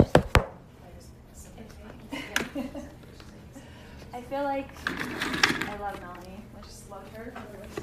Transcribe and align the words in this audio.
I 4.12 4.20
feel 4.22 4.42
like 4.42 4.68
I 4.86 5.76
love 5.80 5.98
Melanie. 6.02 6.42
I 6.56 6.60
just 6.62 6.90
loved 6.90 7.16
her. 7.16 7.32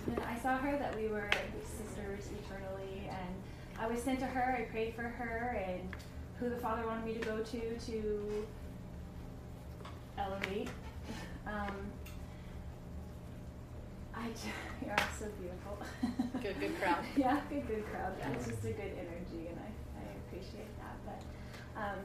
And 0.08 0.20
I 0.20 0.38
saw 0.38 0.58
her 0.58 0.78
that 0.78 0.96
we 0.96 1.08
were 1.08 1.28
sisters 1.64 2.30
eternally, 2.44 3.10
and 3.10 3.36
I 3.80 3.88
was 3.88 4.04
sent 4.04 4.20
to 4.20 4.28
her. 4.28 4.56
I 4.56 4.66
prayed 4.72 4.94
for 4.94 5.02
her, 5.02 5.60
and 5.68 5.82
who 6.40 6.50
the 6.50 6.58
Father 6.58 6.86
wanted 6.86 7.06
me 7.06 7.16
to 7.16 7.20
go 7.22 7.40
to 7.40 7.78
to 7.88 8.46
elevate. 10.20 10.70
Um, 11.48 11.76
I 14.14 14.28
you're 14.86 14.96
so 15.20 15.26
beautiful. 15.42 15.80
Good, 16.40 16.60
good 16.60 16.80
crowd. 16.80 17.04
yeah, 17.16 17.40
good, 17.50 17.68
good 17.68 17.84
crowd. 17.88 18.14
Yeah, 18.20 18.32
it's 18.34 18.48
just 18.48 18.64
a 18.64 18.74
good 18.74 18.94
energy, 18.94 19.48
and 19.50 19.58
I, 19.58 20.00
I 20.00 20.04
appreciate 20.28 20.78
that. 20.78 20.98
But 21.04 21.35
um, 21.78 22.00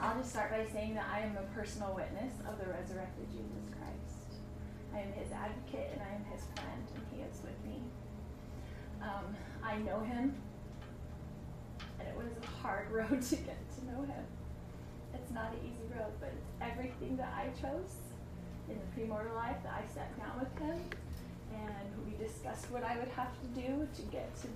I'll 0.00 0.16
just 0.16 0.30
start 0.30 0.50
by 0.50 0.66
saying 0.72 0.94
that 0.94 1.06
I 1.12 1.20
am 1.20 1.36
a 1.36 1.42
personal 1.54 1.94
witness 1.94 2.32
of 2.48 2.58
the 2.58 2.70
resurrected 2.70 3.26
Jesus 3.30 3.66
Christ. 3.74 4.38
I 4.94 5.00
am 5.00 5.12
his 5.12 5.32
advocate, 5.32 5.90
and 5.92 6.02
I 6.02 6.14
am 6.14 6.24
his 6.32 6.44
friend, 6.54 6.82
and 6.94 7.04
he 7.12 7.22
is 7.22 7.42
with 7.42 7.58
me. 7.66 7.82
Um, 9.02 9.36
I 9.62 9.78
know 9.78 10.00
him, 10.00 10.34
and 11.98 12.08
it 12.08 12.16
was 12.16 12.30
a 12.42 12.46
hard 12.62 12.90
road 12.92 13.22
to 13.22 13.36
get 13.36 13.58
to 13.76 13.84
know 13.86 14.02
him. 14.02 14.24
It's 15.14 15.32
not 15.32 15.52
an 15.52 15.58
easy 15.64 15.86
road, 15.98 16.12
but 16.20 16.32
everything 16.60 17.16
that 17.16 17.32
I 17.36 17.48
chose 17.60 17.98
in 18.68 18.76
the 18.78 18.88
premortal 18.94 19.34
life 19.34 19.56
that 19.64 19.72
I 19.72 19.94
sat 19.94 20.16
down 20.18 20.38
with 20.38 20.52
him 20.58 20.78
and 21.52 21.88
we 22.04 22.12
discussed 22.22 22.70
what 22.70 22.84
I 22.84 22.98
would 22.98 23.08
have 23.08 23.32
to 23.40 23.46
do 23.60 23.88
to 23.96 24.02
get 24.12 24.34
to 24.42 24.48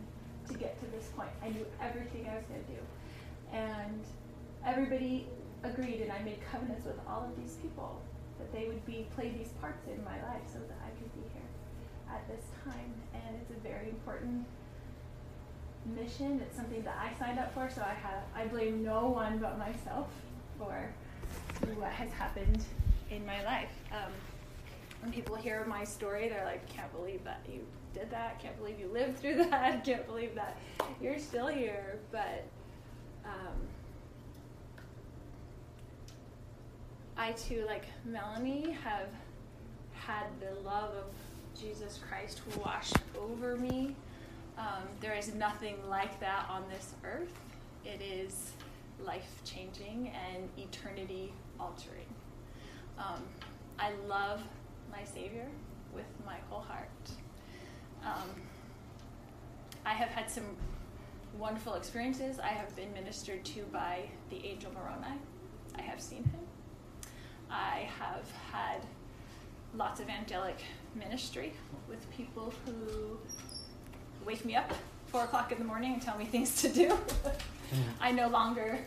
to 0.53 0.59
get 0.59 0.79
to 0.81 0.87
this 0.91 1.09
point. 1.17 1.31
I 1.43 1.49
knew 1.51 1.65
everything 1.81 2.27
I 2.29 2.35
was 2.35 2.45
going 2.47 2.65
to 2.65 2.73
do, 2.73 2.83
and 3.53 4.05
everybody 4.67 5.27
agreed, 5.63 6.01
and 6.01 6.13
I 6.13 6.23
made 6.23 6.39
covenants 6.51 6.87
with 6.87 6.99
all 7.09 7.25
of 7.25 7.37
these 7.43 7.57
people 7.57 8.01
that 8.39 8.53
they 8.53 8.67
would 8.67 8.85
be 8.87 9.07
play 9.15 9.31
these 9.37 9.53
parts 9.61 9.87
in 9.87 10.03
my 10.05 10.17
life 10.29 10.43
so 10.53 10.59
that 10.59 10.79
I 10.85 10.91
could 10.99 11.13
be 11.15 11.29
here 11.33 11.49
at 12.11 12.27
this 12.29 12.45
time. 12.65 12.93
And 13.15 13.37
it's 13.41 13.51
a 13.51 13.61
very 13.63 13.91
important 13.91 14.45
mission. 15.97 16.41
It's 16.41 16.57
something 16.57 16.83
that 16.83 16.97
I 16.99 17.17
signed 17.19 17.39
up 17.39 17.55
for, 17.55 17.71
so 17.71 17.83
I 17.83 17.95
have 17.95 18.23
I 18.35 18.47
blame 18.47 18.83
no 18.83 19.09
one 19.09 19.39
but 19.39 19.59
myself 19.59 20.09
for 20.59 20.93
what 21.77 21.91
has 21.93 22.11
happened 22.13 22.65
in 23.11 23.25
my 23.27 23.45
life. 23.45 23.71
Um, 23.93 24.13
when 25.01 25.13
people 25.13 25.35
hear 25.35 25.65
my 25.69 25.85
story, 25.85 26.29
they're 26.29 26.45
like, 26.45 26.67
can't 26.69 26.93
believe 26.93 27.25
that 27.25 27.41
you 27.51 27.61
did 27.93 28.11
that, 28.11 28.41
can't 28.41 28.57
believe 28.59 28.79
you 28.79 28.89
lived 28.89 29.19
through 29.19 29.37
that, 29.51 29.85
can't 29.85 30.07
believe 30.07 30.35
that 30.35 30.57
you're 31.01 31.19
still 31.19 31.49
here. 31.49 31.99
But 32.11 32.45
um, 33.25 33.57
I 37.17 37.33
too, 37.33 37.65
like 37.67 37.85
Melanie, 38.05 38.77
have 38.83 39.09
had 39.93 40.25
the 40.41 40.61
love 40.69 40.91
of 40.95 41.61
Jesus 41.61 42.01
Christ 42.09 42.41
wash 42.59 42.93
over 43.19 43.57
me. 43.57 43.95
Um, 44.59 44.85
there 45.01 45.15
is 45.15 45.35
nothing 45.35 45.77
like 45.89 46.19
that 46.21 46.47
on 46.51 46.65
this 46.69 46.95
earth. 47.05 47.33
It 47.85 48.01
is 48.03 48.53
life 49.05 49.43
changing 49.45 50.13
and 50.33 50.49
eternity 50.59 51.33
altering. 51.59 52.07
Um, 52.99 53.23
I 53.79 53.93
love 54.09 54.43
my 54.91 55.05
Savior 55.05 55.47
with 55.95 56.07
my 56.27 56.37
whole 56.49 56.61
heart. 56.61 56.89
Um, 58.05 58.31
I 59.85 59.95
have 59.95 60.09
had 60.09 60.31
some 60.31 60.45
wonderful 61.39 61.75
experiences. 61.75 62.39
I 62.39 62.49
have 62.49 62.75
been 62.77 62.93
ministered 62.93 63.45
to 63.47 63.63
by 63.73 64.09
the 64.31 64.45
angel 64.45 64.71
Moroni. 64.73 65.19
I 65.77 65.83
have 65.83 66.01
seen 66.01 66.25
him. 66.25 66.41
I 67.51 67.89
have 67.99 68.31
had 68.51 68.83
lots 69.75 70.01
of 70.01 70.09
angelic 70.09 70.59
ministry 70.95 71.53
with 71.89 72.11
people 72.11 72.53
who 72.67 73.19
wake 74.25 74.45
me 74.45 74.55
up 74.57 74.73
four 75.07 75.25
o'clock 75.25 75.53
in 75.53 75.59
the 75.59 75.65
morning 75.65 75.95
and 75.95 76.03
tell 76.03 76.17
me 76.17 76.25
things 76.37 76.61
to 76.63 76.69
do. 76.69 76.99
I 78.01 78.13
no 78.13 78.29
longer 78.29 78.79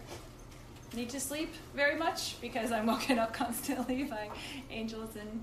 need 0.94 1.10
to 1.10 1.20
sleep 1.20 1.54
very 1.74 1.98
much 1.98 2.40
because 2.42 2.72
I'm 2.72 2.86
woken 2.86 3.20
up 3.20 3.34
constantly 3.44 4.04
by 4.04 4.30
angels 4.70 5.16
and 5.16 5.42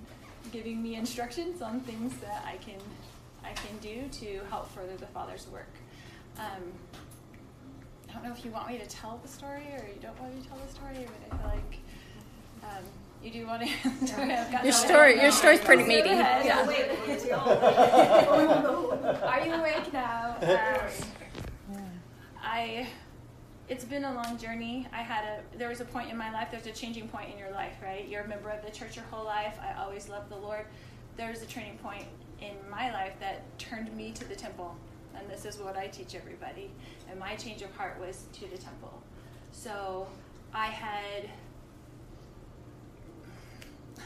giving 0.51 0.83
me 0.83 0.97
instructions 0.97 1.63
on 1.63 1.81
things 1.81 2.15
that 2.19 2.45
I 2.47 2.57
can 2.57 2.81
I 3.45 3.53
can 3.55 3.77
do 3.79 4.09
to 4.21 4.41
help 4.51 4.71
further 4.73 4.97
the 4.97 5.07
Father's 5.07 5.49
work. 5.49 5.69
Um, 6.39 6.73
I 8.09 8.13
don't 8.13 8.25
know 8.25 8.33
if 8.33 8.45
you 8.45 8.51
want 8.51 8.69
me 8.69 8.79
to 8.79 8.87
tell 8.87 9.21
the 9.23 9.29
story 9.29 9.67
or 9.73 9.87
you 9.87 10.01
don't 10.01 10.19
want 10.21 10.35
me 10.35 10.43
to 10.43 10.49
tell 10.49 10.59
the 10.59 10.73
story, 10.73 11.07
but 11.07 11.35
I 11.35 11.39
feel 11.39 11.49
like 11.49 11.79
um, 12.65 12.85
you 13.23 13.31
do 13.31 13.47
want 13.47 13.63
to. 13.63 13.69
your 14.65 14.73
story, 14.73 15.21
your 15.21 15.31
story's 15.31 15.61
pretty 15.61 15.85
meaty. 15.85 16.11
Yeah. 16.11 16.67
Are 19.25 19.47
you 19.47 19.53
awake 19.55 19.93
now? 19.93 20.37
Um, 21.73 21.79
I 22.45 22.89
it's 23.69 23.85
been 23.85 24.05
a 24.05 24.13
long 24.13 24.37
journey. 24.37 24.87
I 24.93 25.01
had 25.01 25.25
a 25.25 25.57
there 25.57 25.69
was 25.69 25.81
a 25.81 25.85
point 25.85 26.11
in 26.11 26.17
my 26.17 26.31
life. 26.33 26.49
There's 26.51 26.67
a 26.67 26.73
changing 26.73 27.09
point 27.09 27.33
in 27.33 27.39
your 27.39 27.51
life, 27.53 27.75
right? 27.83 28.07
You're 28.07 28.23
a 28.23 28.29
member 28.29 28.51
of 28.51 28.63
the 28.65 28.71
church 28.71 28.97
your 28.97 29.05
whole 29.07 29.25
life. 29.25 29.57
I 29.61 29.81
always 29.83 30.09
loved 30.09 30.29
the 30.29 30.37
Lord. 30.37 30.67
There 31.17 31.31
was 31.31 31.43
a 31.43 31.47
turning 31.47 31.79
point 31.79 32.05
in 32.41 32.55
my 32.71 32.93
life 32.93 33.15
that 33.21 33.43
turned 33.59 33.95
me 33.97 34.11
to 34.13 34.29
the 34.29 34.35
temple, 34.35 34.77
and 35.17 35.29
this 35.31 35.45
is 35.45 35.59
what 35.59 35.77
I 35.77 35.89
teach 35.89 36.15
everybody. 36.15 36.71
And 37.11 37.19
my 37.19 37.35
change 37.37 37.63
of 37.63 37.71
heart 37.75 37.99
was 38.01 38.25
to 38.35 38.41
the 38.49 38.59
temple. 38.59 39.03
So 39.53 40.07
I 40.55 40.67
had 40.67 41.29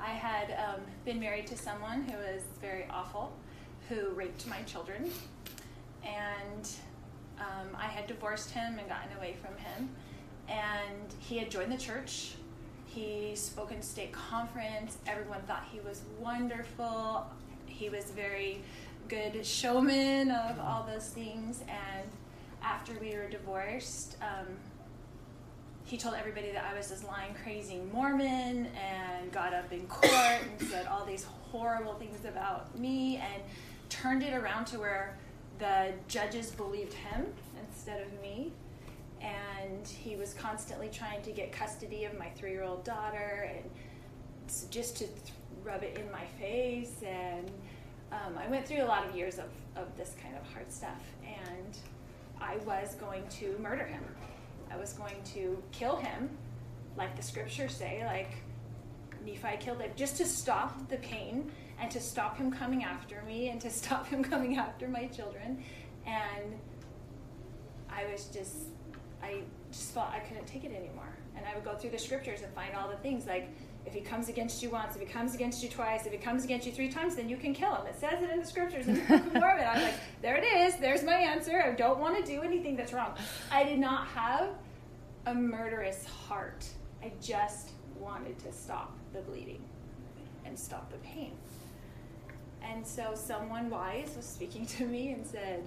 I 0.00 0.10
had 0.10 0.50
um, 0.52 0.80
been 1.04 1.20
married 1.20 1.46
to 1.48 1.56
someone 1.56 2.02
who 2.02 2.16
was 2.16 2.42
very 2.60 2.86
awful, 2.90 3.32
who 3.88 4.10
raped 4.10 4.46
my 4.46 4.62
children, 4.62 5.10
and 6.04 6.68
um, 7.38 7.76
I 7.76 7.86
had 7.86 8.06
divorced 8.06 8.50
him 8.50 8.78
and 8.78 8.88
gotten 8.88 9.16
away 9.16 9.36
from 9.42 9.56
him. 9.56 9.90
And 10.48 11.14
he 11.18 11.38
had 11.38 11.50
joined 11.50 11.72
the 11.72 11.78
church. 11.78 12.32
He 12.86 13.32
spoke 13.34 13.72
in 13.72 13.80
state 13.80 14.12
conference. 14.12 14.98
Everyone 15.06 15.40
thought 15.42 15.64
he 15.72 15.80
was 15.80 16.02
wonderful. 16.20 17.26
He 17.66 17.88
was 17.88 18.04
very 18.10 18.60
good 19.08 19.44
showman 19.44 20.30
of 20.30 20.58
all 20.58 20.86
those 20.90 21.08
things. 21.08 21.60
And 21.68 22.08
after 22.62 22.92
we 23.00 23.14
were 23.14 23.28
divorced, 23.28 24.16
um, 24.22 24.46
he 25.84 25.98
told 25.98 26.14
everybody 26.14 26.52
that 26.52 26.64
I 26.64 26.76
was 26.76 26.88
this 26.88 27.04
lying, 27.04 27.34
crazy 27.42 27.80
Mormon 27.92 28.66
and 28.66 29.32
got 29.32 29.52
up 29.52 29.72
in 29.72 29.86
court 29.86 30.40
and 30.58 30.68
said 30.68 30.86
all 30.86 31.04
these 31.04 31.24
horrible 31.50 31.94
things 31.94 32.24
about 32.24 32.78
me 32.78 33.16
and 33.16 33.42
turned 33.88 34.22
it 34.22 34.32
around 34.32 34.64
to 34.66 34.78
where 34.78 35.18
the 35.58 35.92
judges 36.08 36.50
believed 36.50 36.94
him 36.94 37.26
instead 37.68 38.00
of 38.00 38.22
me. 38.22 38.52
And 39.20 39.86
he 39.86 40.16
was 40.16 40.34
constantly 40.34 40.88
trying 40.88 41.22
to 41.22 41.30
get 41.30 41.52
custody 41.52 42.04
of 42.04 42.18
my 42.18 42.28
three 42.30 42.52
year 42.52 42.64
old 42.64 42.84
daughter 42.84 43.50
and 43.54 43.70
just 44.70 44.96
to 44.96 45.06
rub 45.62 45.82
it 45.82 45.98
in 45.98 46.10
my 46.10 46.24
face. 46.40 47.02
And 47.06 47.50
um, 48.12 48.38
I 48.38 48.46
went 48.48 48.66
through 48.66 48.82
a 48.82 48.84
lot 48.84 49.06
of 49.06 49.16
years 49.16 49.38
of, 49.38 49.48
of 49.76 49.96
this 49.96 50.14
kind 50.22 50.36
of 50.36 50.52
hard 50.52 50.70
stuff. 50.70 51.00
And 51.24 51.76
I 52.40 52.56
was 52.58 52.94
going 52.96 53.26
to 53.40 53.56
murder 53.58 53.84
him. 53.84 54.04
I 54.70 54.76
was 54.76 54.92
going 54.92 55.22
to 55.34 55.62
kill 55.72 55.96
him, 55.96 56.30
like 56.96 57.16
the 57.16 57.22
scriptures 57.22 57.74
say, 57.74 58.02
like 58.06 58.30
Nephi 59.24 59.56
killed 59.60 59.80
him, 59.80 59.90
just 59.96 60.16
to 60.18 60.26
stop 60.26 60.88
the 60.88 60.96
pain 60.98 61.50
and 61.80 61.90
to 61.90 62.00
stop 62.00 62.36
him 62.36 62.50
coming 62.50 62.84
after 62.84 63.22
me 63.26 63.48
and 63.48 63.60
to 63.60 63.70
stop 63.82 64.06
him 64.06 64.22
coming 64.22 64.56
after 64.56 64.88
my 64.88 65.06
children. 65.06 65.62
And 66.06 66.58
I 67.90 68.10
was 68.10 68.26
just, 68.26 68.56
I 69.22 69.42
just 69.70 69.92
felt 69.92 70.10
I 70.10 70.20
couldn't 70.20 70.46
take 70.46 70.64
it 70.64 70.72
anymore. 70.72 71.16
And 71.36 71.46
I 71.46 71.54
would 71.54 71.64
go 71.64 71.74
through 71.74 71.90
the 71.90 71.98
scriptures 71.98 72.42
and 72.42 72.52
find 72.54 72.74
all 72.74 72.88
the 72.88 72.96
things 72.96 73.26
like, 73.26 73.48
if 73.84 73.94
he 73.94 74.00
comes 74.00 74.28
against 74.28 74.62
you 74.62 74.70
once, 74.70 74.94
if 74.94 75.00
he 75.00 75.06
comes 75.06 75.34
against 75.34 75.62
you 75.62 75.68
twice, 75.68 76.06
if 76.06 76.12
he 76.12 76.18
comes 76.18 76.44
against 76.44 76.66
you 76.66 76.72
three 76.72 76.88
times, 76.88 77.16
then 77.16 77.28
you 77.28 77.36
can 77.36 77.52
kill 77.52 77.74
him. 77.74 77.86
It 77.86 77.98
says 77.98 78.22
it 78.22 78.30
in 78.30 78.40
the 78.40 78.46
scriptures 78.46 78.86
in 78.86 78.94
the 78.94 79.00
Book 79.00 79.26
of 79.26 79.34
Mormon. 79.34 79.66
I'm 79.66 79.82
like, 79.82 79.94
there 80.22 80.36
it 80.36 80.44
is. 80.44 80.76
There's 80.76 81.02
my 81.02 81.14
answer. 81.14 81.62
I 81.62 81.72
don't 81.72 81.98
want 81.98 82.16
to 82.16 82.24
do 82.24 82.42
anything 82.42 82.76
that's 82.76 82.92
wrong. 82.92 83.14
I 83.50 83.64
did 83.64 83.78
not 83.78 84.06
have 84.08 84.50
a 85.26 85.34
murderous 85.34 86.06
heart. 86.06 86.66
I 87.02 87.12
just 87.20 87.70
wanted 87.98 88.38
to 88.40 88.52
stop 88.52 88.96
the 89.12 89.20
bleeding 89.20 89.62
and 90.44 90.58
stop 90.58 90.90
the 90.90 90.98
pain. 90.98 91.32
And 92.62 92.86
so 92.86 93.12
someone 93.14 93.68
wise 93.68 94.14
was 94.16 94.24
speaking 94.24 94.64
to 94.66 94.86
me 94.86 95.12
and 95.12 95.26
said, 95.26 95.64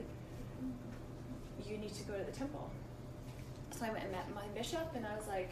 You 1.66 1.78
need 1.78 1.94
to 1.94 2.04
go 2.04 2.18
to 2.18 2.24
the 2.24 2.32
temple. 2.32 2.72
So 3.72 3.86
I 3.86 3.90
went 3.90 4.04
and 4.04 4.12
met 4.14 4.34
my 4.34 4.48
bishop, 4.56 4.96
and 4.96 5.06
I 5.06 5.16
was 5.18 5.28
like, 5.28 5.50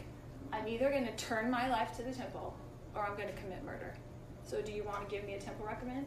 I'm 0.54 0.68
either 0.68 0.90
going 0.90 1.06
to 1.06 1.16
turn 1.16 1.50
my 1.50 1.68
life 1.68 1.96
to 1.96 2.02
the 2.02 2.12
temple 2.12 2.54
or 2.94 3.04
I'm 3.04 3.16
going 3.16 3.28
to 3.28 3.34
commit 3.34 3.64
murder. 3.64 3.92
So 4.44 4.62
do 4.62 4.70
you 4.70 4.84
want 4.84 5.08
to 5.08 5.14
give 5.14 5.26
me 5.26 5.34
a 5.34 5.40
temple 5.40 5.66
recommend? 5.66 6.06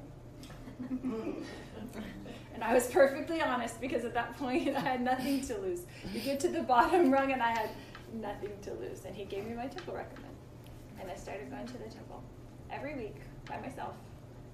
and 0.89 2.63
I 2.63 2.73
was 2.73 2.87
perfectly 2.87 3.41
honest 3.41 3.81
because 3.81 4.05
at 4.05 4.13
that 4.13 4.37
point 4.37 4.75
I 4.75 4.79
had 4.79 5.01
nothing 5.01 5.41
to 5.47 5.57
lose. 5.57 5.81
You 6.13 6.21
get 6.21 6.39
to 6.41 6.47
the 6.47 6.61
bottom 6.61 7.11
rung 7.11 7.33
and 7.33 7.41
I 7.41 7.49
had 7.49 7.69
nothing 8.13 8.51
to 8.61 8.73
lose. 8.75 9.03
And 9.05 9.13
he 9.13 9.25
gave 9.25 9.45
me 9.45 9.53
my 9.53 9.67
temple 9.67 9.95
recommend. 9.95 10.33
And 11.01 11.11
I 11.11 11.15
started 11.15 11.49
going 11.49 11.67
to 11.67 11.73
the 11.73 11.89
temple 11.89 12.23
every 12.71 12.95
week 12.95 13.17
by 13.49 13.59
myself, 13.59 13.95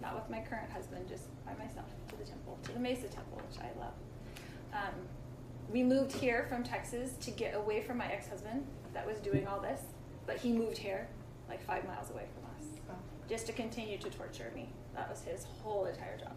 not 0.02 0.16
with 0.16 0.28
my 0.30 0.40
current 0.40 0.72
husband, 0.72 1.08
just 1.08 1.26
by 1.46 1.54
myself 1.54 1.86
to 2.10 2.18
the 2.18 2.24
temple, 2.24 2.58
to 2.64 2.72
the 2.72 2.80
Mesa 2.80 3.08
Temple, 3.08 3.42
which 3.48 3.60
I 3.60 3.80
love. 3.80 3.94
Um, 4.74 4.96
we 5.70 5.84
moved 5.84 6.12
here 6.12 6.48
from 6.50 6.64
Texas 6.64 7.14
to 7.22 7.32
get 7.32 7.56
away 7.56 7.82
from 7.82 7.98
my 7.98 8.12
ex 8.12 8.28
husband 8.28 8.66
that 8.94 9.06
was 9.06 9.18
doing 9.18 9.48
all 9.48 9.60
this, 9.60 9.82
but 10.26 10.38
he 10.38 10.54
moved 10.54 10.78
here 10.78 11.08
like 11.50 11.64
five 11.66 11.86
miles 11.86 12.10
away 12.10 12.26
from 12.34 12.46
us 12.46 12.54
just 13.30 13.46
to 13.48 13.54
continue 13.54 13.98
to 13.98 14.10
torture 14.10 14.52
me. 14.56 14.68
That 14.96 15.10
was 15.10 15.22
his 15.22 15.46
whole 15.64 15.86
entire 15.86 16.18
job. 16.18 16.36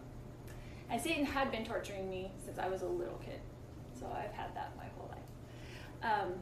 And 0.89 1.01
Satan 1.01 1.25
had 1.25 1.51
been 1.51 1.65
torturing 1.65 2.09
me 2.09 2.31
since 2.43 2.57
I 2.59 2.67
was 2.69 2.81
a 2.81 2.87
little 2.87 3.19
kid, 3.25 3.39
so 3.99 4.07
I've 4.07 4.31
had 4.31 4.55
that 4.55 4.71
my 4.77 4.85
whole 4.97 5.09
life. 5.11 6.23
Um, 6.23 6.33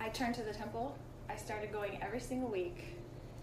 I 0.00 0.08
turned 0.08 0.34
to 0.36 0.42
the 0.42 0.52
temple. 0.52 0.96
I 1.30 1.36
started 1.36 1.72
going 1.72 2.00
every 2.02 2.20
single 2.20 2.48
week, 2.48 2.96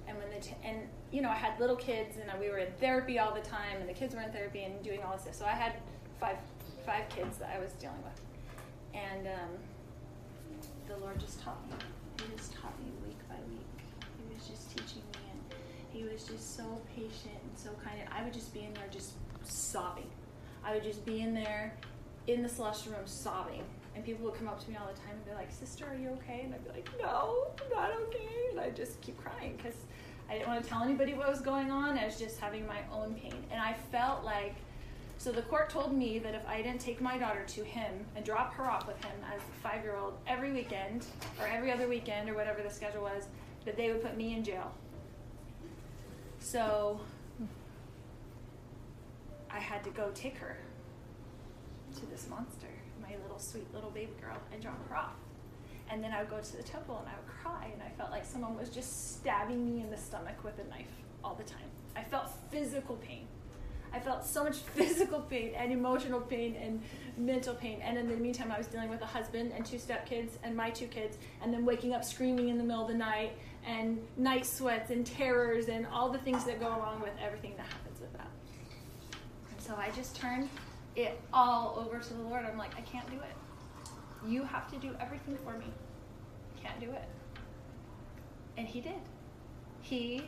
and 0.07 0.17
when 0.17 0.29
the 0.29 0.39
t- 0.39 0.55
and 0.63 0.79
you 1.11 1.21
know 1.21 1.29
I 1.29 1.35
had 1.35 1.59
little 1.59 1.75
kids, 1.75 2.17
and 2.17 2.39
we 2.39 2.49
were 2.49 2.57
in 2.57 2.71
therapy 2.73 3.17
all 3.17 3.33
the 3.33 3.41
time, 3.41 3.77
and 3.79 3.87
the 3.87 3.93
kids 3.93 4.13
were 4.13 4.21
in 4.21 4.31
therapy 4.31 4.63
and 4.63 4.83
doing 4.83 5.01
all 5.03 5.13
this 5.13 5.21
stuff. 5.23 5.35
So 5.35 5.45
I 5.45 5.51
had 5.51 5.73
five 6.19 6.37
five 6.85 7.07
kids 7.09 7.37
that 7.37 7.51
I 7.55 7.59
was 7.59 7.71
dealing 7.73 8.03
with, 8.03 8.21
and 8.93 9.27
um, 9.27 9.49
Lord 11.05 11.19
just 11.19 11.39
taught 11.39 11.63
me. 11.69 11.75
He 12.17 12.35
just 12.35 12.53
taught 12.53 12.73
me 12.79 12.91
week 13.05 13.19
by 13.29 13.35
week. 13.47 13.85
He 14.17 14.33
was 14.33 14.47
just 14.47 14.71
teaching 14.71 15.03
me, 15.13 15.19
and 15.31 15.53
He 15.93 16.01
was 16.03 16.23
just 16.23 16.57
so 16.57 16.81
patient 16.95 17.37
and 17.43 17.55
so 17.55 17.69
kind. 17.83 17.99
I 18.11 18.23
would 18.23 18.33
just 18.33 18.51
be 18.55 18.61
in 18.61 18.73
there 18.73 18.87
just 18.89 19.13
sobbing. 19.43 20.09
I 20.63 20.73
would 20.73 20.83
just 20.83 21.05
be 21.05 21.21
in 21.21 21.35
there 21.35 21.77
in 22.25 22.41
the 22.41 22.49
celestial 22.49 22.93
room 22.93 23.05
sobbing. 23.05 23.61
And 23.93 24.03
people 24.03 24.25
would 24.25 24.33
come 24.33 24.47
up 24.47 24.59
to 24.63 24.69
me 24.69 24.77
all 24.77 24.87
the 24.87 24.99
time 24.99 25.11
and 25.11 25.25
be 25.25 25.31
like, 25.33 25.51
Sister, 25.51 25.85
are 25.85 25.95
you 25.95 26.09
okay? 26.09 26.41
And 26.43 26.55
I'd 26.55 26.63
be 26.63 26.71
like, 26.71 26.89
No, 26.99 27.49
I'm 27.63 27.69
not 27.69 27.91
okay. 28.07 28.49
And 28.49 28.59
I'd 28.59 28.75
just 28.75 28.99
keep 29.01 29.15
crying 29.23 29.53
because 29.57 29.75
I 30.27 30.33
didn't 30.33 30.47
want 30.47 30.63
to 30.63 30.67
tell 30.67 30.81
anybody 30.81 31.13
what 31.13 31.29
was 31.29 31.39
going 31.39 31.69
on. 31.69 31.99
I 31.99 32.05
was 32.05 32.17
just 32.17 32.39
having 32.39 32.65
my 32.65 32.79
own 32.91 33.13
pain. 33.13 33.45
And 33.51 33.61
I 33.61 33.75
felt 33.91 34.23
like 34.23 34.55
so 35.17 35.31
the 35.31 35.41
court 35.43 35.69
told 35.69 35.93
me 35.93 36.19
that 36.19 36.35
if 36.35 36.45
I 36.47 36.61
didn't 36.61 36.81
take 36.81 37.01
my 37.01 37.17
daughter 37.17 37.43
to 37.47 37.63
him 37.63 38.05
and 38.15 38.23
drop 38.23 38.53
her 38.55 38.69
off 38.69 38.85
with 38.87 39.03
him 39.03 39.15
as 39.33 39.39
a 39.39 39.67
five 39.67 39.83
year 39.83 39.95
old 39.95 40.17
every 40.27 40.51
weekend 40.51 41.05
or 41.39 41.47
every 41.47 41.71
other 41.71 41.87
weekend 41.87 42.29
or 42.29 42.35
whatever 42.35 42.61
the 42.61 42.69
schedule 42.69 43.01
was, 43.01 43.25
that 43.65 43.75
they 43.75 43.91
would 43.91 44.03
put 44.03 44.17
me 44.17 44.35
in 44.35 44.43
jail. 44.43 44.71
So 46.39 46.99
I 49.49 49.59
had 49.59 49.83
to 49.85 49.89
go 49.89 50.11
take 50.13 50.37
her 50.37 50.57
to 51.95 52.05
this 52.07 52.27
monster, 52.29 52.67
my 53.01 53.15
little 53.23 53.39
sweet 53.39 53.73
little 53.73 53.89
baby 53.89 54.11
girl, 54.21 54.37
and 54.51 54.61
drop 54.61 54.77
her 54.89 54.95
off. 54.95 55.15
And 55.89 56.03
then 56.03 56.11
I 56.11 56.19
would 56.19 56.29
go 56.29 56.39
to 56.39 56.57
the 56.57 56.63
temple 56.63 56.97
and 56.99 57.07
I 57.07 57.13
would 57.15 57.27
cry, 57.41 57.69
and 57.71 57.81
I 57.81 57.89
felt 57.97 58.11
like 58.11 58.25
someone 58.25 58.57
was 58.57 58.69
just 58.69 59.15
stabbing 59.15 59.65
me 59.65 59.81
in 59.81 59.89
the 59.89 59.97
stomach 59.97 60.43
with 60.43 60.59
a 60.59 60.67
knife 60.69 60.91
all 61.23 61.35
the 61.35 61.43
time. 61.43 61.69
I 61.95 62.03
felt 62.03 62.29
physical 62.51 62.95
pain. 62.97 63.27
I 63.95 63.99
felt 63.99 64.25
so 64.25 64.43
much 64.43 64.57
physical 64.75 65.21
pain 65.21 65.53
and 65.55 65.71
emotional 65.71 66.19
pain 66.19 66.57
and 66.61 66.81
mental 67.17 67.55
pain. 67.55 67.79
And 67.81 67.97
in 67.97 68.09
the 68.09 68.17
meantime, 68.17 68.51
I 68.51 68.57
was 68.57 68.67
dealing 68.67 68.89
with 68.89 69.01
a 69.01 69.05
husband 69.05 69.53
and 69.55 69.65
two 69.65 69.77
stepkids 69.77 70.31
and 70.43 70.55
my 70.55 70.69
two 70.69 70.87
kids, 70.87 71.17
and 71.41 71.53
then 71.53 71.63
waking 71.65 71.93
up 71.93 72.03
screaming 72.03 72.49
in 72.49 72.57
the 72.57 72.63
middle 72.63 72.81
of 72.81 72.89
the 72.89 72.97
night 72.97 73.37
and 73.65 73.97
night 74.17 74.45
sweats 74.45 74.91
and 74.91 75.05
terrors 75.05 75.69
and 75.69 75.87
all 75.87 76.09
the 76.09 76.19
things 76.19 76.43
that 76.43 76.59
go 76.59 76.67
along 76.67 77.01
with 77.01 77.13
everything 77.23 77.53
that 77.55 77.65
happens 77.67 78.01
with 78.01 78.11
that. 78.13 78.27
And 79.51 79.61
so 79.61 79.75
I 79.75 79.89
just 79.91 80.15
turned 80.15 80.49
it 80.95 81.19
all 81.33 81.77
over 81.79 81.99
to 81.99 82.13
the 82.13 82.21
Lord. 82.21 82.45
I'm 82.45 82.57
like, 82.57 82.75
I 82.77 82.81
can't 82.81 83.09
do 83.09 83.17
it. 83.17 84.29
You 84.29 84.43
have 84.43 84.69
to 84.71 84.77
do 84.77 84.91
everything 84.99 85.37
for 85.43 85.57
me. 85.57 85.65
Can't 86.61 86.79
do 86.81 86.91
it. 86.91 87.07
And 88.57 88.67
He 88.67 88.81
did. 88.81 88.93
He 89.81 90.23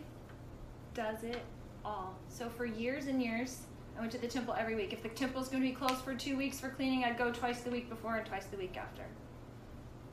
does 0.93 1.23
it 1.23 1.41
all. 1.87 2.13
So 2.27 2.49
for 2.49 2.65
years 2.65 3.07
and 3.07 3.23
years, 3.23 3.61
I 3.97 4.01
went 4.01 4.11
to 4.11 4.17
the 4.19 4.27
temple 4.27 4.55
every 4.57 4.75
week. 4.75 4.93
If 4.93 5.01
the 5.01 5.09
temple's 5.09 5.47
going 5.47 5.63
to 5.63 5.69
be 5.69 5.73
closed 5.73 6.03
for 6.03 6.13
two 6.13 6.37
weeks 6.37 6.59
for 6.59 6.69
cleaning, 6.69 7.03
I'd 7.03 7.17
go 7.17 7.31
twice 7.31 7.61
the 7.61 7.71
week 7.71 7.89
before 7.89 8.17
and 8.17 8.25
twice 8.25 8.45
the 8.45 8.57
week 8.57 8.77
after. 8.77 9.03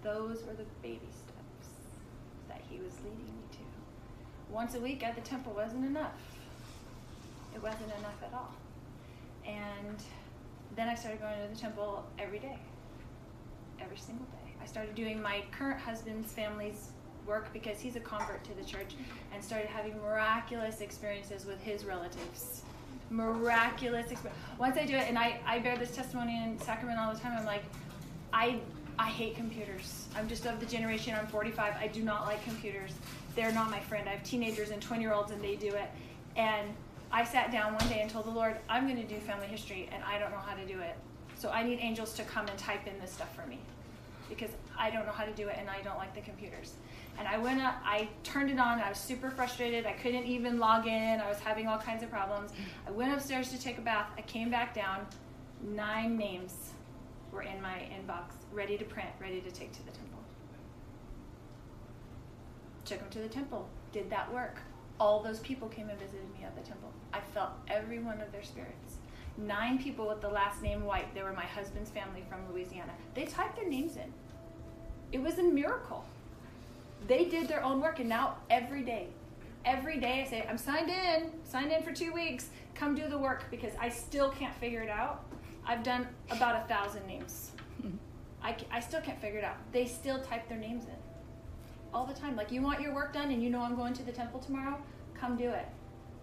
Those 0.03 0.43
were 0.44 0.55
the 0.55 0.65
baby 0.82 1.09
steps 1.11 1.69
that 2.49 2.62
he 2.71 2.79
was 2.79 2.93
leading 3.05 3.26
me 3.26 3.43
to. 3.53 4.53
Once 4.53 4.75
a 4.75 4.81
week 4.81 5.03
at 5.03 5.15
the 5.15 5.21
temple 5.21 5.53
wasn't 5.53 5.85
enough. 5.85 6.12
It 7.55 7.62
wasn't 7.62 7.93
enough 7.99 8.23
at 8.23 8.32
all. 8.32 8.55
And 9.47 10.03
then 10.76 10.88
I 10.88 10.94
started 10.94 11.21
going 11.21 11.35
to 11.43 11.55
the 11.55 11.61
temple 11.61 12.05
every 12.19 12.38
day, 12.38 12.59
every 13.81 13.99
single 13.99 14.26
day. 14.26 14.53
I 14.62 14.67
started 14.67 14.94
doing 14.94 15.21
my 15.21 15.43
current 15.50 15.81
husband's 15.81 16.32
family's 16.32 16.91
work 17.26 17.53
because 17.53 17.81
he's 17.81 17.97
a 17.97 18.00
convert 18.00 18.43
to 18.44 18.55
the 18.55 18.65
church 18.65 18.94
and 19.32 19.43
started 19.43 19.69
having 19.69 19.97
miraculous 20.03 20.81
experiences 20.81 21.47
with 21.47 21.61
his 21.62 21.85
relatives. 21.85 22.62
Miraculous 23.11 24.11
experience. 24.11 24.41
Once 24.59 24.76
I 24.76 24.87
do 24.87 24.94
it, 24.94 25.09
and 25.09 25.19
I, 25.19 25.41
I 25.47 25.59
bear 25.59 25.76
this 25.76 25.94
testimony 25.94 26.43
in 26.43 26.59
Sacramento 26.61 27.03
all 27.03 27.15
the 27.15 27.21
time, 27.21 27.37
I'm 27.38 27.47
like, 27.47 27.65
I 28.32 28.61
I 28.99 29.09
hate 29.09 29.35
computers. 29.35 30.06
I'm 30.17 30.29
just 30.29 30.47
of 30.47 30.61
the 30.61 30.67
generation, 30.67 31.17
I'm 31.19 31.26
45, 31.26 31.75
I 31.81 31.88
do 31.88 32.03
not 32.03 32.26
like 32.26 32.44
computers. 32.44 32.93
They're 33.35 33.50
not 33.50 33.69
my 33.69 33.81
friend. 33.81 34.09
I 34.09 34.12
have 34.12 34.23
teenagers 34.23 34.71
and 34.71 34.81
20 34.81 35.03
year 35.03 35.12
olds 35.12 35.32
and 35.32 35.43
they 35.43 35.56
do 35.56 35.69
it. 35.69 35.91
And 36.37 36.69
I 37.11 37.25
sat 37.25 37.50
down 37.50 37.75
one 37.75 37.88
day 37.88 38.03
and 38.03 38.11
told 38.11 38.26
the 38.26 38.31
Lord, 38.31 38.56
I'm 38.69 38.87
going 38.87 39.05
to 39.05 39.15
do 39.15 39.19
family 39.21 39.49
history 39.49 39.88
and 39.93 40.03
I 40.05 40.19
don't 40.19 40.31
know 40.31 40.38
how 40.38 40.55
to 40.55 40.65
do 40.65 40.79
it. 40.79 40.97
So 41.37 41.50
I 41.50 41.65
need 41.65 41.81
angels 41.81 42.15
to 42.15 42.23
come 42.23 42.47
and 42.47 42.56
type 42.56 42.87
in 42.87 42.97
this 43.00 43.11
stuff 43.11 43.35
for 43.35 43.47
me 43.49 43.59
because 44.29 44.50
I 44.79 44.91
don't 44.91 45.06
know 45.06 45.12
how 45.12 45.25
to 45.25 45.32
do 45.32 45.49
it 45.49 45.56
and 45.59 45.69
I 45.69 45.81
don't 45.82 45.99
like 45.99 46.15
the 46.15 46.21
computers. 46.21 46.75
And 47.19 47.29
I 47.29 47.38
went 47.38 47.61
up, 47.61 47.76
I 47.85 48.09
turned 48.23 48.50
it 48.50 48.59
on, 48.59 48.81
I 48.81 48.88
was 48.88 48.99
super 48.99 49.31
frustrated. 49.31 49.87
I 49.87 49.93
couldn't 49.93 50.25
even 50.25 50.59
log 50.59 50.87
in, 50.87 51.21
I 51.21 51.29
was 51.29 51.38
having 51.38 51.69
all 51.69 51.79
kinds 51.79 52.03
of 52.03 52.11
problems. 52.11 52.53
I 52.87 52.91
went 52.91 53.12
upstairs 53.12 53.50
to 53.53 53.61
take 53.61 53.79
a 53.79 53.82
bath, 53.82 54.11
I 54.19 54.23
came 54.23 54.50
back 54.50 54.75
down, 54.75 55.06
nine 55.62 56.17
names 56.17 56.73
were 57.32 57.43
in 57.43 57.61
my 57.61 57.88
inbox, 57.93 58.32
ready 58.53 58.76
to 58.79 58.85
print, 58.85 59.11
ready 59.21 59.41
to 59.41 59.50
take 59.50 59.73
to 59.73 59.85
the 59.85 59.93
temple. 59.93 60.19
Took 62.85 63.00
them 63.00 63.11
to 63.11 63.19
the 63.21 63.29
temple, 63.29 63.69
did 63.93 64.11
that 64.11 64.32
work. 64.32 64.59
All 65.00 65.23
those 65.23 65.41
people 65.41 65.69
came 65.69 65.88
and 65.88 65.99
visited 65.99 66.31
me 66.38 66.44
at 66.44 66.55
the 66.55 66.62
temple. 66.62 66.93
I 67.12 67.21
felt 67.21 67.50
every 67.69 67.99
one 67.99 68.21
of 68.21 68.31
their 68.31 68.43
spirits. 68.43 68.99
Nine 69.36 69.78
people 69.78 70.06
with 70.06 70.20
the 70.20 70.28
last 70.28 70.62
name 70.62 70.84
White, 70.84 71.12
they 71.14 71.22
were 71.22 71.32
my 71.32 71.44
husband's 71.44 71.90
family 71.90 72.25
from 72.28 72.40
Louisiana. 72.52 72.92
They 73.14 73.25
typed 73.25 73.56
their 73.56 73.69
names 73.69 73.96
in. 73.96 74.12
It 75.12 75.20
was 75.20 75.38
a 75.38 75.42
miracle. 75.42 76.04
They 77.09 77.25
did 77.25 77.49
their 77.49 77.62
own 77.62 77.80
work 77.80 77.99
and 77.99 78.09
now 78.09 78.37
every 78.49 78.82
day 78.82 79.09
every 79.64 79.99
day 79.99 80.23
i 80.26 80.28
say 80.28 80.47
i'm 80.49 80.59
signed 80.59 80.90
in 80.90 81.30
signed 81.44 81.73
in 81.73 81.82
for 81.82 81.92
two 81.92 82.12
weeks. 82.12 82.49
Come 82.75 82.94
do 82.94 83.09
the 83.09 83.18
work 83.18 83.44
because 83.50 83.73
i 83.80 83.88
still 83.88 84.30
can't 84.30 84.54
figure 84.56 84.82
it 84.82 84.90
out. 84.90 85.25
I've 85.66 85.82
done 85.82 86.06
about 86.30 86.62
a 86.62 86.68
thousand 86.68 87.06
names. 87.06 87.52
I, 88.42 88.54
I 88.70 88.80
still 88.80 89.00
can't 89.00 89.18
figure 89.23 89.38
it 89.38 89.44
out. 89.44 89.56
They 89.73 89.87
still 89.87 90.20
type 90.20 90.49
their 90.50 90.59
names 90.59 90.85
in 90.85 90.97
all 91.94 92.04
the 92.04 92.12
time. 92.12 92.37
Like 92.37 92.52
you 92.52 92.61
want 92.61 92.80
your 92.80 92.92
work 92.94 93.14
done 93.14 93.30
and 93.30 93.42
you 93.42 93.49
know 93.49 93.62
i'm 93.62 93.75
going 93.75 93.94
to 93.94 94.02
the 94.02 94.12
temple 94.12 94.40
tomorrow? 94.40 94.76
Come 95.18 95.37
do 95.37 95.49
it 95.49 95.66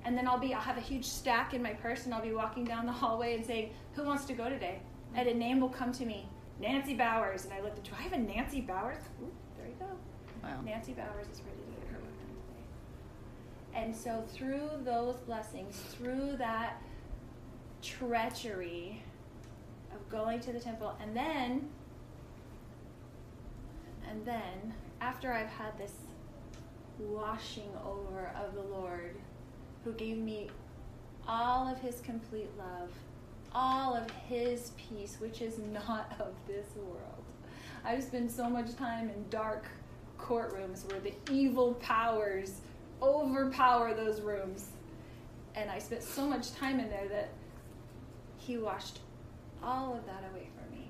and 0.05 0.17
then 0.17 0.27
i'll 0.27 0.39
be 0.39 0.53
i'll 0.53 0.61
have 0.61 0.77
a 0.77 0.81
huge 0.81 1.05
stack 1.05 1.53
in 1.53 1.61
my 1.61 1.73
purse 1.73 2.05
and 2.05 2.13
i'll 2.13 2.21
be 2.21 2.33
walking 2.33 2.63
down 2.63 2.85
the 2.85 2.91
hallway 2.91 3.35
and 3.35 3.45
saying 3.45 3.71
who 3.93 4.03
wants 4.03 4.25
to 4.25 4.33
go 4.33 4.49
today? 4.49 4.79
And 5.13 5.27
a 5.27 5.33
name 5.33 5.59
will 5.59 5.69
come 5.69 5.91
to 5.93 6.05
me 6.05 6.27
nancy 6.59 6.93
bowers. 6.93 7.43
And 7.45 7.53
i 7.53 7.59
look 7.59 7.73
at 7.73 7.83
do 7.83 7.91
i 7.97 8.01
have 8.01 8.13
a 8.13 8.17
nancy 8.17 8.61
bowers? 8.61 9.03
Ooh, 9.21 9.31
there 9.57 9.67
you 9.67 9.75
go. 9.79 9.87
Wow. 10.43 10.61
Nancy 10.65 10.93
Bowers 10.93 11.27
is 11.31 11.41
ready 11.41 11.61
to 11.61 11.81
get 11.81 11.91
her 11.91 11.97
done 11.97 12.11
today. 12.47 13.83
And 13.83 13.95
so 13.95 14.23
through 14.27 14.69
those 14.83 15.15
blessings, 15.17 15.77
through 15.77 16.37
that 16.37 16.81
treachery 17.81 19.03
of 19.93 20.07
going 20.09 20.39
to 20.41 20.51
the 20.51 20.59
temple, 20.59 20.95
and 21.01 21.15
then, 21.15 21.69
and 24.09 24.25
then, 24.25 24.73
after 24.99 25.31
I've 25.31 25.49
had 25.49 25.77
this 25.77 25.93
washing 26.99 27.69
over 27.85 28.31
of 28.35 28.55
the 28.55 28.61
Lord, 28.61 29.15
who 29.83 29.93
gave 29.93 30.17
me 30.17 30.49
all 31.27 31.67
of 31.67 31.79
his 31.79 32.01
complete 32.01 32.49
love, 32.57 32.89
all 33.53 33.95
of 33.95 34.09
his 34.27 34.71
peace, 34.77 35.17
which 35.19 35.41
is 35.41 35.59
not 35.59 36.13
of 36.19 36.33
this 36.47 36.67
world. 36.75 37.23
I've 37.83 38.03
spent 38.03 38.31
so 38.31 38.49
much 38.49 38.75
time 38.75 39.09
in 39.09 39.25
dark 39.29 39.65
courtrooms 40.19 40.89
where 40.91 40.99
the 40.99 41.13
evil 41.31 41.73
powers 41.75 42.61
overpower 43.01 43.93
those 43.93 44.21
rooms. 44.21 44.69
And 45.55 45.69
I 45.69 45.79
spent 45.79 46.03
so 46.03 46.27
much 46.27 46.53
time 46.53 46.79
in 46.79 46.89
there 46.89 47.07
that 47.09 47.29
he 48.37 48.57
washed 48.57 48.99
all 49.63 49.95
of 49.95 50.05
that 50.05 50.23
away 50.31 50.47
from 50.55 50.77
me. 50.77 50.87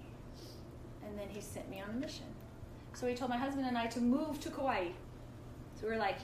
And 1.05 1.17
then 1.17 1.27
he 1.29 1.41
sent 1.41 1.69
me 1.69 1.81
on 1.81 1.89
a 1.89 1.93
mission. 1.93 2.25
So 2.93 3.07
he 3.07 3.15
told 3.15 3.31
my 3.31 3.37
husband 3.37 3.65
and 3.65 3.77
I 3.77 3.87
to 3.87 4.01
move 4.01 4.39
to 4.41 4.49
Kauai. 4.49 4.87
So 5.75 5.87
we 5.87 5.93
were 5.93 5.97
like, 5.97 6.19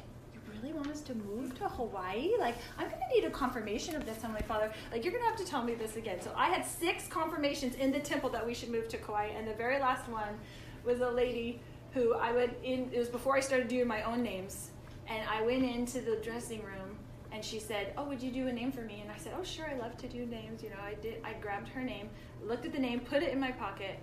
really 0.55 0.73
want 0.73 0.87
us 0.87 1.01
to 1.01 1.15
move 1.15 1.57
to 1.59 1.67
Hawaii? 1.67 2.31
Like, 2.39 2.55
I'm 2.77 2.89
going 2.89 3.01
to 3.01 3.15
need 3.15 3.25
a 3.25 3.29
confirmation 3.29 3.95
of 3.95 4.05
this, 4.05 4.21
Heavenly 4.21 4.43
Father. 4.47 4.71
Like, 4.91 5.03
you're 5.03 5.13
going 5.13 5.23
to 5.23 5.29
have 5.29 5.39
to 5.39 5.45
tell 5.45 5.63
me 5.63 5.75
this 5.75 5.95
again. 5.95 6.21
So 6.21 6.31
I 6.35 6.49
had 6.49 6.65
six 6.65 7.07
confirmations 7.07 7.75
in 7.75 7.91
the 7.91 7.99
temple 7.99 8.29
that 8.31 8.45
we 8.45 8.53
should 8.53 8.69
move 8.69 8.87
to 8.89 8.97
Kauai, 8.97 9.27
and 9.37 9.47
the 9.47 9.53
very 9.53 9.79
last 9.79 10.09
one 10.09 10.39
was 10.85 11.01
a 11.01 11.09
lady 11.09 11.61
who 11.93 12.13
I 12.13 12.31
went 12.31 12.53
in, 12.63 12.89
it 12.93 12.99
was 12.99 13.09
before 13.09 13.35
I 13.35 13.39
started 13.39 13.67
doing 13.67 13.87
my 13.87 14.03
own 14.03 14.21
names, 14.23 14.71
and 15.07 15.27
I 15.29 15.41
went 15.41 15.63
into 15.63 16.01
the 16.01 16.17
dressing 16.17 16.63
room 16.63 16.97
and 17.31 17.43
she 17.43 17.59
said, 17.59 17.93
"Oh, 17.97 18.05
would 18.05 18.21
you 18.21 18.31
do 18.31 18.47
a 18.47 18.53
name 18.53 18.71
for 18.71 18.81
me?" 18.81 19.01
And 19.01 19.11
I 19.11 19.17
said, 19.17 19.33
"Oh, 19.37 19.43
sure. 19.43 19.65
I 19.69 19.75
love 19.75 19.97
to 19.97 20.07
do 20.07 20.25
names. 20.25 20.63
You 20.63 20.69
know, 20.69 20.79
I 20.81 20.93
did. 20.95 21.21
I 21.23 21.33
grabbed 21.33 21.67
her 21.69 21.83
name, 21.83 22.09
looked 22.41 22.65
at 22.65 22.71
the 22.71 22.79
name, 22.79 23.01
put 23.01 23.21
it 23.21 23.33
in 23.33 23.39
my 23.39 23.51
pocket, 23.51 23.99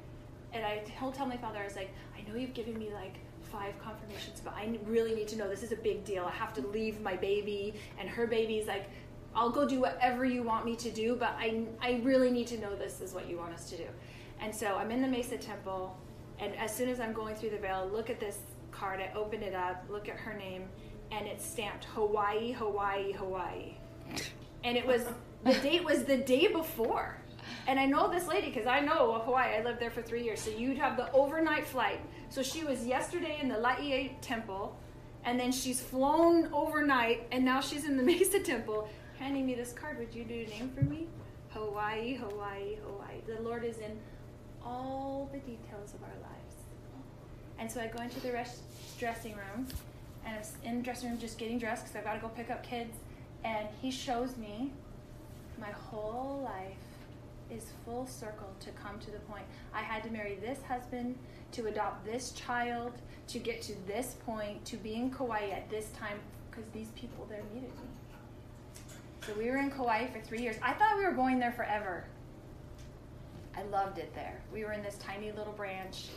and 0.55 0.65
I 0.65 0.83
told 0.99 1.19
my 1.19 1.37
father, 1.37 1.59
I 1.59 1.65
was 1.65 1.75
like, 1.75 1.91
I 2.17 2.29
know 2.29 2.37
you've 2.37 2.55
given 2.55 2.79
me 2.79 2.91
like 2.93 3.17
five 3.55 3.79
confirmations, 3.79 4.41
but 4.45 4.55
I 4.55 4.79
really 4.87 5.15
need 5.15 5.29
to 5.29 5.37
know. 5.37 5.49
This 5.49 5.63
is 5.63 5.73
a 5.73 5.77
big 5.77 6.05
deal. 6.05 6.25
I 6.25 6.33
have 6.33 6.53
to 6.55 6.67
leave 6.69 7.01
my 7.01 7.17
baby 7.17 7.75
and 7.99 8.09
her 8.09 8.27
baby's 8.27 8.67
like, 8.67 8.91
I'll 9.35 9.51
go 9.51 9.67
do 9.67 9.81
whatever 9.81 10.25
you 10.25 10.43
want 10.43 10.65
me 10.65 10.77
to 10.77 10.91
do, 10.91 11.17
but 11.17 11.35
I, 11.39 11.65
I 11.81 12.01
really 12.03 12.31
need 12.31 12.47
to 12.49 12.61
know 12.61 12.75
this 12.75 13.01
is 13.01 13.15
what 13.15 13.29
you 13.29 13.37
want 13.37 13.53
us 13.53 13.69
to 13.71 13.77
do. 13.77 13.87
And 14.41 14.55
so 14.55 14.77
I'm 14.77 14.91
in 14.91 15.03
the 15.03 15.09
Mesa 15.09 15.37
Temple, 15.37 15.97
and 16.39 16.55
as 16.57 16.75
soon 16.75 16.89
as 16.89 17.01
I'm 17.01 17.13
going 17.13 17.35
through 17.35 17.51
the 17.51 17.59
veil, 17.59 17.89
look 17.93 18.11
at 18.11 18.21
this 18.21 18.39
card. 18.71 19.01
I 19.01 19.11
open 19.17 19.43
it 19.43 19.55
up, 19.55 19.85
look 19.89 20.09
at 20.09 20.17
her 20.17 20.35
name, 20.35 20.69
and 21.11 21.27
it's 21.27 21.45
stamped 21.45 21.85
Hawaii, 21.87 22.53
Hawaii, 22.53 23.13
Hawaii. 23.13 23.77
And 24.63 24.77
it 24.77 24.87
was 24.87 25.07
the 25.45 25.55
date 25.63 25.85
was 25.85 26.05
the 26.05 26.17
day 26.17 26.49
before. 26.49 27.17
And 27.67 27.79
I 27.79 27.87
know 27.87 28.11
this 28.11 28.27
lady 28.27 28.49
because 28.49 28.67
I 28.67 28.81
know 28.81 29.21
Hawaii. 29.25 29.57
I 29.57 29.63
lived 29.63 29.81
there 29.81 29.91
for 29.91 30.03
three 30.03 30.23
years. 30.23 30.41
So 30.41 30.51
you'd 30.51 30.79
have 30.79 30.97
the 30.97 31.11
overnight 31.13 31.67
flight. 31.67 32.01
So 32.35 32.43
she 32.43 32.65
was 32.65 32.85
yesterday 32.85 33.39
in 33.41 33.49
the 33.49 33.57
Laie 33.57 34.17
temple, 34.21 34.77
and 35.25 35.39
then 35.39 35.53
she's 35.53 35.81
flown 35.81 36.53
overnight, 36.53 37.29
and 37.31 37.45
now 37.45 37.61
she's 37.61 37.85
in 37.85 37.97
the 37.97 38.03
Mesa 38.13 38.41
temple, 38.41 38.89
handing 39.21 39.47
me 39.47 39.55
this 39.55 39.73
card. 39.73 40.01
Would 40.01 40.13
you 40.13 40.25
do 40.25 40.35
a 40.35 40.47
name 40.49 40.73
for 40.77 40.83
me? 40.83 41.07
Hawaii, 41.51 42.15
Hawaii, 42.15 42.75
Hawaii. 42.85 43.21
The 43.25 43.41
Lord 43.41 43.65
is 43.65 43.79
in 43.79 44.01
all 44.65 45.31
the 45.33 45.39
details 45.39 45.95
of 45.95 46.03
our 46.03 46.29
lives. 46.29 46.57
And 47.61 47.71
so 47.71 47.81
I 47.81 47.87
go 47.87 48.03
into 48.03 48.19
the 48.19 48.33
rest, 48.33 48.63
dressing 48.99 49.37
room, 49.37 49.69
and 50.27 50.37
I'm 50.37 50.69
in 50.69 50.79
the 50.79 50.83
dressing 50.83 51.11
room 51.11 51.21
just 51.21 51.39
getting 51.39 51.61
dressed 51.61 51.85
because 51.85 51.95
I've 51.95 52.05
got 52.05 52.15
to 52.15 52.19
go 52.19 52.27
pick 52.31 52.51
up 52.51 52.65
kids. 52.65 52.97
And 53.45 53.69
he 53.81 53.93
shows 53.93 54.37
me 54.37 54.73
my 55.61 55.71
whole 55.71 56.41
life 56.43 56.84
is 57.51 57.73
full 57.85 58.07
circle 58.07 58.49
to 58.61 58.71
come 58.71 58.99
to 59.01 59.11
the 59.11 59.19
point. 59.21 59.45
I 59.75 59.83
had 59.83 60.03
to 60.05 60.11
marry 60.11 60.37
this 60.37 60.59
husband, 60.67 61.17
to 61.53 61.67
adopt 61.67 62.05
this 62.05 62.33
child, 62.33 62.93
to 63.29 63.39
get 63.39 63.63
to 63.63 63.75
this 63.87 64.17
point, 64.27 64.65
to 64.67 64.77
be 64.77 64.95
in 64.95 65.11
Kauai 65.11 65.51
at 65.51 65.69
this 65.71 65.91
time, 65.99 66.19
because 66.51 66.69
these 66.71 66.89
people 66.97 67.27
there 67.29 67.43
needed 67.53 67.71
me. 67.71 67.89
So 69.27 69.33
we 69.39 69.51
were 69.51 69.57
in 69.57 69.71
Kauai 69.71 70.07
for 70.09 70.21
three 70.21 70.41
years. 70.41 70.57
I 70.63 70.75
thought 70.75 70.99
we 70.99 71.05
were 71.05 71.13
going 71.13 71.39
there 71.39 71.53
forever. 71.53 72.05
I 73.57 73.63
loved 73.65 73.99
it 73.99 74.15
there. 74.15 74.41
We 74.53 74.65
were 74.65 74.73
in 74.73 74.83
this 74.83 74.99
tiny 74.99 75.33
little 75.33 75.53
branch. 75.53 76.09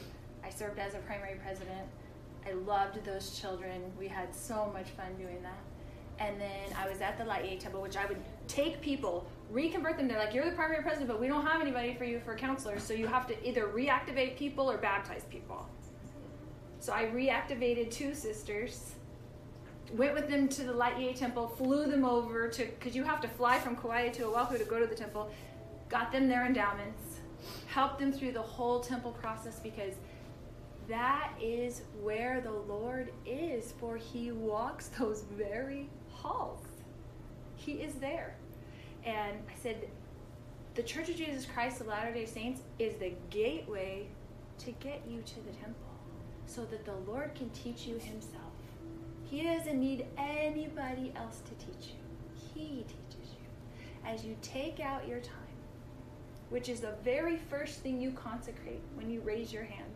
I 0.43 0.49
served 0.49 0.79
as 0.79 0.93
a 0.93 0.99
primary 0.99 1.35
president. 1.43 1.87
I 2.45 2.53
loved 2.53 3.03
those 3.05 3.39
children. 3.39 3.81
We 3.99 4.07
had 4.07 4.33
so 4.33 4.69
much 4.73 4.89
fun 4.89 5.15
doing 5.17 5.41
that. 5.43 5.59
And 6.19 6.39
then 6.41 6.75
I 6.77 6.89
was 6.89 7.01
at 7.01 7.17
the 7.17 7.25
Laie 7.25 7.57
Temple, 7.59 7.81
which 7.81 7.95
I 7.95 8.05
would 8.05 8.17
take 8.47 8.81
people, 8.81 9.27
reconvert 9.51 9.97
them. 9.97 10.07
They're 10.07 10.17
like, 10.17 10.33
you're 10.33 10.45
the 10.45 10.55
primary 10.55 10.81
president, 10.81 11.09
but 11.09 11.19
we 11.19 11.27
don't 11.27 11.45
have 11.45 11.61
anybody 11.61 11.93
for 11.93 12.05
you 12.05 12.19
for 12.19 12.35
counselors, 12.35 12.83
so 12.83 12.93
you 12.93 13.07
have 13.07 13.27
to 13.27 13.47
either 13.47 13.67
reactivate 13.67 14.35
people 14.37 14.69
or 14.69 14.77
baptize 14.77 15.23
people. 15.29 15.67
So 16.79 16.93
I 16.93 17.05
reactivated 17.05 17.91
two 17.91 18.13
sisters, 18.13 18.95
went 19.93 20.13
with 20.13 20.29
them 20.29 20.47
to 20.49 20.63
the 20.63 20.73
Laie 20.73 21.13
Temple, 21.13 21.47
flew 21.47 21.85
them 21.85 22.03
over 22.03 22.47
to, 22.49 22.65
because 22.65 22.95
you 22.95 23.03
have 23.03 23.21
to 23.21 23.27
fly 23.27 23.59
from 23.59 23.75
Kauai 23.75 24.09
to 24.09 24.25
Oahu 24.25 24.57
to 24.57 24.63
go 24.63 24.79
to 24.79 24.87
the 24.87 24.95
temple, 24.95 25.29
got 25.89 26.11
them 26.11 26.27
their 26.27 26.45
endowments, 26.45 27.19
helped 27.67 27.99
them 27.99 28.11
through 28.11 28.31
the 28.31 28.41
whole 28.41 28.79
temple 28.79 29.11
process 29.11 29.59
because 29.59 29.93
that 30.87 31.31
is 31.41 31.81
where 32.01 32.41
the 32.41 32.51
Lord 32.51 33.11
is, 33.25 33.73
for 33.79 33.97
He 33.97 34.31
walks 34.31 34.87
those 34.99 35.23
very 35.37 35.89
halls. 36.21 36.61
He 37.55 37.73
is 37.73 37.93
there. 37.95 38.35
And 39.05 39.37
I 39.49 39.61
said, 39.61 39.87
the 40.75 40.83
Church 40.83 41.09
of 41.09 41.15
Jesus 41.15 41.45
Christ 41.45 41.81
of 41.81 41.87
Latter 41.87 42.13
day 42.13 42.25
Saints 42.25 42.61
is 42.77 42.95
the 42.97 43.13
gateway 43.29 44.07
to 44.59 44.71
get 44.73 45.01
you 45.09 45.21
to 45.21 45.35
the 45.37 45.51
temple 45.51 45.87
so 46.45 46.65
that 46.65 46.85
the 46.85 46.95
Lord 47.11 47.33
can 47.35 47.49
teach 47.49 47.85
you 47.87 47.95
Himself. 47.95 48.43
He 49.23 49.43
doesn't 49.43 49.79
need 49.79 50.05
anybody 50.17 51.13
else 51.15 51.41
to 51.41 51.65
teach 51.65 51.93
you, 51.93 52.53
He 52.53 52.83
teaches 52.83 53.31
you. 53.33 54.05
As 54.05 54.23
you 54.23 54.37
take 54.41 54.79
out 54.79 55.07
your 55.07 55.19
time, 55.19 55.33
which 56.49 56.69
is 56.69 56.79
the 56.79 56.93
very 57.03 57.37
first 57.37 57.79
thing 57.79 57.99
you 57.99 58.11
consecrate 58.11 58.81
when 58.95 59.09
you 59.09 59.19
raise 59.21 59.51
your 59.51 59.63
hand, 59.63 59.91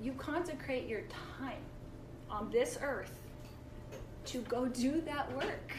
you 0.00 0.12
consecrate 0.12 0.86
your 0.86 1.02
time 1.38 1.62
on 2.30 2.50
this 2.50 2.78
earth 2.82 3.18
to 4.26 4.38
go 4.42 4.66
do 4.66 5.00
that 5.02 5.34
work. 5.36 5.72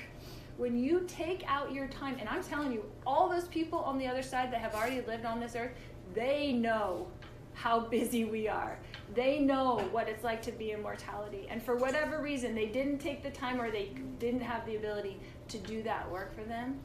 When 0.58 0.78
you 0.78 1.04
take 1.08 1.44
out 1.48 1.72
your 1.72 1.88
time, 1.88 2.18
and 2.20 2.30
I'm 2.30 2.44
telling 2.44 2.72
you, 2.72 2.86
all 3.08 3.28
those 3.28 3.48
people 3.48 3.80
on 3.80 3.98
the 3.98 4.08
other 4.08 4.22
side 4.22 4.52
that 4.54 4.62
have 4.62 4.76
already 4.76 5.02
lived 5.02 5.26
on 5.26 5.40
this 5.40 5.56
earth, 5.56 5.72
they 6.14 6.54
know 6.54 7.08
how 7.54 7.80
busy 7.80 8.26
we 8.26 8.48
are. 8.48 8.78
They 9.14 9.40
know 9.40 9.88
what 9.92 10.08
it's 10.08 10.24
like 10.24 10.42
to 10.44 10.52
be 10.52 10.72
in 10.72 10.82
mortality. 10.82 11.48
And 11.50 11.62
for 11.62 11.76
whatever 11.76 12.22
reason, 12.22 12.56
they 12.56 12.68
didn't 12.68 13.00
take 13.00 13.24
the 13.24 13.30
time 13.30 13.62
or 13.62 13.72
they 13.72 13.92
didn't 14.20 14.42
have 14.42 14.66
the 14.66 14.76
ability 14.76 15.20
to 15.50 15.58
do 15.60 15.84
that 15.84 16.10
work 16.10 16.36
for 16.36 16.44
them. 16.44 16.80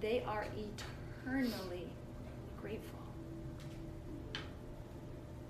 They 0.00 0.22
are 0.26 0.46
eternally 1.24 1.88
grateful. 2.60 2.98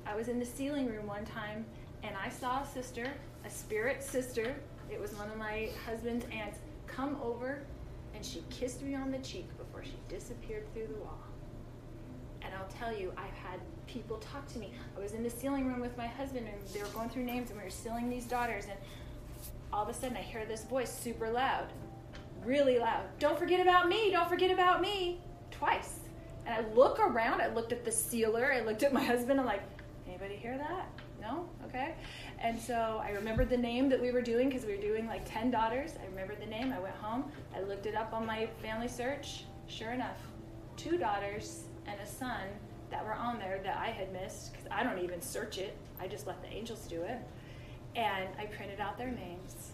I 0.06 0.16
was 0.16 0.28
in 0.28 0.38
the 0.38 0.46
sealing 0.46 0.86
room 0.86 1.06
one 1.06 1.24
time 1.24 1.64
and 2.02 2.16
I 2.16 2.30
saw 2.30 2.62
a 2.62 2.66
sister, 2.66 3.12
a 3.44 3.50
spirit 3.50 4.02
sister. 4.02 4.56
It 4.90 5.00
was 5.00 5.14
one 5.14 5.30
of 5.30 5.36
my 5.36 5.70
husband's 5.86 6.26
aunts 6.32 6.58
come 6.86 7.16
over 7.22 7.62
and 8.14 8.24
she 8.24 8.42
kissed 8.50 8.82
me 8.82 8.94
on 8.94 9.10
the 9.10 9.18
cheek 9.18 9.46
before 9.56 9.84
she 9.84 9.94
disappeared 10.08 10.64
through 10.74 10.88
the 10.88 11.00
wall. 11.00 11.18
And 12.42 12.52
I'll 12.54 12.68
tell 12.68 12.96
you, 12.96 13.12
I've 13.16 13.34
had 13.34 13.60
people 13.86 14.18
talk 14.18 14.46
to 14.52 14.58
me. 14.58 14.72
I 14.96 15.00
was 15.00 15.12
in 15.12 15.22
the 15.22 15.30
sealing 15.30 15.68
room 15.68 15.80
with 15.80 15.96
my 15.96 16.06
husband 16.06 16.48
and 16.48 16.68
they 16.74 16.80
were 16.80 16.88
going 16.88 17.08
through 17.08 17.24
names 17.24 17.50
and 17.50 17.58
we 17.58 17.64
were 17.64 17.70
sealing 17.70 18.08
these 18.08 18.24
daughters 18.24 18.64
and 18.64 18.78
all 19.72 19.82
of 19.82 19.88
a 19.88 19.94
sudden 19.94 20.16
I 20.16 20.22
hear 20.22 20.44
this 20.44 20.64
voice 20.64 20.92
super 20.92 21.30
loud, 21.30 21.66
really 22.44 22.78
loud. 22.78 23.04
Don't 23.18 23.38
forget 23.38 23.60
about 23.60 23.88
me, 23.88 24.10
don't 24.10 24.28
forget 24.28 24.50
about 24.50 24.80
me. 24.80 25.20
Twice. 25.50 26.00
And 26.46 26.54
I 26.54 26.68
look 26.74 26.98
around, 26.98 27.40
I 27.40 27.48
looked 27.48 27.72
at 27.72 27.84
the 27.84 27.92
sealer, 27.92 28.52
I 28.52 28.60
looked 28.60 28.82
at 28.82 28.92
my 28.92 29.04
husband, 29.04 29.38
I'm 29.38 29.46
like, 29.46 29.62
anybody 30.08 30.36
hear 30.36 30.56
that? 30.58 30.88
No? 31.20 31.48
Okay. 31.66 31.94
And 32.40 32.58
so 32.58 33.02
I 33.04 33.10
remembered 33.10 33.50
the 33.50 33.56
name 33.56 33.88
that 33.90 34.00
we 34.00 34.12
were 34.12 34.22
doing 34.22 34.48
because 34.48 34.64
we 34.64 34.74
were 34.74 34.80
doing 34.80 35.06
like 35.06 35.30
10 35.30 35.50
daughters. 35.50 35.92
I 36.02 36.06
remembered 36.06 36.40
the 36.40 36.46
name. 36.46 36.72
I 36.72 36.80
went 36.80 36.94
home. 36.96 37.30
I 37.54 37.60
looked 37.60 37.86
it 37.86 37.94
up 37.94 38.14
on 38.14 38.24
my 38.24 38.48
family 38.62 38.88
search. 38.88 39.44
Sure 39.66 39.90
enough, 39.90 40.16
two 40.76 40.96
daughters 40.96 41.64
and 41.86 42.00
a 42.00 42.06
son 42.06 42.40
that 42.90 43.04
were 43.04 43.14
on 43.14 43.38
there 43.38 43.60
that 43.62 43.76
I 43.76 43.90
had 43.90 44.12
missed 44.12 44.52
because 44.52 44.66
I 44.70 44.82
don't 44.82 44.98
even 44.98 45.20
search 45.20 45.58
it. 45.58 45.76
I 46.00 46.08
just 46.08 46.26
let 46.26 46.42
the 46.42 46.48
angels 46.48 46.86
do 46.88 47.02
it. 47.02 47.18
And 47.94 48.28
I 48.38 48.46
printed 48.46 48.80
out 48.80 48.96
their 48.96 49.10
names. 49.10 49.72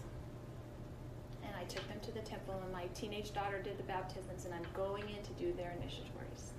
And 1.43 1.55
I 1.55 1.63
took 1.65 1.87
them 1.87 1.99
to 2.01 2.11
the 2.11 2.19
temple, 2.19 2.59
and 2.61 2.73
my 2.73 2.87
teenage 2.93 3.33
daughter 3.33 3.61
did 3.61 3.77
the 3.77 3.83
baptisms, 3.83 4.45
and 4.45 4.53
I'm 4.53 4.65
going 4.73 5.03
in 5.03 5.23
to 5.23 5.31
do 5.39 5.53
their 5.53 5.73
initiatories. 5.81 6.51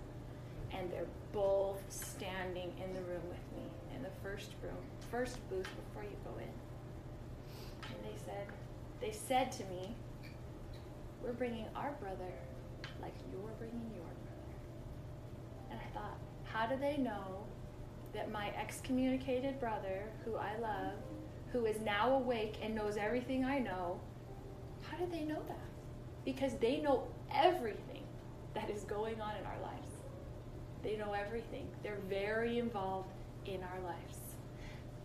And 0.73 0.91
they're 0.91 1.07
both 1.33 1.83
standing 1.88 2.73
in 2.83 2.95
the 2.95 3.03
room 3.03 3.23
with 3.29 3.45
me 3.57 3.69
in 3.95 4.03
the 4.03 4.11
first 4.23 4.53
room, 4.62 4.83
first 5.11 5.37
booth 5.49 5.69
before 5.87 6.05
you 6.05 6.17
go 6.25 6.38
in. 6.38 6.49
And 7.88 8.05
they 8.05 8.19
said, 8.25 8.47
they 9.00 9.12
said 9.12 9.53
to 9.53 9.65
me, 9.65 9.95
we're 11.23 11.33
bringing 11.33 11.67
our 11.75 11.93
brother 12.00 12.33
like 13.00 13.15
you're 13.33 13.50
bringing 13.59 13.91
your 13.95 14.05
brother. 14.05 14.49
And 15.71 15.81
I 15.81 15.99
thought, 15.99 16.19
how 16.45 16.67
do 16.67 16.77
they 16.81 16.97
know 16.97 17.45
that 18.15 18.31
my 18.31 18.50
excommunicated 18.57 19.61
brother, 19.61 20.05
who 20.25 20.37
I 20.37 20.57
love, 20.61 20.95
who 21.53 21.67
is 21.67 21.81
now 21.81 22.15
awake 22.15 22.57
and 22.62 22.75
knows 22.75 22.97
everything 22.97 23.45
I 23.45 23.59
know, 23.59 24.00
how 24.83 24.97
do 24.97 25.07
they 25.11 25.25
know 25.25 25.43
that? 25.49 25.57
Because 26.25 26.55
they 26.61 26.79
know 26.79 27.07
everything 27.33 28.03
that 28.55 28.71
is 28.71 28.83
going 28.85 29.21
on 29.21 29.37
in 29.37 29.47
our 29.47 29.61
lives. 29.62 29.88
They 30.83 30.97
know 30.97 31.12
everything. 31.12 31.67
They're 31.83 32.00
very 32.09 32.59
involved 32.59 33.09
in 33.47 33.62
our 33.62 33.81
lives. 33.85 34.27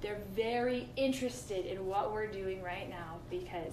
They're 0.04 0.22
very 0.36 0.90
interested 0.98 1.66
in 1.66 1.88
what 1.88 2.12
we're 2.12 2.28
doing 2.28 2.62
right 2.62 2.90
now 2.90 3.16
because 3.30 3.72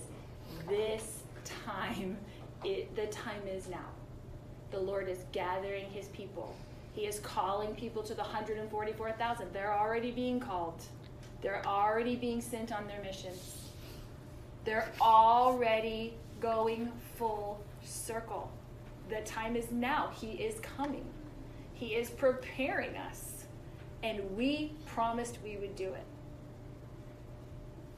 this 0.69 1.19
time, 1.45 2.17
it, 2.65 2.95
the 2.95 3.07
time 3.07 3.43
is 3.53 3.69
now. 3.69 3.89
The 4.71 4.79
Lord 4.79 5.09
is 5.09 5.25
gathering 5.33 5.87
his 5.91 6.07
people. 6.09 6.55
He 6.95 7.03
is 7.03 7.19
calling 7.19 7.75
people 7.75 8.05
to 8.05 8.15
the 8.15 8.23
144,000. 8.23 9.53
They're 9.53 9.77
already 9.77 10.13
being 10.13 10.39
called. 10.39 10.81
They're 11.43 11.67
already 11.67 12.15
being 12.15 12.41
sent 12.41 12.73
on 12.73 12.87
their 12.87 13.03
missions. 13.03 13.71
They're 14.65 14.93
already 15.01 16.15
going 16.41 16.93
full 17.17 17.61
circle. 17.83 18.53
The 19.09 19.23
time 19.23 19.57
is 19.57 19.73
now. 19.73 20.13
He 20.15 20.29
is 20.33 20.61
coming. 20.61 21.07
He 21.75 21.97
is 21.97 22.09
preparing 22.09 22.97
us. 22.97 23.47
And 24.05 24.37
we 24.37 24.75
promised 24.87 25.39
we 25.43 25.57
would 25.57 25.75
do 25.75 25.93
it. 25.93 26.05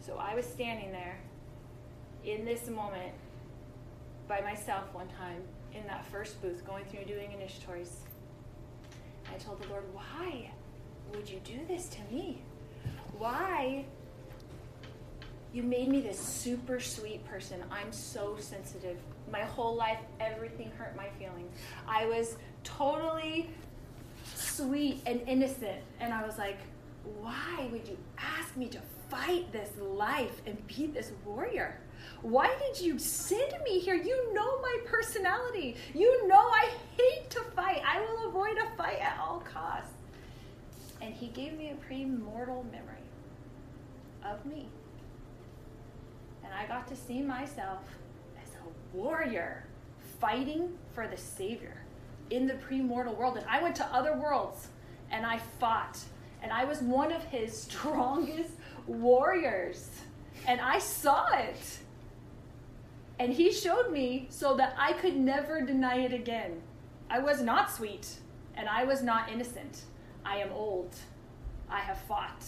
So 0.05 0.17
I 0.19 0.35
was 0.35 0.45
standing 0.45 0.91
there 0.91 1.17
in 2.25 2.45
this 2.45 2.69
moment 2.69 3.13
by 4.27 4.41
myself 4.41 4.93
one 4.93 5.07
time 5.07 5.43
in 5.73 5.87
that 5.87 6.05
first 6.07 6.43
booth 6.43 6.67
going 6.67 6.85
through 6.87 7.05
doing 7.05 7.31
initiatories. 7.31 7.95
I 9.33 9.39
told 9.39 9.63
the 9.63 9.69
Lord, 9.69 9.85
why 9.93 10.51
would 11.15 11.31
you 11.31 11.41
do 11.45 11.61
this 11.69 11.87
to 11.87 11.99
me? 12.13 12.43
Why? 13.17 13.85
You 15.53 15.63
made 15.63 15.89
me 15.89 16.01
this 16.01 16.19
super 16.19 16.81
sweet 16.81 17.25
person. 17.27 17.63
I'm 17.71 17.93
so 17.93 18.37
sensitive. 18.41 18.97
My 19.31 19.43
whole 19.43 19.77
life, 19.77 19.99
everything 20.19 20.73
hurt 20.77 20.97
my 20.97 21.11
feelings. 21.11 21.55
I 21.87 22.07
was 22.07 22.37
totally 22.65 23.51
sweet 24.35 25.01
and 25.07 25.21
innocent. 25.29 25.79
And 26.01 26.13
I 26.13 26.27
was 26.27 26.39
like, 26.39 26.59
why 27.21 27.69
would 27.71 27.87
you 27.87 27.97
ask 28.19 28.57
me 28.57 28.67
to 28.69 28.81
fight 29.13 29.53
this 29.53 29.71
life 29.79 30.41
and 30.47 30.67
be 30.67 30.87
this 30.87 31.13
warrior? 31.27 31.79
Why 32.23 32.55
did 32.67 32.83
you 32.83 32.99
send 32.99 33.53
me 33.63 33.79
here? 33.79 33.95
You 33.95 34.33
know 34.33 34.61
my 34.61 34.79
personality. 34.87 35.77
You 35.95 36.27
know 36.27 36.39
I 36.39 36.71
hate 36.97 37.31
to 37.31 37.41
fight. 37.55 37.83
I 37.87 38.01
will 38.01 38.29
avoid 38.29 38.57
a 38.57 38.77
fight 38.77 39.01
at 39.01 39.19
all 39.21 39.41
costs. 39.41 39.93
And 41.03 41.13
he 41.13 41.29
gave 41.29 41.59
me 41.59 41.71
a 41.71 41.93
premortal 41.93 42.65
memory 42.71 43.05
of 44.25 44.45
me. 44.47 44.69
And 46.45 46.53
I 46.55 46.67
got 46.67 46.89
to 46.89 46.97
see 46.97 47.21
myself 47.21 47.81
as 48.43 48.55
a 48.55 48.97
warrior 48.97 49.65
fighting 50.21 50.73
for 50.95 51.07
the 51.07 51.17
Savior 51.17 51.83
in 52.31 52.47
the 52.47 52.55
premortal 52.55 53.17
world. 53.17 53.37
And 53.37 53.47
I 53.49 53.63
went 53.63 53.77
to 53.77 53.85
other 53.87 54.17
worlds 54.17 54.69
and 55.11 55.27
I 55.27 55.39
fought. 55.59 55.99
And 56.43 56.53
I 56.53 56.65
was 56.65 56.81
one 56.81 57.13
of 57.13 57.23
his 57.25 57.63
strongest 57.63 58.51
warriors. 58.87 59.89
And 60.47 60.61
I 60.61 60.79
saw 60.79 61.29
it. 61.33 61.79
And 63.19 63.33
he 63.33 63.53
showed 63.53 63.93
me 63.93 64.27
so 64.31 64.57
that 64.57 64.75
I 64.79 64.95
could 64.95 65.17
never 65.17 65.61
deny 65.63 65.99
it 66.01 66.13
again. 66.13 66.61
I 67.09 67.19
was 67.19 67.41
not 67.41 67.71
sweet 67.71 68.09
and 68.57 68.69
I 68.69 68.85
was 68.85 69.03
not 69.03 69.31
innocent. 69.31 69.83
I 70.25 70.39
am 70.39 70.51
old. 70.53 70.95
I 71.69 71.81
have 71.81 71.99
fought. 72.03 72.45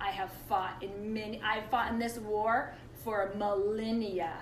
I 0.00 0.10
have 0.10 0.32
fought 0.48 0.82
in 0.82 1.12
many 1.12 1.40
I 1.44 1.60
fought 1.70 1.92
in 1.92 1.98
this 1.98 2.18
war 2.18 2.74
for 3.04 3.32
millennia. 3.36 4.34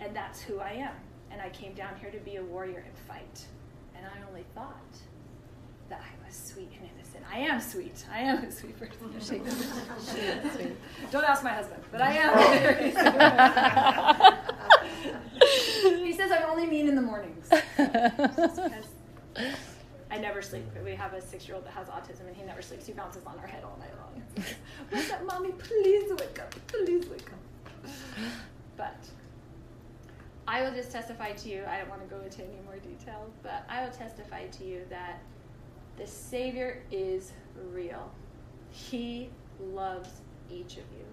And 0.00 0.14
that's 0.14 0.40
who 0.40 0.60
I 0.60 0.70
am. 0.70 0.94
And 1.30 1.40
I 1.40 1.50
came 1.50 1.74
down 1.74 1.96
here 2.00 2.10
to 2.10 2.18
be 2.18 2.36
a 2.36 2.42
warrior 2.42 2.84
and 2.86 2.98
fight. 3.06 3.46
And 3.96 4.06
I 4.06 4.26
only 4.28 4.44
thought 4.54 4.96
that 5.88 6.00
I 6.00 6.26
was 6.26 6.34
sweet 6.34 6.70
and 6.72 6.82
innocent. 6.82 6.97
I 7.32 7.38
am 7.38 7.60
sweet. 7.60 8.04
I 8.12 8.20
am 8.20 8.44
a 8.44 8.50
sweet 8.50 8.78
person. 8.78 9.42
Don't 11.10 11.24
ask 11.24 11.42
my 11.42 11.52
husband, 11.52 11.82
but 11.90 12.00
I 12.00 12.12
am. 12.12 12.38
he 16.04 16.12
says 16.12 16.30
I'm 16.32 16.50
only 16.50 16.66
mean 16.66 16.88
in 16.88 16.94
the 16.94 17.02
mornings. 17.02 17.48
I 20.10 20.16
never 20.18 20.40
sleep. 20.42 20.64
We 20.84 20.94
have 20.94 21.12
a 21.12 21.20
six 21.20 21.46
year 21.46 21.54
old 21.54 21.66
that 21.66 21.72
has 21.74 21.88
autism 21.88 22.26
and 22.26 22.36
he 22.36 22.42
never 22.44 22.62
sleeps. 22.62 22.86
He 22.86 22.92
bounces 22.92 23.24
on 23.26 23.38
our 23.38 23.46
head 23.46 23.62
all 23.62 23.78
night 23.78 23.94
long. 24.00 24.22
What's 24.90 25.10
up, 25.10 25.24
mommy? 25.26 25.52
Please 25.52 26.10
wake 26.10 26.40
up. 26.40 26.54
Please 26.66 27.06
wake 27.08 27.30
up. 27.30 27.38
But 28.76 28.96
I 30.46 30.62
will 30.62 30.72
just 30.72 30.90
testify 30.90 31.32
to 31.32 31.48
you. 31.48 31.64
I 31.68 31.78
don't 31.78 31.90
want 31.90 32.08
to 32.08 32.14
go 32.14 32.22
into 32.22 32.42
any 32.42 32.58
more 32.64 32.76
details, 32.76 33.32
but 33.42 33.64
I 33.68 33.84
will 33.84 33.92
testify 33.92 34.46
to 34.46 34.64
you 34.64 34.80
that 34.88 35.20
the 35.98 36.06
Savior 36.06 36.82
is 36.90 37.32
real. 37.72 38.10
He 38.70 39.30
loves 39.60 40.08
each 40.50 40.72
of 40.72 40.84
you. 40.92 41.04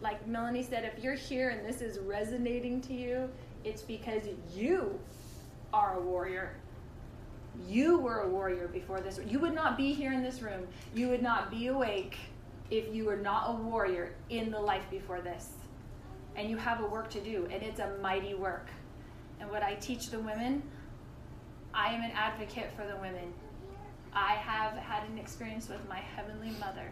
Like 0.00 0.26
Melanie 0.26 0.62
said, 0.62 0.84
if 0.84 1.02
you're 1.02 1.14
here 1.14 1.50
and 1.50 1.64
this 1.64 1.80
is 1.80 1.98
resonating 2.00 2.80
to 2.82 2.92
you, 2.92 3.30
it's 3.62 3.82
because 3.82 4.22
you 4.54 4.98
are 5.72 5.98
a 5.98 6.00
warrior. 6.00 6.56
You 7.68 7.98
were 7.98 8.20
a 8.20 8.28
warrior 8.28 8.68
before 8.68 9.00
this. 9.00 9.20
You 9.26 9.38
would 9.38 9.54
not 9.54 9.76
be 9.76 9.92
here 9.92 10.12
in 10.12 10.22
this 10.22 10.42
room. 10.42 10.66
You 10.94 11.08
would 11.08 11.22
not 11.22 11.50
be 11.50 11.68
awake 11.68 12.16
if 12.70 12.92
you 12.92 13.04
were 13.04 13.16
not 13.16 13.50
a 13.50 13.52
warrior 13.52 14.14
in 14.28 14.50
the 14.50 14.60
life 14.60 14.84
before 14.90 15.20
this. 15.20 15.50
And 16.36 16.50
you 16.50 16.56
have 16.56 16.80
a 16.80 16.86
work 16.86 17.08
to 17.10 17.20
do, 17.20 17.46
and 17.50 17.62
it's 17.62 17.78
a 17.78 17.96
mighty 18.02 18.34
work. 18.34 18.68
And 19.38 19.48
what 19.50 19.62
I 19.62 19.74
teach 19.74 20.10
the 20.10 20.18
women, 20.18 20.62
I 21.72 21.94
am 21.94 22.02
an 22.02 22.10
advocate 22.12 22.72
for 22.76 22.84
the 22.86 22.96
women. 22.96 23.32
I 24.14 24.34
have 24.34 24.74
had 24.74 25.08
an 25.08 25.18
experience 25.18 25.68
with 25.68 25.86
my 25.88 25.98
Heavenly 25.98 26.50
Mother. 26.60 26.88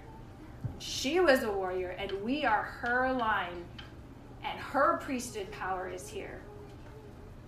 She 0.78 1.20
was 1.20 1.44
a 1.44 1.50
warrior, 1.50 1.90
and 1.90 2.10
we 2.22 2.44
are 2.44 2.62
her 2.62 3.12
line, 3.12 3.64
and 4.44 4.58
her 4.58 4.96
priesthood 4.98 5.50
power 5.52 5.88
is 5.88 6.08
here. 6.08 6.40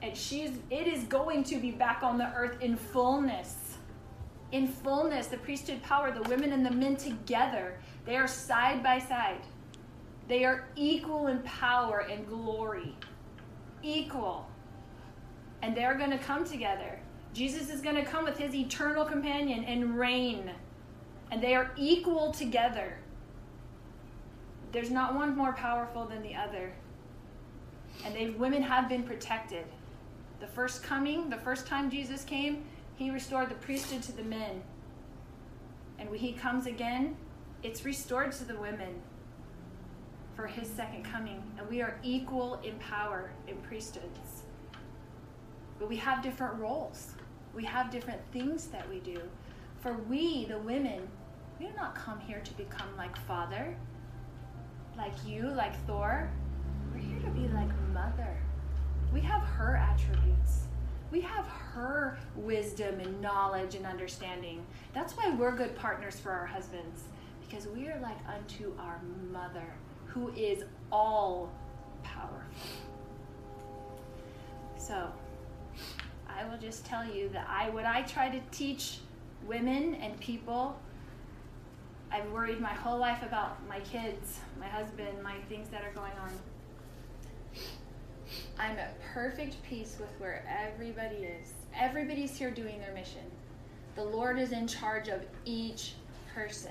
And 0.03 0.17
she's 0.17 0.53
it 0.71 0.87
is 0.87 1.05
going 1.05 1.45
to 1.45 1.57
be 1.57 1.71
back 1.71 2.03
on 2.03 2.19
the 2.19 2.33
earth 2.35 2.61
in 2.61 2.77
fullness. 2.77 3.79
In 4.53 4.69
fullness 4.69 5.29
the 5.29 5.39
priesthood 5.39 5.83
power 5.83 6.13
the 6.13 6.23
women 6.29 6.53
and 6.53 6.65
the 6.65 6.71
men 6.71 6.95
together 6.97 7.79
they 8.05 8.17
are 8.17 8.29
side 8.29 8.83
by 8.83 8.99
side. 8.99 9.41
They 10.29 10.45
are 10.45 10.69
equal 10.77 11.29
in 11.29 11.39
power 11.41 12.07
and 12.11 12.27
glory. 12.27 12.95
Equal. 13.83 14.47
And 15.63 15.75
they're 15.75 15.95
going 15.95 16.11
to 16.11 16.19
come 16.19 16.45
together 16.45 16.99
jesus 17.35 17.69
is 17.69 17.83
going 17.83 17.97
to 17.97 18.05
come 18.05 18.25
with 18.25 18.39
his 18.39 18.55
eternal 18.55 19.05
companion 19.05 19.65
and 19.65 19.99
reign 19.99 20.51
and 21.31 21.43
they 21.43 21.55
are 21.55 21.71
equal 21.77 22.33
together 22.33 22.97
there's 24.73 24.91
not 24.91 25.15
one 25.15 25.37
more 25.37 25.53
powerful 25.53 26.07
than 26.07 26.23
the 26.23 26.35
other 26.35 26.73
and 28.05 28.15
they 28.15 28.31
women 28.31 28.63
have 28.63 28.89
been 28.89 29.03
protected 29.03 29.67
the 30.45 30.47
first 30.51 30.83
coming, 30.83 31.31
the 31.31 31.39
first 31.39 31.67
time 31.67 31.91
Jesus 31.91 32.23
came, 32.23 32.65
he 32.97 33.11
restored 33.11 33.49
the 33.49 33.55
priesthood 33.55 34.03
to 34.03 34.13
the 34.13 34.23
men. 34.23 34.63
And 35.99 36.11
when 36.11 36.19
he 36.19 36.33
comes 36.33 36.67
again, 36.67 37.17
it's 37.63 37.85
restored 37.87 38.33
to 38.33 38.45
the 38.45 38.57
women 38.57 39.01
for 40.37 40.47
his 40.47 40.69
second 40.69 41.05
coming. 41.05 41.43
And 41.57 41.67
we 41.69 41.81
are 41.81 41.99
equal 42.03 42.61
in 42.63 42.75
power 42.79 43.31
in 43.49 43.57
priesthoods. 43.59 44.43
But 45.79 45.89
we 45.89 45.97
have 45.97 46.23
different 46.23 46.57
roles, 46.61 47.15
we 47.55 47.65
have 47.65 47.91
different 47.91 48.21
things 48.33 48.67
that 48.69 48.89
we 48.89 49.01
do. 49.01 49.21
For 49.81 49.95
we, 50.09 50.47
the 50.47 50.59
women, 50.59 51.09
we 51.59 51.67
do 51.67 51.73
not 51.77 51.95
come 51.95 52.21
here 52.21 52.41
to 52.41 52.55
become 52.55 52.89
like 52.97 53.17
Father, 53.27 53.77
like 54.97 55.13
you, 55.27 55.49
like 55.51 55.75
Thor. 55.87 56.31
We're 56.93 57.01
here 57.01 57.21
to 57.21 57.31
be 57.31 57.49
like 57.49 57.71
Mother 57.93 58.37
we 59.15 59.21
have 59.21 59.43
her 59.43 59.77
attributes. 59.77 60.65
We 61.13 61.21
have 61.21 61.47
her 61.47 62.19
wisdom 62.35 62.99
and 62.99 63.21
knowledge 63.21 63.77
and 63.77 63.87
understanding. 63.87 64.67
That's 64.93 65.17
why 65.17 65.31
we're 65.31 65.55
good 65.55 65.77
partners 65.77 66.19
for 66.19 66.33
our 66.33 66.45
husbands, 66.45 67.05
because 67.47 67.69
we 67.69 67.87
are 67.87 68.01
like 68.01 68.19
unto 68.27 68.73
our 68.81 69.01
mother, 69.31 69.73
who 70.07 70.33
is 70.35 70.65
all 70.91 71.53
powerful. 72.03 72.43
So, 74.77 75.13
I 76.37 76.45
will 76.49 76.59
just 76.59 76.85
tell 76.85 77.05
you 77.05 77.29
that 77.31 77.47
I 77.49 77.71
what 77.71 77.87
I 77.87 78.03
try 78.03 78.29
to 78.29 78.41
teach 78.51 78.99
women 79.47 79.95
and 79.97 80.19
people 80.21 80.77
I've 82.15 82.31
worried 82.31 82.61
my 82.61 82.73
whole 82.73 82.99
life 82.99 83.25
about 83.25 83.67
my 83.69 83.81
kids, 83.81 84.39
my 84.61 84.69
husband, 84.69 85.21
my 85.21 85.35
things 85.49 85.69
that 85.71 85.83
are 85.83 85.91
going 85.91 86.13
on. 86.23 86.31
I'm 88.57 88.79
at 88.79 89.01
perfect 89.13 89.57
peace 89.69 89.97
with 89.99 90.11
where 90.19 90.45
everybody 90.49 91.17
is. 91.17 91.53
Everybody's 91.77 92.37
here 92.37 92.53
doing 92.53 92.79
their 92.79 92.95
mission. 92.95 93.23
The 93.97 94.05
Lord 94.05 94.39
is 94.39 94.53
in 94.53 94.69
charge 94.69 95.09
of 95.09 95.25
each 95.45 95.95
person. 96.33 96.71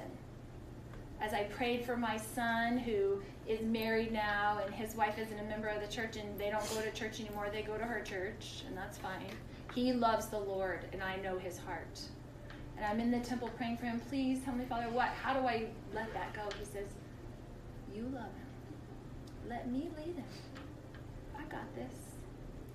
As 1.19 1.34
I 1.34 1.43
prayed 1.43 1.86
for 1.86 1.97
my 1.97 2.15
son 2.15 2.78
who 2.78 3.21
is 3.45 3.62
married 3.62 4.13
now 4.13 4.62
and 4.65 4.73
his 4.73 4.95
wife 4.95 5.17
isn't 5.19 5.39
a 5.39 5.43
member 5.43 5.67
of 5.67 5.82
the 5.82 5.93
church 5.93 6.15
and 6.15 6.39
they 6.39 6.49
don't 6.49 6.69
go 6.73 6.82
to 6.82 6.91
church 6.91 7.19
anymore, 7.19 7.49
they 7.52 7.63
go 7.63 7.78
to 7.78 7.84
her 7.84 8.02
church, 8.02 8.63
and 8.65 8.78
that's 8.78 8.97
fine. 8.97 9.28
He 9.73 9.91
loves 9.93 10.27
the 10.27 10.39
Lord, 10.39 10.86
and 10.93 11.01
I 11.01 11.15
know 11.17 11.38
his 11.38 11.57
heart. 11.57 11.99
And 12.77 12.86
I'm 12.86 12.99
in 12.99 13.12
the 13.12 13.19
temple 13.19 13.49
praying 13.57 13.77
for 13.77 13.86
him, 13.86 14.01
please, 14.09 14.43
Heavenly 14.43 14.65
Father, 14.65 14.89
what? 14.89 15.07
How 15.09 15.33
do 15.33 15.45
I 15.47 15.67
let 15.93 16.13
that 16.13 16.33
go? 16.33 16.41
He 16.59 16.65
says, 16.65 16.88
You 17.93 18.03
love 18.03 18.23
him. 18.23 19.49
Let 19.49 19.71
me 19.71 19.89
lead 19.97 20.15
him 20.15 20.25
I 21.38 21.43
got 21.51 21.75
this. 21.75 21.93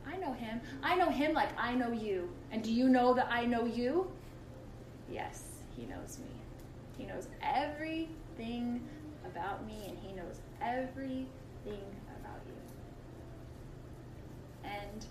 I 0.07 0.17
know 0.17 0.33
him. 0.33 0.61
I 0.83 0.97
know 0.97 1.11
him 1.11 1.33
like 1.35 1.51
I 1.59 1.75
know 1.75 1.93
you. 1.93 2.29
And 2.51 2.63
do 2.63 2.73
you 2.73 2.89
know 2.89 3.15
that 3.15 3.29
I 3.31 3.45
know 3.45 3.65
you? 3.65 4.11
Yes, 5.11 5.43
he 5.77 5.87
knows 5.87 6.19
me. 6.19 6.27
He 6.97 7.05
knows 7.05 7.29
everything 7.43 8.83
about 9.25 9.67
me, 9.67 9.87
and 9.89 9.99
he 9.99 10.13
knows 10.15 10.41
everything 10.61 11.29
about 11.67 12.41
you. 12.47 12.55
And 14.65 15.07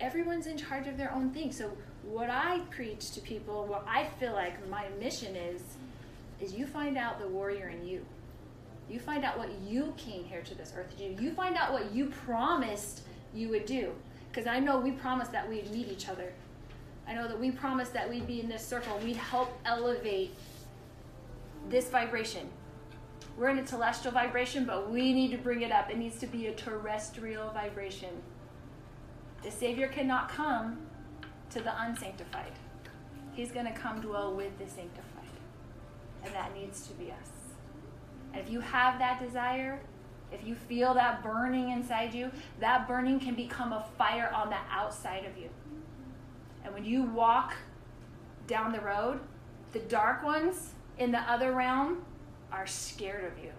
everyone's 0.00 0.46
in 0.46 0.56
charge 0.56 0.86
of 0.86 0.96
their 0.96 1.12
own 1.12 1.30
thing. 1.30 1.52
So 1.52 1.70
what 2.04 2.30
I 2.30 2.60
preach 2.70 3.10
to 3.12 3.20
people, 3.20 3.66
what 3.66 3.84
I 3.88 4.06
feel 4.20 4.32
like 4.32 4.68
my 4.68 4.86
mission 5.00 5.36
is, 5.36 5.62
is 6.40 6.52
you 6.52 6.66
find 6.66 6.96
out 6.96 7.18
the 7.20 7.28
warrior 7.28 7.68
in 7.68 7.86
you. 7.86 8.04
You 8.88 9.00
find 9.00 9.24
out 9.24 9.36
what 9.36 9.50
you 9.66 9.92
came 9.96 10.24
here 10.24 10.42
to 10.42 10.54
this 10.54 10.72
earth 10.76 10.96
to 10.96 11.08
do. 11.08 11.22
You 11.22 11.32
find 11.32 11.56
out 11.56 11.72
what 11.72 11.92
you 11.92 12.06
promised 12.06 13.02
you 13.34 13.48
would 13.50 13.66
do. 13.66 13.92
Because 14.30 14.46
I 14.46 14.60
know 14.60 14.78
we 14.78 14.92
promised 14.92 15.32
that 15.32 15.48
we'd 15.48 15.70
meet 15.70 15.88
each 15.88 16.08
other. 16.08 16.32
I 17.06 17.14
know 17.14 17.26
that 17.28 17.38
we 17.38 17.50
promised 17.50 17.92
that 17.94 18.08
we'd 18.08 18.26
be 18.26 18.40
in 18.40 18.48
this 18.48 18.66
circle. 18.66 18.98
We'd 19.02 19.16
help 19.16 19.58
elevate 19.64 20.34
this 21.68 21.88
vibration. 21.88 22.48
We're 23.36 23.48
in 23.50 23.58
a 23.58 23.66
celestial 23.66 24.12
vibration, 24.12 24.64
but 24.64 24.90
we 24.90 25.12
need 25.12 25.30
to 25.30 25.38
bring 25.38 25.62
it 25.62 25.72
up. 25.72 25.90
It 25.90 25.98
needs 25.98 26.18
to 26.20 26.26
be 26.26 26.46
a 26.48 26.54
terrestrial 26.54 27.50
vibration. 27.50 28.10
The 29.42 29.50
Savior 29.50 29.88
cannot 29.88 30.28
come 30.28 30.78
to 31.50 31.60
the 31.60 31.80
unsanctified. 31.82 32.52
He's 33.32 33.52
going 33.52 33.66
to 33.66 33.72
come 33.72 34.00
dwell 34.00 34.34
with 34.34 34.58
the 34.58 34.66
sanctified. 34.66 35.04
And 36.24 36.34
that 36.34 36.54
needs 36.54 36.86
to 36.88 36.94
be 36.94 37.12
us. 37.12 37.30
And 38.32 38.42
if 38.42 38.50
you 38.50 38.60
have 38.60 38.98
that 38.98 39.20
desire, 39.20 39.80
if 40.32 40.44
you 40.44 40.54
feel 40.54 40.92
that 40.94 41.22
burning 41.22 41.70
inside 41.70 42.12
you, 42.12 42.30
that 42.60 42.88
burning 42.88 43.20
can 43.20 43.34
become 43.34 43.72
a 43.72 43.86
fire 43.96 44.30
on 44.34 44.50
the 44.50 44.58
outside 44.70 45.24
of 45.24 45.38
you. 45.38 45.48
And 46.64 46.74
when 46.74 46.84
you 46.84 47.04
walk 47.04 47.54
down 48.46 48.72
the 48.72 48.80
road, 48.80 49.20
the 49.72 49.78
dark 49.80 50.24
ones 50.24 50.74
in 50.98 51.12
the 51.12 51.20
other 51.20 51.52
realm 51.52 52.04
are 52.50 52.66
scared 52.66 53.24
of 53.24 53.42
you 53.42 53.52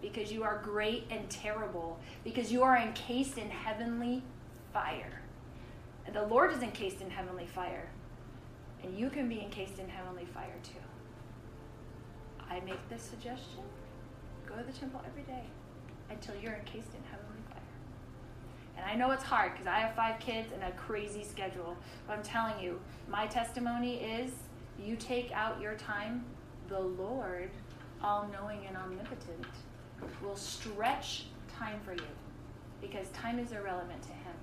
because 0.00 0.30
you 0.30 0.44
are 0.44 0.60
great 0.62 1.04
and 1.10 1.28
terrible, 1.28 1.98
because 2.22 2.52
you 2.52 2.62
are 2.62 2.76
encased 2.76 3.38
in 3.38 3.50
heavenly 3.50 4.22
fire. 4.76 5.22
And 6.04 6.14
the 6.14 6.26
Lord 6.26 6.52
is 6.52 6.60
encased 6.60 7.00
in 7.00 7.08
heavenly 7.08 7.46
fire. 7.46 7.88
And 8.82 8.98
you 8.98 9.08
can 9.08 9.26
be 9.26 9.40
encased 9.40 9.78
in 9.78 9.88
heavenly 9.88 10.26
fire 10.26 10.58
too. 10.62 10.84
I 12.50 12.60
make 12.60 12.86
this 12.90 13.00
suggestion 13.00 13.62
go 14.44 14.54
to 14.54 14.62
the 14.62 14.78
temple 14.78 15.00
every 15.06 15.22
day 15.22 15.44
until 16.10 16.34
you're 16.34 16.52
encased 16.52 16.94
in 16.94 17.02
heavenly 17.10 17.40
fire. 17.48 17.62
And 18.76 18.84
I 18.84 18.94
know 18.94 19.12
it's 19.12 19.22
hard 19.22 19.52
because 19.52 19.66
I 19.66 19.78
have 19.78 19.96
five 19.96 20.20
kids 20.20 20.52
and 20.52 20.62
a 20.62 20.72
crazy 20.72 21.24
schedule. 21.24 21.74
But 22.06 22.18
I'm 22.18 22.22
telling 22.22 22.62
you, 22.62 22.78
my 23.08 23.26
testimony 23.26 23.94
is 23.94 24.30
you 24.78 24.96
take 24.96 25.32
out 25.32 25.58
your 25.58 25.76
time, 25.76 26.22
the 26.68 26.80
Lord, 26.80 27.48
all 28.02 28.28
knowing 28.30 28.66
and 28.66 28.76
omnipotent, 28.76 29.46
will 30.22 30.36
stretch 30.36 31.28
time 31.58 31.80
for 31.82 31.94
you 31.94 32.12
because 32.82 33.08
time 33.08 33.38
is 33.38 33.52
irrelevant 33.52 34.02
to 34.02 34.10
Him. 34.10 34.36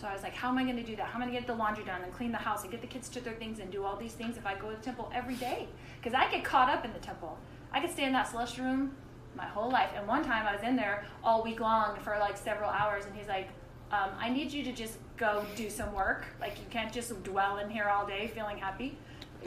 So 0.00 0.06
I 0.06 0.12
was 0.12 0.22
like, 0.22 0.34
how 0.34 0.48
am 0.48 0.58
I 0.58 0.62
going 0.62 0.76
to 0.76 0.84
do 0.84 0.94
that? 0.96 1.06
How 1.06 1.16
am 1.16 1.22
I 1.22 1.24
going 1.26 1.34
to 1.34 1.40
get 1.40 1.46
the 1.48 1.54
laundry 1.54 1.84
done 1.84 2.02
and 2.02 2.12
clean 2.12 2.30
the 2.30 2.38
house 2.38 2.62
and 2.62 2.70
get 2.70 2.80
the 2.80 2.86
kids 2.86 3.08
to 3.10 3.20
their 3.20 3.34
things 3.34 3.58
and 3.58 3.70
do 3.70 3.84
all 3.84 3.96
these 3.96 4.12
things 4.12 4.36
if 4.36 4.46
I 4.46 4.54
go 4.54 4.70
to 4.70 4.76
the 4.76 4.82
temple 4.82 5.10
every 5.12 5.34
day? 5.34 5.66
Because 6.00 6.14
I 6.14 6.30
get 6.30 6.44
caught 6.44 6.70
up 6.70 6.84
in 6.84 6.92
the 6.92 7.00
temple. 7.00 7.36
I 7.72 7.80
could 7.80 7.90
stay 7.90 8.04
in 8.04 8.12
that 8.12 8.28
celestial 8.28 8.66
room 8.66 8.92
my 9.34 9.46
whole 9.46 9.70
life. 9.70 9.90
And 9.96 10.06
one 10.06 10.24
time 10.24 10.46
I 10.46 10.54
was 10.54 10.62
in 10.62 10.76
there 10.76 11.04
all 11.24 11.42
week 11.42 11.58
long 11.58 11.98
for 12.00 12.16
like 12.18 12.36
several 12.36 12.70
hours, 12.70 13.06
and 13.06 13.14
he's 13.16 13.26
like, 13.26 13.48
um, 13.90 14.10
I 14.18 14.28
need 14.28 14.52
you 14.52 14.62
to 14.64 14.72
just 14.72 14.98
go 15.16 15.44
do 15.56 15.68
some 15.68 15.92
work. 15.94 16.26
Like, 16.40 16.58
you 16.58 16.66
can't 16.70 16.92
just 16.92 17.22
dwell 17.24 17.58
in 17.58 17.68
here 17.68 17.88
all 17.88 18.06
day 18.06 18.30
feeling 18.34 18.58
happy. 18.58 18.96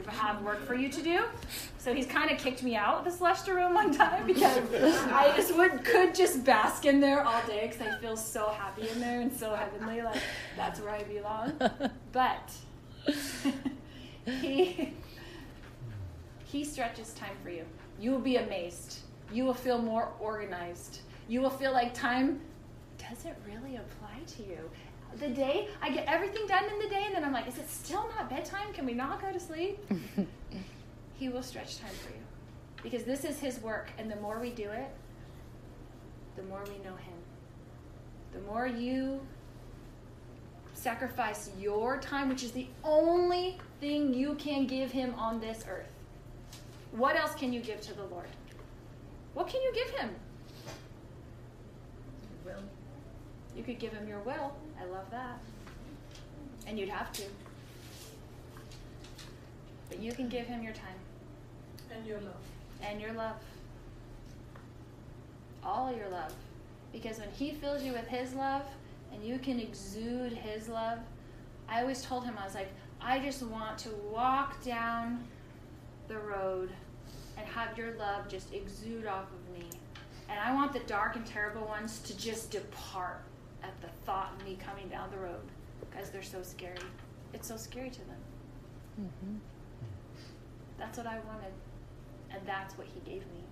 Have 0.07 0.41
work 0.43 0.65
for 0.65 0.75
you 0.75 0.89
to 0.89 1.01
do. 1.01 1.23
So 1.77 1.93
he's 1.93 2.05
kind 2.05 2.29
of 2.29 2.37
kicked 2.37 2.63
me 2.63 2.75
out 2.75 2.99
of 2.99 3.05
the 3.05 3.11
celestial 3.11 3.55
room 3.55 3.73
one 3.73 3.93
time 3.93 4.27
because 4.27 4.57
I 5.11 5.33
just 5.35 5.55
would 5.55 5.83
could 5.83 6.13
just 6.13 6.43
bask 6.43 6.85
in 6.85 6.99
there 6.99 7.23
all 7.23 7.41
day 7.47 7.67
because 7.67 7.87
I 7.87 7.99
feel 7.99 8.15
so 8.15 8.49
happy 8.49 8.87
in 8.89 8.99
there 8.99 9.21
and 9.21 9.31
so 9.31 9.55
heavenly. 9.55 10.01
Like 10.01 10.21
that's 10.55 10.79
where 10.79 10.91
I 10.91 11.03
belong. 11.03 11.53
But 12.11 12.51
he 14.25 14.93
he 16.45 16.63
stretches 16.63 17.13
time 17.13 17.35
for 17.43 17.49
you. 17.49 17.65
You 17.99 18.11
will 18.11 18.19
be 18.19 18.35
amazed. 18.35 18.99
You 19.31 19.45
will 19.45 19.53
feel 19.53 19.81
more 19.81 20.11
organized. 20.19 20.99
You 21.27 21.41
will 21.41 21.49
feel 21.49 21.71
like 21.71 21.93
time 21.93 22.41
doesn't 22.97 23.35
really 23.47 23.77
apply 23.77 24.19
to 24.35 24.43
you 24.43 24.69
the 25.19 25.29
day. 25.29 25.67
I 25.81 25.89
get 25.89 26.05
everything 26.07 26.45
done 26.47 26.65
in 26.65 26.79
the 26.79 26.87
day, 26.87 27.03
and 27.05 27.15
then 27.15 27.23
I'm 27.23 27.33
like, 27.33 27.47
is 27.47 27.57
it 27.57 27.69
still 27.69 28.07
not 28.15 28.29
bedtime? 28.29 28.73
Can 28.73 28.85
we 28.85 28.93
not 28.93 29.21
go 29.21 29.31
to 29.31 29.39
sleep? 29.39 29.79
he 31.13 31.29
will 31.29 31.43
stretch 31.43 31.79
time 31.79 31.91
for 32.03 32.09
you 32.09 32.21
because 32.83 33.03
this 33.03 33.23
is 33.23 33.39
his 33.39 33.59
work, 33.61 33.91
and 33.97 34.09
the 34.09 34.15
more 34.17 34.39
we 34.39 34.49
do 34.49 34.69
it, 34.69 34.89
the 36.35 36.43
more 36.43 36.63
we 36.65 36.83
know 36.83 36.95
him. 36.95 37.13
The 38.33 38.39
more 38.41 38.65
you 38.65 39.21
sacrifice 40.73 41.51
your 41.59 41.99
time, 41.99 42.29
which 42.29 42.43
is 42.43 42.51
the 42.51 42.67
only 42.83 43.57
thing 43.79 44.13
you 44.13 44.35
can 44.35 44.65
give 44.65 44.91
him 44.91 45.13
on 45.15 45.39
this 45.39 45.63
earth. 45.69 45.89
What 46.91 47.15
else 47.15 47.35
can 47.35 47.53
you 47.53 47.59
give 47.59 47.81
to 47.81 47.93
the 47.93 48.03
Lord? 48.05 48.27
What 49.33 49.47
can 49.47 49.61
you 49.61 49.71
give 49.73 49.89
him? 49.91 50.09
Will. 52.45 52.63
You 53.55 53.63
could 53.63 53.79
give 53.79 53.93
him 53.93 54.07
your 54.07 54.19
will. 54.19 54.53
I 54.81 54.85
love 54.85 55.09
that. 55.11 55.39
And 56.67 56.79
you'd 56.79 56.89
have 56.89 57.11
to. 57.13 57.23
But 59.89 59.99
you 59.99 60.13
can 60.13 60.29
give 60.29 60.47
him 60.47 60.63
your 60.63 60.73
time 60.73 60.95
And 61.95 62.05
your 62.05 62.19
love. 62.19 62.35
and 62.81 63.01
your 63.01 63.13
love. 63.13 63.35
All 65.63 65.93
your 65.95 66.09
love. 66.09 66.33
Because 66.91 67.19
when 67.19 67.29
he 67.31 67.51
fills 67.51 67.83
you 67.83 67.91
with 67.93 68.07
his 68.07 68.33
love 68.33 68.63
and 69.13 69.23
you 69.23 69.37
can 69.37 69.59
exude 69.59 70.33
his 70.33 70.67
love, 70.67 70.99
I 71.69 71.81
always 71.81 72.01
told 72.01 72.23
him, 72.25 72.35
I 72.39 72.45
was 72.45 72.55
like, 72.55 72.71
I 72.99 73.19
just 73.19 73.43
want 73.43 73.77
to 73.79 73.89
walk 74.11 74.63
down 74.63 75.23
the 76.07 76.17
road 76.17 76.69
and 77.37 77.45
have 77.47 77.77
your 77.77 77.95
love 77.95 78.27
just 78.27 78.53
exude 78.53 79.05
off 79.07 79.25
of 79.31 79.57
me. 79.57 79.67
And 80.29 80.39
I 80.39 80.53
want 80.53 80.73
the 80.73 80.79
dark 80.81 81.15
and 81.15 81.25
terrible 81.25 81.65
ones 81.65 81.99
to 81.99 82.17
just 82.17 82.51
depart 82.51 83.21
at 83.63 83.79
the 83.81 83.87
thought 84.05 84.31
me 84.51 84.57
coming 84.63 84.87
down 84.89 85.09
the 85.11 85.17
road 85.17 85.47
because 85.79 86.09
they're 86.09 86.23
so 86.23 86.41
scary. 86.41 86.77
It's 87.33 87.47
so 87.47 87.57
scary 87.57 87.89
to 87.89 87.99
them. 87.99 88.21
Mm-hmm. 89.01 89.35
That's 90.77 90.97
what 90.97 91.07
I 91.07 91.19
wanted. 91.27 91.53
And 92.31 92.41
that's 92.45 92.77
what 92.77 92.87
he 92.87 92.99
gave 93.09 93.21
me. 93.21 93.43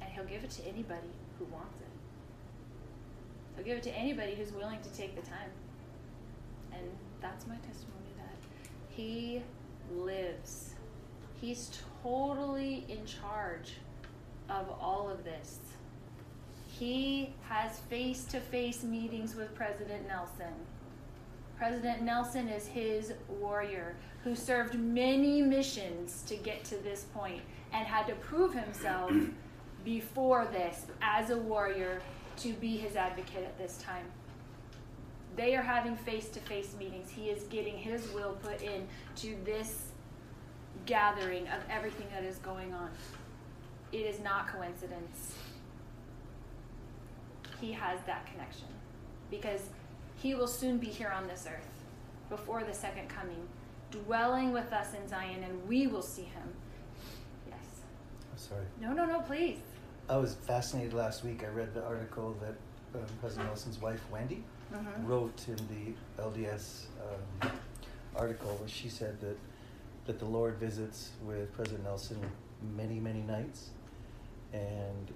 And 0.00 0.10
he'll 0.10 0.24
give 0.24 0.44
it 0.44 0.50
to 0.50 0.66
anybody 0.66 1.12
who 1.38 1.44
wants 1.46 1.80
it. 1.80 1.86
He'll 3.56 3.64
give 3.64 3.78
it 3.78 3.82
to 3.84 3.92
anybody 3.92 4.34
who's 4.34 4.52
willing 4.52 4.80
to 4.80 4.90
take 4.90 5.14
the 5.14 5.28
time. 5.28 5.50
And 6.72 6.82
that's 7.20 7.46
my 7.46 7.56
testimony 7.56 8.12
that 8.16 8.36
he 8.88 9.42
lives. 9.94 10.74
He's 11.40 11.70
totally 12.02 12.84
in 12.88 13.04
charge 13.04 13.74
of 14.48 14.68
all 14.80 15.10
of 15.10 15.24
this. 15.24 15.58
He 16.78 17.30
has 17.48 17.80
face 17.90 18.22
to 18.26 18.38
face 18.38 18.84
meetings 18.84 19.34
with 19.34 19.52
President 19.52 20.06
Nelson. 20.06 20.54
President 21.56 22.02
Nelson 22.02 22.48
is 22.48 22.68
his 22.68 23.14
warrior 23.28 23.96
who 24.22 24.36
served 24.36 24.78
many 24.78 25.42
missions 25.42 26.22
to 26.28 26.36
get 26.36 26.64
to 26.66 26.76
this 26.76 27.06
point 27.12 27.42
and 27.72 27.84
had 27.84 28.06
to 28.06 28.14
prove 28.14 28.54
himself 28.54 29.10
before 29.84 30.46
this 30.52 30.86
as 31.02 31.30
a 31.30 31.36
warrior 31.36 32.00
to 32.36 32.52
be 32.52 32.76
his 32.76 32.94
advocate 32.94 33.42
at 33.42 33.58
this 33.58 33.78
time. 33.78 34.04
They 35.34 35.56
are 35.56 35.62
having 35.62 35.96
face 35.96 36.28
to 36.28 36.40
face 36.40 36.76
meetings. 36.78 37.10
He 37.10 37.28
is 37.28 37.42
getting 37.44 37.76
his 37.76 38.08
will 38.12 38.36
put 38.40 38.62
in 38.62 38.86
to 39.16 39.36
this 39.44 39.90
gathering 40.86 41.48
of 41.48 41.60
everything 41.68 42.06
that 42.14 42.22
is 42.22 42.38
going 42.38 42.72
on. 42.72 42.90
It 43.90 44.02
is 44.02 44.20
not 44.20 44.46
coincidence. 44.46 45.34
He 47.60 47.72
has 47.72 47.98
that 48.06 48.26
connection 48.30 48.68
because 49.30 49.68
he 50.16 50.34
will 50.34 50.46
soon 50.48 50.78
be 50.78 50.86
here 50.86 51.10
on 51.14 51.26
this 51.26 51.46
earth 51.48 51.68
before 52.30 52.62
the 52.62 52.74
second 52.74 53.08
coming, 53.08 53.48
dwelling 53.90 54.52
with 54.52 54.72
us 54.72 54.94
in 54.94 55.08
Zion, 55.08 55.42
and 55.42 55.66
we 55.68 55.86
will 55.86 56.02
see 56.02 56.22
him. 56.22 56.48
Yes. 57.48 57.56
I'm 58.32 58.38
sorry. 58.38 58.64
No, 58.80 58.92
no, 58.92 59.06
no, 59.06 59.20
please. 59.20 59.58
I 60.08 60.16
was 60.16 60.34
fascinated 60.34 60.94
last 60.94 61.24
week. 61.24 61.44
I 61.44 61.48
read 61.48 61.74
the 61.74 61.84
article 61.84 62.36
that 62.40 62.54
um, 62.98 63.06
President 63.20 63.46
Nelson's 63.48 63.80
wife, 63.80 64.00
Wendy, 64.10 64.42
Mhm. 64.72 65.06
wrote 65.08 65.46
in 65.48 65.56
the 65.68 66.22
LDS 66.22 66.86
um, 67.42 67.50
article 68.16 68.54
where 68.56 68.68
she 68.68 68.88
said 68.90 69.18
that, 69.20 69.36
that 70.06 70.18
the 70.18 70.24
Lord 70.26 70.56
visits 70.56 71.10
with 71.24 71.50
President 71.54 71.84
Nelson 71.84 72.18
many, 72.76 73.00
many 73.00 73.22
nights. 73.22 73.70
And 74.52 75.10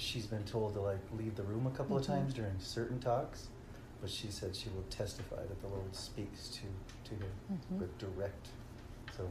she's 0.00 0.26
been 0.26 0.42
told 0.44 0.74
to 0.74 0.80
like 0.80 0.98
leave 1.18 1.36
the 1.36 1.42
room 1.42 1.66
a 1.66 1.70
couple 1.70 1.96
Mhm. 1.96 2.00
of 2.00 2.06
times 2.06 2.32
during 2.34 2.58
certain 2.58 2.98
talks. 3.00 3.48
But 4.00 4.08
she 4.10 4.28
said 4.28 4.56
she 4.56 4.70
will 4.70 4.84
testify 4.88 5.36
that 5.42 5.60
the 5.60 5.68
Lord 5.68 5.94
speaks 5.94 6.48
to, 6.48 6.62
to 7.10 7.14
him 7.14 7.30
Mhm. 7.52 7.78
with 7.78 7.98
direct. 7.98 8.48
So 9.14 9.28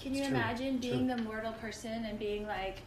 Can 0.00 0.12
you 0.14 0.24
true, 0.24 0.34
imagine 0.34 0.78
being 0.78 1.06
true. 1.06 1.16
the 1.16 1.22
mortal 1.22 1.52
person 1.52 2.04
and 2.04 2.18
being 2.18 2.46
like, 2.46 2.78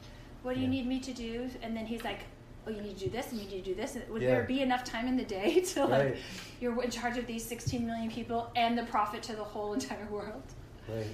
What 0.42 0.54
do 0.56 0.62
you 0.62 0.68
Yeah. 0.68 0.72
need 0.72 0.88
me 0.88 1.00
to 1.02 1.14
do? 1.14 1.50
And 1.62 1.76
then 1.76 1.86
he's 1.86 2.06
like, 2.06 2.20
oh, 2.66 2.70
you 2.70 2.82
need 2.82 2.98
to 2.98 3.06
do 3.06 3.10
this 3.12 3.32
and 3.34 3.42
you 3.42 3.50
need 3.50 3.62
to 3.64 3.70
do 3.72 3.76
this. 3.76 3.98
Would 4.10 4.22
Yeah. 4.22 4.30
there 4.30 4.44
be 4.44 4.62
enough 4.62 4.86
time 4.86 5.06
in 5.10 5.18
the 5.18 5.26
day 5.26 5.60
to 5.74 5.86
like, 5.86 6.04
Right. 6.06 6.18
you're 6.62 6.82
in 6.82 6.90
charge 6.90 7.18
of 7.18 7.28
these 7.28 7.44
16 7.44 7.86
million 7.86 8.10
people 8.10 8.50
and 8.56 8.78
the 8.78 8.84
prophet 8.86 9.22
to 9.24 9.36
the 9.36 9.44
whole 9.44 9.74
entire 9.74 10.06
world? 10.10 10.44
Right. 10.88 11.08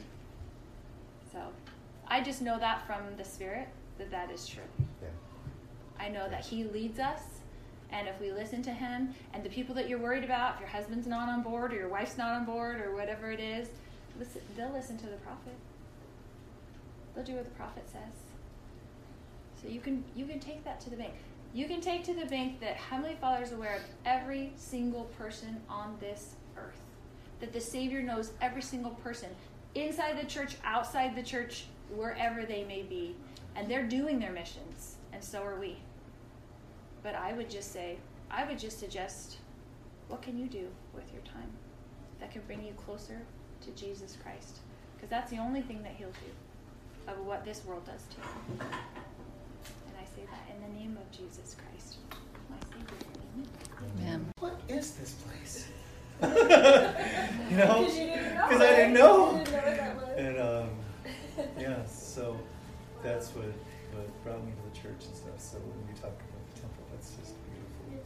So 1.32 1.40
I 2.08 2.22
just 2.22 2.44
know 2.44 2.60
that 2.60 2.86
from 2.86 3.02
the 3.18 3.24
Spirit 3.24 3.68
that 3.98 4.12
that 4.12 4.30
is 4.30 4.46
true. 4.48 4.64
I 6.00 6.10
know 6.10 6.30
that 6.30 6.46
He 6.46 6.64
leads 6.64 7.00
us, 7.00 7.22
and 7.92 8.08
if 8.08 8.20
we 8.20 8.32
listen 8.32 8.62
to 8.64 8.72
Him, 8.72 9.14
and 9.34 9.44
the 9.44 9.50
people 9.50 9.76
that 9.76 9.88
you're 9.88 10.00
worried 10.00 10.24
about, 10.24 10.56
if 10.56 10.60
your 10.62 10.70
husband's 10.70 11.08
not 11.08 11.30
on 11.30 11.42
board 11.42 11.74
or 11.74 11.76
your 11.76 11.90
wife's 11.90 12.18
not 12.18 12.34
on 12.34 12.46
board 12.46 12.82
or 12.82 12.96
whatever 12.96 13.32
it 13.32 13.40
is, 13.40 13.70
listen, 14.20 14.42
they'll 14.56 14.72
listen 14.72 14.98
to 14.98 15.08
the 15.08 15.18
prophet. 15.18 15.56
They'll 17.14 17.24
do 17.24 17.36
what 17.36 17.46
the 17.46 17.52
prophet 17.52 17.84
says. 17.88 18.26
So 19.62 19.70
you 19.70 19.80
can 19.80 20.04
you 20.16 20.26
can 20.26 20.40
take 20.40 20.64
that 20.64 20.82
to 20.82 20.90
the 20.90 20.98
bank. 20.98 21.14
You 21.54 21.68
can 21.68 21.80
take 21.80 22.04
to 22.04 22.14
the 22.14 22.26
bank 22.26 22.60
that 22.60 22.76
Heavenly 22.76 23.16
Father 23.22 23.42
is 23.42 23.54
aware 23.54 23.76
of 23.76 23.82
every 24.06 24.52
single 24.58 25.06
person 25.18 25.62
on 25.70 25.96
this 26.02 26.36
earth. 26.58 26.82
That 27.40 27.54
the 27.54 27.62
Savior 27.62 28.02
knows 28.02 28.34
every 28.42 28.62
single 28.62 28.92
person 28.92 29.30
inside 29.74 30.20
the 30.22 30.28
church, 30.28 30.58
outside 30.66 31.16
the 31.16 31.24
church, 31.24 31.66
wherever 31.96 32.46
they 32.46 32.66
may 32.66 32.82
be. 32.82 33.16
And 33.56 33.72
they're 33.72 33.88
doing 33.88 34.20
their 34.20 34.34
missions, 34.34 34.95
and 35.16 35.24
so 35.24 35.42
are 35.44 35.58
we. 35.58 35.78
But 37.02 37.16
I 37.16 37.32
would 37.32 37.50
just 37.50 37.72
say, 37.72 37.98
I 38.30 38.44
would 38.44 38.60
just 38.60 38.80
suggest 38.80 39.38
what 40.10 40.22
can 40.22 40.38
you 40.38 40.48
do 40.48 40.68
with 40.94 41.06
your 41.14 41.22
time 41.22 41.50
that 42.20 42.32
can 42.32 42.42
bring 42.48 42.62
you 42.62 42.74
closer 42.74 43.22
to 43.62 43.72
Jesus 43.72 44.18
Christ? 44.22 44.60
Because 44.96 45.10
that's 45.10 45.32
the 45.32 45.38
only 45.38 45.62
thing 45.62 45.82
that 45.84 45.94
He'll 45.98 46.10
do 46.10 47.12
of 47.12 47.26
what 47.26 47.46
this 47.46 47.64
world 47.64 47.86
does 47.86 48.04
to 48.10 48.18
you. 48.18 48.60
And 48.60 49.96
I 49.98 50.04
say 50.04 50.24
that 50.30 50.54
in 50.54 50.62
the 50.74 50.80
name 50.80 50.98
of 50.98 51.10
Jesus 51.18 51.56
Christ, 51.56 51.96
my 52.50 52.58
Savior. 52.68 53.08
Amen. 53.36 53.48
Amen. 54.02 54.26
What 54.40 54.60
is 54.68 54.92
this 54.96 55.14
place? 55.14 55.70
you 56.22 57.58
know? 57.58 57.80
Because 57.80 57.98
you 57.98 58.06
didn't 58.06 58.36
know. 58.36 58.48
Because 58.50 58.62
I 58.62 58.76
didn't 58.76 58.94
know. 58.94 59.32
You 59.32 59.46
didn't 59.46 59.54
know 59.54 59.64
what 59.64 59.78
that 59.78 59.96
was. 59.96 60.18
And 60.18 60.40
um, 60.40 60.70
yeah, 61.58 61.86
so 61.86 62.38
that's 63.02 63.30
what 63.30 63.46
what 63.94 64.08
brought 64.24 64.44
me 64.46 64.52
to 64.52 64.64
the 64.70 64.76
church 64.76 65.06
and 65.06 65.16
stuff. 65.16 65.38
So 65.40 65.58
when 65.58 65.80
you 65.90 65.96
talk 66.00 66.14
about 66.16 66.44
the 66.54 66.62
temple, 66.62 66.84
that's 66.92 67.12
just 67.20 67.36
beautiful. 67.50 68.06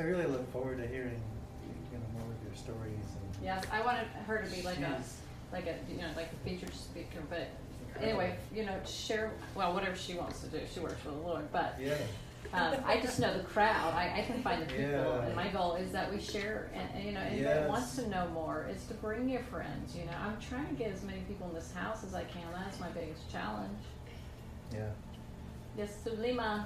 I 0.00 0.02
really 0.02 0.26
look 0.26 0.50
forward 0.52 0.78
to 0.78 0.86
hearing 0.86 1.20
you 1.92 1.98
know 1.98 2.06
more 2.18 2.26
of 2.26 2.40
your 2.46 2.54
stories 2.56 3.06
and 3.14 3.44
Yes, 3.44 3.64
I 3.72 3.82
wanted 3.82 4.06
her 4.26 4.42
to 4.42 4.50
be 4.50 4.62
like 4.62 4.78
a, 4.78 5.00
like 5.52 5.66
a, 5.66 5.76
you 5.90 5.98
know, 5.98 6.08
like 6.16 6.30
a 6.32 6.48
featured 6.48 6.74
speaker, 6.74 7.20
but 7.28 7.48
anyway, 8.00 8.36
you 8.54 8.64
know, 8.64 8.74
share, 8.86 9.30
well, 9.54 9.74
whatever 9.74 9.96
she 9.96 10.14
wants 10.14 10.40
to 10.40 10.46
do, 10.48 10.60
she 10.72 10.80
works 10.80 11.00
for 11.02 11.10
the 11.10 11.16
Lord, 11.16 11.50
but, 11.52 11.76
yeah. 11.78 11.94
um, 12.54 12.74
I 12.86 13.00
just 13.00 13.20
know 13.20 13.36
the 13.36 13.44
crowd, 13.44 13.92
I, 13.94 14.20
I 14.20 14.22
can 14.22 14.42
find 14.42 14.62
the 14.62 14.66
people, 14.66 14.82
Yeah. 14.90 15.26
and 15.26 15.36
my 15.36 15.48
goal 15.48 15.74
is 15.74 15.92
that 15.92 16.10
we 16.12 16.20
share, 16.20 16.70
and, 16.74 16.88
and, 16.94 17.04
you 17.04 17.12
know, 17.12 17.20
anybody 17.20 17.42
Yes. 17.42 17.68
wants 17.68 17.96
to 17.96 18.08
know 18.08 18.26
more, 18.32 18.66
is 18.70 18.84
to 18.86 18.94
bring 18.94 19.28
your 19.28 19.42
friends, 19.42 19.94
you 19.94 20.06
know, 20.06 20.16
I'm 20.24 20.40
trying 20.40 20.66
to 20.68 20.74
get 20.74 20.90
as 20.92 21.02
many 21.02 21.20
people 21.20 21.48
in 21.48 21.54
this 21.54 21.72
house 21.72 22.02
as 22.02 22.14
I 22.14 22.24
can, 22.24 22.42
that's 22.52 22.80
my 22.80 22.88
biggest 22.88 23.30
challenge. 23.30 23.78
Yeah. 24.72 24.90
Yes, 25.76 25.96
Sulima, 26.04 26.64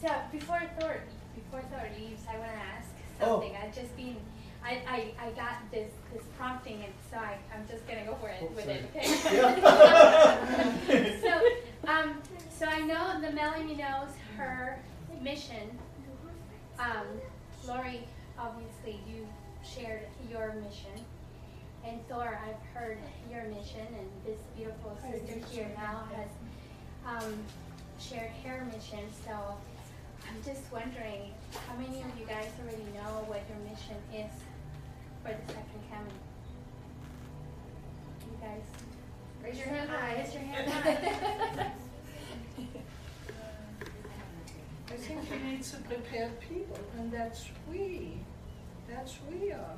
So 0.00 0.08
before 0.30 0.60
Thor, 0.78 0.96
before 1.34 1.62
Thor 1.70 1.88
leaves, 1.98 2.22
I 2.30 2.38
want 2.38 2.50
to 2.52 2.58
ask 2.58 2.88
Oh. 3.20 3.40
something. 3.40 3.56
I've 3.56 3.74
just 3.74 3.96
been, 3.96 4.16
I, 4.62 4.80
I, 4.86 5.26
I 5.26 5.30
got 5.32 5.54
this 5.72 5.90
this 6.12 6.22
prompting, 6.36 6.84
and 6.84 6.92
so 7.10 7.16
I, 7.16 7.36
I'm 7.54 7.66
just 7.68 7.86
gonna 7.88 8.04
go 8.04 8.14
for 8.16 8.28
it 8.28 8.36
Oh, 8.42 8.46
with 8.54 8.64
sorry. 8.64 8.76
it. 8.76 8.90
Okay. 8.94 9.36
Yeah. 9.36 11.20
so, 11.22 11.90
um, 11.90 12.22
so 12.56 12.66
I 12.66 12.80
know 12.80 13.20
that 13.20 13.34
Melanie 13.34 13.74
knows 13.76 14.10
her 14.36 14.78
mission. 15.20 15.76
Um, 16.78 17.06
Lori, 17.66 18.06
obviously, 18.38 19.00
you 19.08 19.26
shared 19.64 20.02
your 20.30 20.52
mission. 20.62 21.04
And 21.84 22.06
Thor, 22.08 22.38
I've 22.44 22.62
heard 22.80 22.98
your 23.32 23.44
mission, 23.44 23.86
and 23.98 24.08
this 24.24 24.38
beautiful 24.56 24.96
sister 25.02 25.34
here 25.50 25.70
now 25.76 26.04
has 26.14 26.28
um, 27.08 27.34
shared 27.98 28.30
hair 28.42 28.66
mission. 28.72 29.04
So 29.24 29.32
I'm 29.32 30.42
just 30.44 30.62
wondering, 30.72 31.32
how 31.66 31.74
many 31.76 32.02
of 32.02 32.18
you 32.18 32.26
guys 32.26 32.50
already 32.62 32.84
know 32.94 33.24
what 33.26 33.42
your 33.48 33.58
mission 33.68 33.96
is 34.12 34.32
for 35.22 35.30
the 35.30 35.52
second 35.52 35.82
coming? 35.90 36.20
You 38.30 38.36
guys, 38.40 38.66
raise 39.42 39.58
your 39.58 39.68
hand 39.68 39.90
high. 39.90 40.14
Raise 40.16 40.34
your 40.34 40.42
hand 40.42 40.70
high. 40.70 41.72
I 44.90 44.96
think 44.96 45.24
he 45.30 45.50
needs 45.50 45.70
to 45.72 45.76
prepare 45.78 46.30
people, 46.40 46.78
and 46.98 47.12
that's 47.12 47.46
we. 47.70 48.18
That's 48.88 49.18
we 49.30 49.52
are. 49.52 49.76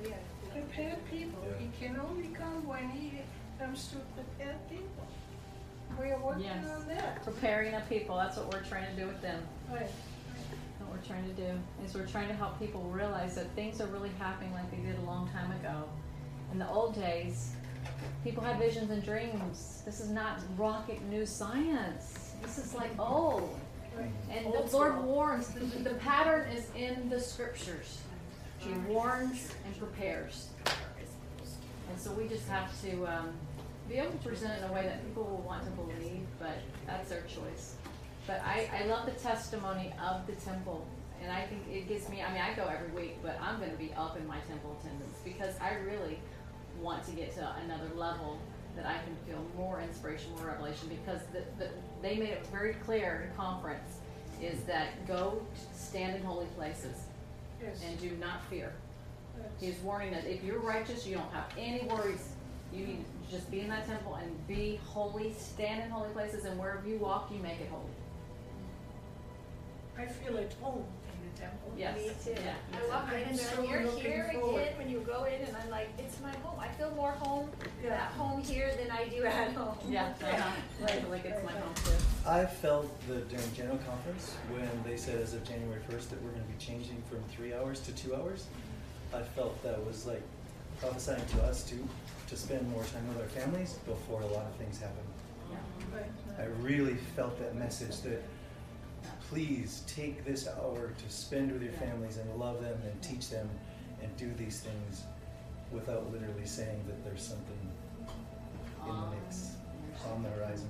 We 0.00 0.10
are 0.10 0.24
prepared 0.52 1.04
people. 1.10 1.42
Yeah. 1.44 1.58
He 1.58 1.68
can 1.86 2.00
only 2.00 2.28
come 2.28 2.66
when 2.66 2.88
he 2.90 3.12
comes 3.58 3.88
to 3.88 3.96
prepare 4.14 4.56
people. 4.70 5.06
We 6.00 6.10
are 6.10 6.18
working 6.18 6.44
Yes. 6.44 6.66
on 6.68 6.86
that. 6.88 7.24
preparing 7.24 7.74
a 7.74 7.80
people, 7.88 8.16
that's 8.16 8.36
what 8.36 8.52
we're 8.52 8.62
trying 8.64 8.86
to 8.94 9.00
do 9.00 9.06
with 9.06 9.20
them. 9.22 9.42
Right. 9.70 9.90
What 10.80 10.90
we're 10.92 11.06
trying 11.06 11.24
to 11.26 11.32
do 11.34 11.58
is 11.84 11.94
we're 11.94 12.06
trying 12.06 12.28
to 12.28 12.34
help 12.34 12.58
people 12.58 12.82
realize 12.84 13.34
that 13.36 13.46
things 13.54 13.80
are 13.80 13.86
really 13.86 14.10
happening 14.18 14.52
like 14.52 14.70
they 14.70 14.78
did 14.78 14.98
a 14.98 15.02
long 15.02 15.28
time 15.30 15.50
ago. 15.52 15.84
In 16.52 16.58
the 16.58 16.68
old 16.68 16.94
days, 16.94 17.52
people 18.22 18.42
had 18.42 18.58
visions 18.58 18.90
and 18.90 19.02
dreams. 19.04 19.82
This 19.84 20.00
is 20.00 20.10
not 20.10 20.40
rocket 20.56 21.00
new 21.02 21.24
science. 21.26 22.32
This 22.42 22.58
is 22.58 22.74
like 22.74 22.90
old. 22.98 23.56
Right. 23.96 24.10
And 24.30 24.46
Old 24.46 24.68
the 24.68 24.76
Lord 24.76 24.92
school. 24.94 25.04
warns, 25.04 25.48
the, 25.48 25.60
the 25.60 25.94
pattern 25.94 26.48
is 26.50 26.66
in 26.76 27.08
the 27.08 27.20
scriptures. 27.20 27.98
He 28.58 28.72
warns 28.88 29.48
and 29.64 29.78
prepares. 29.78 30.48
And 31.90 32.00
so 32.00 32.10
we 32.12 32.26
just 32.28 32.48
have 32.48 32.70
to 32.82 33.06
um, 33.06 33.28
be 33.88 33.96
able 33.96 34.12
to 34.12 34.18
present 34.18 34.52
it 34.54 34.64
in 34.64 34.70
a 34.70 34.72
way 34.72 34.82
that 34.82 35.04
people 35.04 35.24
will 35.24 35.42
want 35.46 35.64
to 35.64 35.70
believe, 35.72 36.26
but 36.38 36.56
that's 36.86 37.08
their 37.08 37.22
choice. 37.22 37.74
But 38.26 38.40
I, 38.44 38.68
I 38.82 38.86
love 38.86 39.04
the 39.06 39.12
testimony 39.12 39.92
of 40.02 40.26
the 40.26 40.32
temple. 40.34 40.86
And 41.22 41.30
I 41.32 41.42
think 41.46 41.62
it 41.70 41.88
gives 41.88 42.08
me, 42.08 42.22
I 42.22 42.32
mean, 42.32 42.42
I 42.42 42.54
go 42.54 42.66
every 42.66 42.88
week, 42.90 43.18
but 43.22 43.38
I'm 43.40 43.58
going 43.58 43.70
to 43.70 43.76
be 43.76 43.92
up 43.96 44.16
in 44.18 44.26
my 44.26 44.38
temple 44.48 44.76
attendance 44.80 45.18
because 45.24 45.54
I 45.60 45.74
really 45.86 46.18
want 46.80 47.04
to 47.06 47.12
get 47.12 47.34
to 47.36 47.54
another 47.64 47.88
level 47.94 48.38
that 48.76 48.84
I 48.86 48.94
can 49.04 49.16
feel 49.26 49.42
more 49.56 49.80
inspiration, 49.80 50.32
more 50.36 50.46
revelation 50.48 50.88
because 50.88 51.20
the, 51.32 51.42
the, 51.62 51.70
they 52.02 52.16
made 52.16 52.30
it 52.30 52.46
very 52.48 52.74
clear 52.74 53.28
in 53.30 53.36
conference 53.36 53.98
is 54.42 54.60
that 54.64 55.06
go 55.06 55.40
stand 55.74 56.16
in 56.16 56.22
holy 56.22 56.46
places 56.56 57.04
Yes. 57.62 57.82
and 57.86 57.98
do 58.00 58.10
not 58.20 58.44
fear. 58.50 58.72
Yes. 59.38 59.48
He's 59.60 59.78
warning 59.84 60.10
that 60.12 60.26
if 60.26 60.42
you're 60.44 60.58
righteous, 60.58 61.06
you 61.06 61.14
don't 61.14 61.32
have 61.32 61.46
any 61.56 61.86
worries. 61.86 62.28
You 62.74 62.86
need 62.86 63.04
to 63.30 63.36
just 63.36 63.50
be 63.50 63.60
in 63.60 63.68
that 63.68 63.86
temple 63.86 64.14
and 64.16 64.46
be 64.48 64.80
holy, 64.84 65.32
stand 65.38 65.82
in 65.84 65.90
holy 65.90 66.10
places, 66.10 66.44
and 66.44 66.58
wherever 66.58 66.86
you 66.88 66.96
walk, 66.98 67.30
you 67.32 67.38
make 67.42 67.60
it 67.60 67.68
holy. 67.70 67.84
I 69.96 70.06
feel 70.06 70.36
at 70.38 70.52
home 70.54 70.84
in 71.06 71.32
the 71.32 71.40
temple. 71.40 71.72
Yes. 71.78 71.96
Me 71.96 72.10
too. 72.34 72.40
Yeah. 72.44 72.54
I 72.72 72.88
walk 72.88 73.12
in 73.12 73.28
and 73.28 73.38
so 73.38 73.62
you're 73.62 73.84
looking 73.84 74.00
here 74.00 74.30
forward. 74.34 74.60
again 74.62 74.78
when 74.78 74.90
you 74.90 74.98
go 75.06 75.22
in, 75.24 75.34
and 75.40 75.56
I'm 75.56 75.70
like, 75.70 75.88
it's 75.98 76.20
my 76.20 76.32
home. 76.38 76.58
I 76.58 76.66
feel 76.68 76.90
more 76.96 77.12
home 77.12 77.48
Yeah. 77.82 77.92
at 77.94 78.12
home 78.12 78.42
here 78.42 78.72
than 78.76 78.90
I 78.90 79.06
do 79.08 79.24
at 79.24 79.52
home. 79.52 79.76
Yeah, 79.88 80.06
uh-huh. 80.22 80.50
I 80.84 80.86
feel 80.88 81.10
like 81.10 81.24
it's 81.24 81.44
my 81.44 81.52
home 81.52 81.74
too. 81.84 81.92
I 82.28 82.44
felt 82.44 82.90
that 83.08 83.28
during 83.28 83.54
general 83.54 83.78
conference, 83.86 84.34
when 84.50 84.68
they 84.84 84.96
said 84.96 85.20
as 85.20 85.32
of 85.34 85.44
January 85.44 85.80
first 85.88 86.10
that 86.10 86.20
we're 86.24 86.30
gonna 86.30 86.42
be 86.44 86.58
changing 86.64 87.00
from 87.08 87.22
three 87.30 87.54
hours 87.54 87.78
to 87.82 87.92
two 87.92 88.16
hours, 88.16 88.46
I 89.14 89.22
felt 89.22 89.62
that 89.62 89.84
was 89.86 90.06
like 90.06 90.22
prophesying 90.80 91.24
to 91.26 91.42
us 91.42 91.68
too, 91.68 91.86
to 92.28 92.36
spend 92.36 92.68
more 92.70 92.82
time 92.84 93.06
with 93.08 93.20
our 93.20 93.28
families 93.28 93.74
before 93.86 94.20
a 94.22 94.26
lot 94.26 94.46
of 94.46 94.54
things 94.56 94.80
happen. 94.80 95.04
Yeah. 95.50 96.42
I 96.42 96.46
really 96.62 96.96
felt 97.16 97.38
that 97.38 97.54
message 97.54 98.00
that 98.02 98.22
please 99.28 99.82
take 99.86 100.24
this 100.24 100.48
hour 100.48 100.92
to 100.96 101.12
spend 101.12 101.52
with 101.52 101.62
your 101.62 101.72
families 101.72 102.16
and 102.16 102.34
love 102.36 102.62
them 102.62 102.78
and 102.84 103.02
teach 103.02 103.30
them 103.30 103.48
and 104.02 104.16
do 104.16 104.32
these 104.36 104.60
things 104.60 105.04
without 105.72 106.12
literally 106.12 106.46
saying 106.46 106.82
that 106.86 107.04
there's 107.04 107.22
something 107.22 107.70
in 108.86 108.88
the 108.88 109.16
mix 109.24 109.52
on 110.12 110.22
the 110.22 110.28
horizon. 110.30 110.68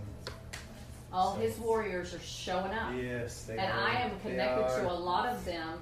All 1.12 1.36
his 1.36 1.56
warriors 1.58 2.12
are 2.14 2.20
showing 2.20 2.72
up. 2.72 2.92
Yes, 2.96 3.44
they 3.44 3.54
are 3.54 3.58
and 3.60 3.72
are. 3.72 3.88
I 3.88 4.00
am 4.00 4.18
connected 4.20 4.80
to 4.80 4.90
a 4.90 4.92
lot 4.92 5.28
of 5.28 5.44
them. 5.44 5.78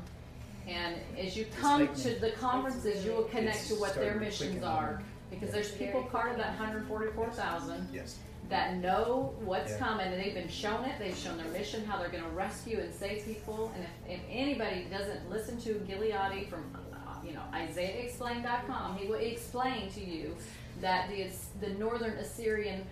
And 0.68 0.96
as 1.18 1.36
you 1.36 1.46
come 1.60 1.92
to 1.94 2.14
the 2.20 2.30
conferences, 2.32 3.04
you 3.04 3.12
will 3.12 3.24
connect 3.24 3.66
to 3.68 3.74
what 3.74 3.94
their 3.94 4.14
missions 4.16 4.62
are. 4.62 5.02
Because 5.30 5.50
there's 5.50 5.70
people 5.72 6.02
part 6.04 6.30
of 6.30 6.36
that 6.38 6.58
144,000 6.58 7.88
Yes. 7.92 8.18
that 8.48 8.76
know 8.76 9.34
what's 9.40 9.72
Yeah. 9.72 9.78
coming 9.78 10.06
and 10.12 10.20
they've 10.22 10.34
been 10.34 10.48
shown 10.48 10.84
it. 10.84 10.98
They've 10.98 11.16
shown 11.16 11.38
their 11.38 11.48
mission, 11.48 11.84
how 11.86 11.98
they're 11.98 12.10
going 12.10 12.22
to 12.24 12.28
rescue 12.30 12.80
and 12.80 12.92
save 12.94 13.24
people. 13.24 13.72
And 13.74 13.84
if, 14.06 14.18
if 14.18 14.20
anybody 14.28 14.84
doesn't 14.90 15.30
listen 15.30 15.58
to 15.62 15.74
Gileadi 15.88 16.48
from, 16.48 16.64
uh, 16.94 17.26
you 17.26 17.32
know, 17.32 17.42
IsaiahExplained.com, 17.54 18.96
he 18.98 19.06
will 19.08 19.14
explain 19.16 19.90
to 19.92 20.04
you 20.04 20.36
that 20.80 21.08
the 21.08 21.28
the 21.60 21.72
northern 21.74 22.12
Assyrian, 22.18 22.84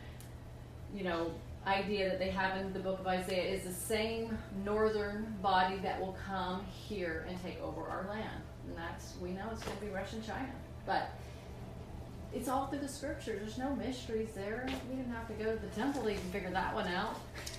you 0.94 1.04
know, 1.04 1.30
idea 1.66 2.08
that 2.08 2.18
they 2.18 2.30
have 2.30 2.56
in 2.56 2.72
the 2.72 2.78
book 2.78 3.00
of 3.00 3.06
Isaiah 3.06 3.52
is 3.54 3.64
the 3.64 3.72
same 3.72 4.36
northern 4.64 5.34
body 5.42 5.76
that 5.78 6.00
will 6.00 6.16
come 6.26 6.64
here 6.70 7.26
and 7.28 7.40
take 7.42 7.60
over 7.62 7.82
our 7.82 8.06
land. 8.08 8.42
And 8.66 8.76
that's, 8.76 9.14
we 9.20 9.30
know 9.30 9.48
it's 9.52 9.62
going 9.62 9.76
to 9.76 9.84
be 9.84 9.90
Russia 9.90 10.16
and 10.16 10.26
China. 10.26 10.52
But 10.86 11.10
it's 12.32 12.48
all 12.48 12.66
through 12.66 12.78
the 12.78 12.88
scriptures. 12.88 13.40
There's 13.40 13.58
no 13.58 13.74
mysteries 13.74 14.28
there. 14.34 14.66
We 14.88 14.96
didn't 14.96 15.12
have 15.12 15.26
to 15.28 15.34
go 15.34 15.54
to 15.54 15.58
the 15.60 15.74
temple 15.74 16.02
to 16.02 16.10
even 16.10 16.22
figure 16.30 16.50
that 16.50 16.74
one 16.74 16.88
out. 16.88 17.16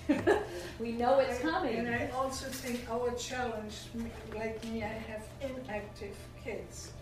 we 0.80 0.92
know 0.92 1.18
it's 1.18 1.38
coming. 1.40 1.76
And 1.76 1.94
I 1.94 2.08
also 2.14 2.46
think 2.46 2.90
our 2.90 3.12
challenge, 3.14 3.74
like 4.34 4.62
me, 4.64 4.82
I 4.82 4.86
have 4.86 5.22
inactive 5.40 6.16
kids. 6.42 6.92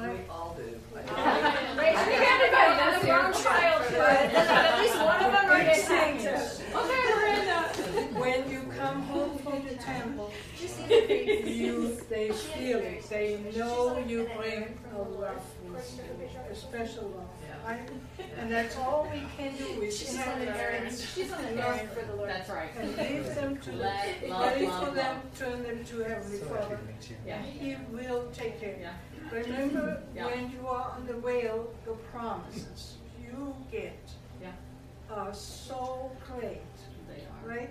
But 0.00 0.12
We 0.12 0.18
all 0.30 0.56
do. 0.56 0.62
Raise 0.94 1.08
your 1.12 2.24
hand 2.24 2.42
if 2.42 2.52
you 2.52 2.56
have 2.56 3.02
a 3.02 3.06
grown 3.06 3.32
child 3.34 3.82
who 3.82 3.96
at 4.00 4.80
least 4.80 4.96
one 4.96 5.22
of 5.24 5.32
them 5.32 5.50
are 5.50 5.60
inactive. 5.60 6.62
Okay, 6.74 7.02
Miranda. 7.14 8.18
when 8.18 8.50
you 8.50 8.60
come 8.78 9.02
home 9.02 9.36
from 9.38 9.66
the 9.66 9.74
temple, 9.74 10.32
you 10.58 10.68
see 10.68 10.82
the 10.84 11.06
face? 11.06 11.46
you, 11.48 12.00
they 12.08 12.30
feel 12.32 12.78
it, 12.78 13.08
they 13.10 13.40
know 13.54 14.02
you 14.08 14.26
bring 14.38 14.78
a 14.94 14.98
love 15.02 15.42
with 15.70 16.00
a 16.50 16.54
special 16.54 17.04
love. 17.04 17.26
Right? 17.66 17.88
And 18.38 18.50
that's 18.50 18.76
all 18.78 19.06
we 19.12 19.22
can 19.36 19.54
do 19.56 19.82
is 19.82 19.98
She's 19.98 20.16
on 20.16 20.22
have 20.22 20.38
the 20.40 20.46
it 20.46 20.56
errand. 20.56 20.96
She's 21.14 21.30
on 21.30 21.42
the 21.42 21.62
errand 21.62 21.90
for 21.90 22.06
the 22.06 22.16
Lord. 22.16 22.30
That's 22.30 22.48
right. 22.48 22.70
and 22.78 22.96
leave 22.96 23.34
them 23.34 23.58
to 23.58 23.70
the, 23.70 23.76
Let 23.76 24.28
love, 24.28 24.46
ready 24.46 24.66
love, 24.66 24.88
for 24.88 24.94
them, 24.94 25.20
turn 25.38 25.62
them 25.62 25.84
to 25.84 25.98
Heavenly 25.98 26.38
So 26.38 26.44
Father. 26.46 26.78
to. 27.02 27.14
Yeah. 27.26 27.42
He 27.42 27.76
will 27.92 28.28
take 28.32 28.60
care. 28.60 28.76
Yeah. 28.80 28.92
Remember, 29.32 30.02
Yeah. 30.14 30.26
when 30.26 30.50
you 30.50 30.66
are 30.66 30.90
on 30.96 31.06
the 31.06 31.16
whale, 31.18 31.72
the 31.84 31.92
promises 32.12 32.96
you 33.20 33.54
get 33.70 33.98
Yeah. 34.40 34.48
are 35.10 35.32
so 35.32 36.10
great, 36.26 36.60
They 37.08 37.22
are. 37.24 37.56
right? 37.56 37.70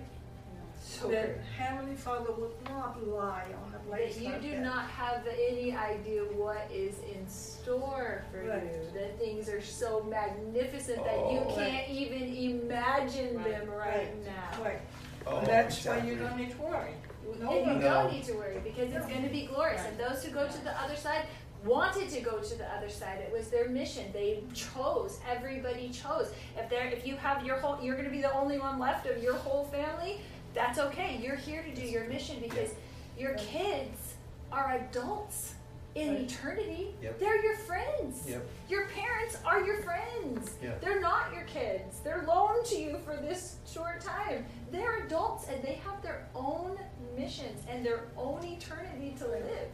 So 0.82 1.08
That 1.08 1.26
great. 1.26 1.36
Heavenly 1.58 1.94
Father 1.96 2.32
would 2.32 2.64
not 2.68 3.06
lie 3.06 3.44
on 3.62 3.68
a 3.68 3.72
that 3.72 3.86
place 3.86 4.18
you 4.18 4.30
like 4.30 4.42
do 4.42 4.50
that. 4.52 4.60
not 4.60 4.86
have 4.88 5.26
any 5.26 5.76
idea 5.76 6.22
what 6.24 6.68
is 6.72 6.98
in 7.00 7.28
store 7.28 8.24
for 8.32 8.38
Right. 8.42 8.62
you. 8.64 8.90
That 8.98 9.18
things 9.18 9.48
are 9.48 9.60
so 9.60 10.02
magnificent 10.04 11.04
that 11.04 11.16
you 11.32 11.40
Oh. 11.46 11.54
can't 11.54 11.88
even 11.90 12.22
imagine 12.34 13.36
Right. 13.36 13.50
them 13.50 13.70
right, 13.70 13.88
Right. 13.96 14.24
now. 14.24 14.64
Right, 14.64 14.80
Oh, 15.26 15.40
that's 15.42 15.84
why 15.84 15.98
you 15.98 16.16
don't 16.16 16.36
need 16.36 16.50
to 16.52 16.62
worry. 16.62 16.94
And 17.30 17.40
No, 17.40 17.52
you 17.52 17.64
but- 17.64 17.80
don't 17.80 18.12
need 18.12 18.24
to 18.24 18.32
worry 18.32 18.58
because 18.64 18.92
it's 18.92 19.06
going 19.06 19.22
to 19.22 19.28
be 19.28 19.46
glorious. 19.46 19.82
And 19.86 19.96
those 19.98 20.24
who 20.24 20.32
go 20.32 20.48
to 20.48 20.64
the 20.64 20.82
other 20.82 20.96
side 20.96 21.26
wanted 21.64 22.08
to 22.10 22.20
go 22.20 22.38
to 22.38 22.54
the 22.56 22.66
other 22.74 22.88
side. 22.88 23.18
It 23.20 23.32
was 23.32 23.48
their 23.48 23.68
mission. 23.68 24.04
They 24.12 24.42
chose. 24.54 25.18
Everybody 25.28 25.90
chose. 25.90 26.30
If 26.56 26.70
there, 26.70 26.86
if 26.88 27.06
you 27.06 27.16
have 27.16 27.44
your 27.44 27.56
whole, 27.58 27.78
you're 27.82 27.94
going 27.96 28.06
to 28.08 28.10
be 28.14 28.22
the 28.22 28.32
only 28.32 28.58
one 28.58 28.78
left 28.78 29.06
of 29.06 29.22
your 29.22 29.34
whole 29.34 29.64
family. 29.66 30.20
That's 30.54 30.78
okay. 30.78 31.20
You're 31.22 31.36
here 31.36 31.62
to 31.62 31.74
do 31.74 31.82
your 31.86 32.04
mission 32.04 32.36
because 32.40 32.70
your 33.18 33.34
kids 33.34 34.14
are 34.50 34.72
adults 34.88 35.54
in 35.96 36.14
Right. 36.14 36.20
eternity. 36.20 36.94
Yep. 37.02 37.18
They're 37.18 37.42
your 37.42 37.56
friends. 37.56 38.22
Yep. 38.28 38.46
Your 38.68 38.86
parents 38.88 39.36
are 39.44 39.60
your 39.64 39.82
friends. 39.82 40.52
Yeah. 40.62 40.74
They're 40.80 41.00
not 41.00 41.32
your 41.34 41.42
kids. 41.44 41.98
They're 42.04 42.24
loaned 42.28 42.64
to 42.66 42.76
you 42.76 42.98
for 43.04 43.16
this 43.16 43.56
short 43.66 44.00
time. 44.00 44.46
They're 44.70 45.04
adults 45.04 45.48
and 45.48 45.60
they 45.64 45.74
have 45.84 46.00
their 46.00 46.28
own 46.34 46.78
missions 47.16 47.62
and 47.68 47.84
their 47.84 48.04
own 48.16 48.44
eternity 48.44 49.16
to 49.18 49.26
live. 49.26 49.68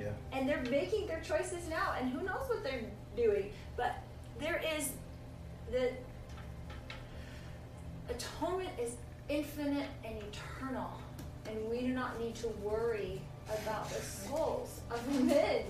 Yeah. 0.00 0.08
And 0.32 0.48
they're 0.48 0.64
making 0.70 1.06
their 1.06 1.20
choices 1.20 1.68
now, 1.68 1.94
and 1.98 2.10
who 2.10 2.22
knows 2.22 2.48
what 2.48 2.64
they're 2.64 2.82
doing. 3.16 3.52
But 3.76 3.96
there 4.40 4.60
is 4.76 4.92
the 5.70 5.90
atonement 8.08 8.70
is 8.80 8.96
infinite 9.28 9.88
and 10.04 10.16
eternal, 10.18 10.90
and 11.48 11.56
we 11.70 11.80
do 11.80 11.88
not 11.88 12.18
need 12.20 12.34
to 12.36 12.48
worry 12.62 13.20
about 13.48 13.88
the 13.90 14.00
souls 14.00 14.80
of 14.90 15.24
men. 15.24 15.62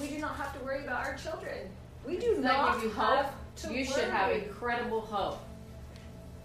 We 0.00 0.08
do 0.08 0.18
not 0.18 0.36
have 0.36 0.56
to 0.58 0.64
worry 0.64 0.84
about 0.84 1.06
our 1.06 1.16
children. 1.16 1.68
We 2.06 2.18
do 2.18 2.34
Does 2.34 2.42
that 2.42 2.52
not 2.52 2.74
give 2.74 2.84
you 2.84 2.90
have 2.90 3.26
hope? 3.26 3.34
to 3.56 3.74
You 3.74 3.84
should 3.84 4.04
have 4.04 4.30
incredible 4.30 5.00
hope 5.00 5.40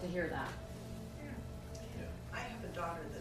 to 0.02 0.08
hear 0.08 0.28
that. 0.30 0.48
I 2.34 2.40
have 2.40 2.64
a 2.64 2.68
daughter 2.76 3.02
that's 3.14 3.21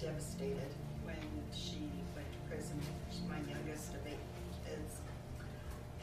devastated 0.00 0.70
when 1.04 1.16
she 1.52 1.90
went 2.14 2.30
to 2.32 2.38
prison. 2.48 2.78
She's 3.10 3.22
my 3.28 3.38
youngest 3.50 3.94
of 3.94 4.06
eight 4.06 4.18
kids. 4.64 5.00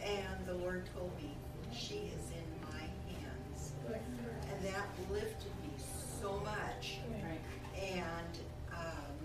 And 0.04 0.46
the 0.46 0.54
Lord 0.54 0.84
told 0.94 1.16
me, 1.18 1.32
she 1.74 2.12
is 2.12 2.32
in 2.32 2.46
my 2.62 2.84
hands. 3.08 3.72
And 3.88 4.66
that 4.66 4.88
lifted 5.12 5.52
me 5.64 5.74
so 6.22 6.42
much. 6.44 7.00
And 7.82 8.38
um, 8.74 9.16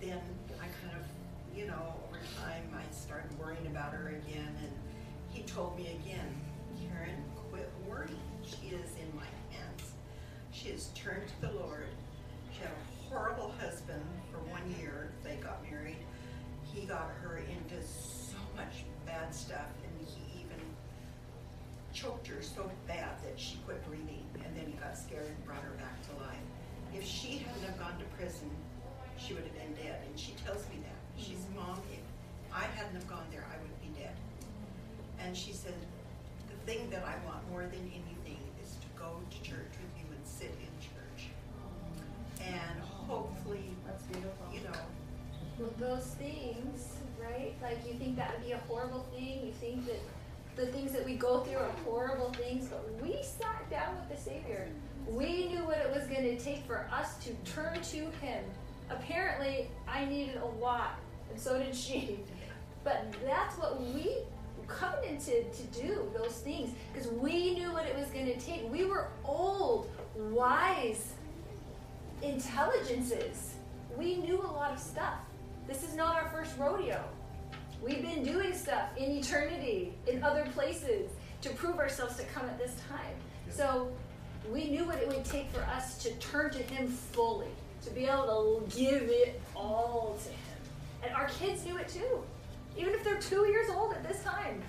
then 0.00 0.20
I 0.60 0.66
kind 0.80 0.96
of, 0.96 1.56
you 1.56 1.66
know, 1.66 1.94
over 2.08 2.20
time, 2.40 2.62
I 2.74 2.94
started 2.94 3.36
worrying 3.38 3.66
about 3.66 3.92
her 3.92 4.08
again. 4.08 4.56
And 4.62 4.72
he 5.30 5.42
told 5.42 5.76
me 5.76 5.98
again, 6.04 6.28
Karen, 6.80 7.22
quit 7.50 7.68
worrying. 7.88 8.16
She 8.44 8.68
is 8.68 8.90
in 9.00 9.16
my 9.16 9.26
hands. 9.50 9.92
She 10.52 10.70
has 10.70 10.88
turned 10.94 11.26
to 11.26 11.48
the 11.48 11.52
Lord. 11.58 11.88
She 12.52 12.60
had 12.62 12.70
a 12.70 12.95
horrible 13.10 13.52
husband 13.60 14.02
for 14.30 14.38
one 14.50 14.62
year. 14.80 15.10
They 15.22 15.36
got 15.36 15.62
married. 15.70 15.98
He 16.72 16.86
got 16.86 17.10
her 17.22 17.38
into 17.38 17.82
so 17.86 18.36
much 18.56 18.84
bad 19.06 19.34
stuff, 19.34 19.70
and 19.82 20.06
he 20.06 20.40
even 20.40 20.60
choked 21.92 22.26
her 22.26 22.42
so 22.42 22.70
bad 22.86 23.16
that 23.24 23.38
she 23.38 23.56
quit 23.64 23.84
breathing, 23.88 24.24
and 24.44 24.54
then 24.56 24.66
he 24.66 24.72
got 24.72 24.98
scared 24.98 25.26
and 25.26 25.44
brought 25.44 25.62
her 25.62 25.76
back 25.78 25.96
to 26.08 26.12
life. 26.24 26.44
If 26.94 27.04
she 27.04 27.38
hadn't 27.38 27.62
have 27.62 27.78
gone 27.78 27.98
to 27.98 28.04
prison, 28.16 28.50
she 29.16 29.32
would 29.34 29.44
have 29.44 29.54
been 29.54 29.74
dead, 29.82 30.02
and 30.06 30.18
she 30.18 30.32
tells 30.44 30.68
me 30.68 30.76
that. 30.84 31.00
She's 31.16 31.38
mm-hmm. 31.48 31.56
mom. 31.56 31.80
If 31.92 32.04
I 32.52 32.64
hadn't 32.76 32.94
have 32.94 33.08
gone 33.08 33.24
there, 33.30 33.44
I 33.48 33.56
would 33.56 33.80
be 33.80 34.00
dead. 34.00 34.14
And 35.20 35.36
she 35.36 35.52
said, 35.52 35.74
the 36.48 36.56
thing 36.70 36.90
that 36.90 37.04
I 37.04 37.16
want 37.24 37.40
more 37.50 37.62
than 37.62 37.80
anything 37.88 38.40
is 38.62 38.76
to 38.76 38.88
go 38.98 39.16
to 39.30 39.36
church 39.42 39.72
with 39.80 39.92
you 39.96 40.06
and 40.12 40.20
sit 40.24 40.52
in 40.60 40.72
church, 40.82 41.30
and 42.44 42.80
hopefully, 43.08 43.70
That's 43.86 44.02
beautiful. 44.04 44.46
you 44.52 44.60
know, 44.60 44.78
Well, 45.58 45.70
those 45.78 46.06
things, 46.14 46.94
right? 47.20 47.54
Like 47.62 47.78
you 47.86 47.94
think 47.98 48.16
that 48.16 48.32
would 48.36 48.44
be 48.46 48.52
a 48.52 48.58
horrible 48.68 49.06
thing. 49.14 49.46
You 49.46 49.52
think 49.52 49.86
that 49.86 50.00
the 50.56 50.66
things 50.66 50.92
that 50.92 51.04
we 51.04 51.14
go 51.16 51.40
through 51.40 51.58
are 51.58 51.70
horrible 51.84 52.32
things, 52.32 52.68
but 52.68 52.82
we 53.02 53.16
sat 53.22 53.68
down 53.70 53.94
with 53.96 54.16
the 54.16 54.22
Savior. 54.22 54.68
We 55.06 55.48
knew 55.48 55.64
what 55.64 55.78
it 55.78 55.90
was 55.94 56.04
going 56.08 56.24
to 56.24 56.38
take 56.38 56.64
for 56.66 56.88
us 56.92 57.16
to 57.24 57.30
turn 57.50 57.80
to 57.80 57.96
Him. 58.20 58.42
Apparently, 58.90 59.68
I 59.86 60.04
needed 60.04 60.36
a 60.36 60.46
lot, 60.46 60.98
and 61.30 61.40
so 61.40 61.58
did 61.58 61.74
she. 61.74 62.20
But 62.84 63.12
that's 63.24 63.58
what 63.58 63.82
we 63.82 64.18
covenanted 64.68 65.52
to 65.52 65.62
do, 65.80 66.08
those 66.16 66.34
things, 66.34 66.70
because 66.92 67.08
we 67.10 67.54
knew 67.54 67.72
what 67.72 67.84
it 67.84 67.96
was 67.98 68.06
going 68.10 68.26
to 68.26 68.38
take. 68.38 68.70
We 68.70 68.84
were 68.84 69.08
old, 69.24 69.90
wise 70.14 71.14
intelligences. 72.26 73.54
We 73.96 74.16
knew 74.16 74.40
a 74.40 74.52
lot 74.52 74.72
of 74.72 74.78
stuff. 74.78 75.18
This 75.66 75.82
is 75.82 75.94
not 75.94 76.16
our 76.16 76.28
first 76.28 76.56
rodeo. 76.58 77.02
We've 77.82 78.02
been 78.02 78.22
doing 78.22 78.54
stuff 78.54 78.88
in 78.96 79.10
eternity, 79.10 79.92
in 80.06 80.22
other 80.22 80.46
places, 80.54 81.10
to 81.42 81.50
prove 81.50 81.78
ourselves 81.78 82.16
to 82.16 82.24
come 82.24 82.46
at 82.46 82.58
this 82.58 82.74
time. 82.88 83.14
So 83.50 83.90
we 84.52 84.68
knew 84.70 84.84
what 84.84 84.98
it 84.98 85.08
would 85.08 85.24
take 85.24 85.50
for 85.50 85.62
us 85.62 85.98
to 86.02 86.10
turn 86.14 86.50
to 86.52 86.58
Him 86.58 86.88
fully, 86.88 87.48
to 87.84 87.90
be 87.90 88.06
able 88.06 88.62
to 88.68 88.76
give 88.76 89.02
it 89.02 89.40
all 89.54 90.18
to 90.22 90.28
Him. 90.28 90.58
And 91.04 91.14
our 91.14 91.28
kids 91.28 91.64
knew 91.64 91.76
it 91.76 91.88
too. 91.88 92.22
Even 92.76 92.92
if 92.94 93.04
they're 93.04 93.20
two 93.20 93.46
years 93.46 93.70
old 93.70 93.94
at 93.94 94.06
this 94.06 94.22
time, 94.22 94.62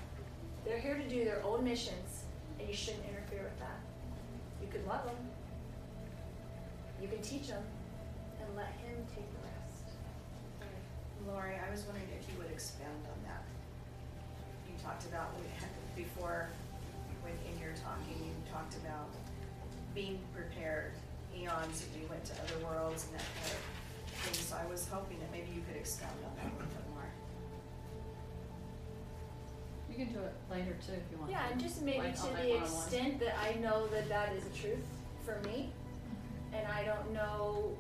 they're 0.65 0.79
here 0.79 0.97
to 0.97 1.09
do 1.09 1.23
their 1.23 1.43
own 1.43 1.63
missions, 1.63 2.23
and 2.59 2.67
you 2.67 2.75
shouldn't 2.75 3.03
interfere 3.05 3.43
with 3.43 3.59
that. 3.59 3.79
You 4.61 4.67
can 4.69 4.85
love 4.85 5.05
them, 5.05 5.15
you 7.01 7.07
can 7.07 7.21
teach 7.21 7.47
them, 7.47 7.63
and 8.41 8.47
let 8.55 8.73
Him 8.83 8.97
take 9.13 9.29
the 9.31 9.41
rest. 9.45 9.95
Lori, 11.27 11.55
I 11.55 11.69
was 11.71 11.83
wondering 11.83 12.07
if 12.17 12.27
you 12.31 12.37
would 12.41 12.51
expand 12.51 13.03
on 13.05 13.19
that. 13.27 13.43
You 14.69 14.73
talked 14.83 15.05
about, 15.05 15.33
before, 15.95 16.49
when, 17.21 17.33
in 17.51 17.59
your 17.59 17.73
talking, 17.83 18.17
you 18.23 18.31
talked 18.51 18.75
about 18.77 19.09
being 19.93 20.19
prepared, 20.33 20.93
eons 21.35 21.81
that 21.81 21.91
you 21.99 22.07
went 22.09 22.23
to 22.25 22.33
other 22.33 22.65
worlds 22.65 23.05
and 23.09 23.19
that 23.19 23.25
kind 23.41 23.53
of 23.53 23.61
thing. 24.21 24.33
So 24.45 24.55
I 24.55 24.65
was 24.69 24.87
hoping 24.87 25.19
that 25.19 25.31
maybe 25.31 25.47
you 25.53 25.61
could 25.67 25.75
expound 25.77 26.17
on 26.25 26.31
that 26.37 26.45
a 26.45 26.55
little 26.55 26.71
bit 26.73 26.87
more. 26.93 27.09
You 29.89 29.95
can 30.05 30.13
do 30.13 30.19
it 30.19 30.35
later 30.51 30.75
too 30.85 30.93
if 30.93 31.11
you 31.11 31.17
want. 31.17 31.31
Yeah, 31.31 31.49
and 31.51 31.59
just 31.59 31.81
maybe 31.81 31.99
Like 31.99 32.15
to 32.15 32.29
the 32.41 32.57
extent 32.57 33.19
that 33.19 33.35
I 33.41 33.59
know 33.59 33.87
that 33.87 34.07
that 34.09 34.33
is 34.33 34.45
a 34.45 34.53
truth 34.61 34.85
for 35.25 35.39
me, 35.47 35.69
and 36.57 36.67
I 36.67 36.83
don't 36.83 37.13
know 37.13 37.71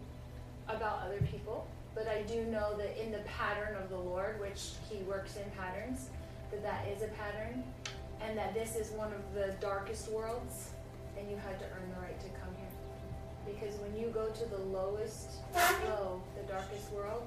about 0.67 1.01
other 1.05 1.19
people, 1.31 1.67
but 1.95 2.07
I 2.07 2.21
do 2.23 2.43
know 2.45 2.77
that 2.77 3.03
in 3.03 3.11
the 3.11 3.19
pattern 3.19 3.75
of 3.81 3.89
the 3.89 3.97
Lord, 3.97 4.39
which 4.39 4.71
He 4.89 4.97
works 5.03 5.35
in 5.37 5.49
patterns, 5.51 6.09
that 6.51 6.63
that 6.63 6.87
is 6.87 7.01
a 7.01 7.07
pattern, 7.07 7.63
and 8.21 8.37
that 8.37 8.53
this 8.53 8.75
is 8.75 8.91
one 8.91 9.11
of 9.13 9.33
the 9.33 9.55
darkest 9.59 10.11
worlds, 10.11 10.71
and 11.17 11.29
you 11.29 11.37
had 11.37 11.59
to 11.59 11.65
earn 11.65 11.89
the 11.95 12.01
right 12.01 12.19
to 12.19 12.27
come 12.39 12.53
here. 12.57 13.53
Because 13.53 13.79
when 13.79 13.97
you 13.99 14.09
go 14.09 14.27
to 14.27 14.45
the 14.45 14.57
lowest 14.57 15.31
low, 15.85 16.21
the 16.35 16.51
darkest 16.51 16.91
world, 16.91 17.23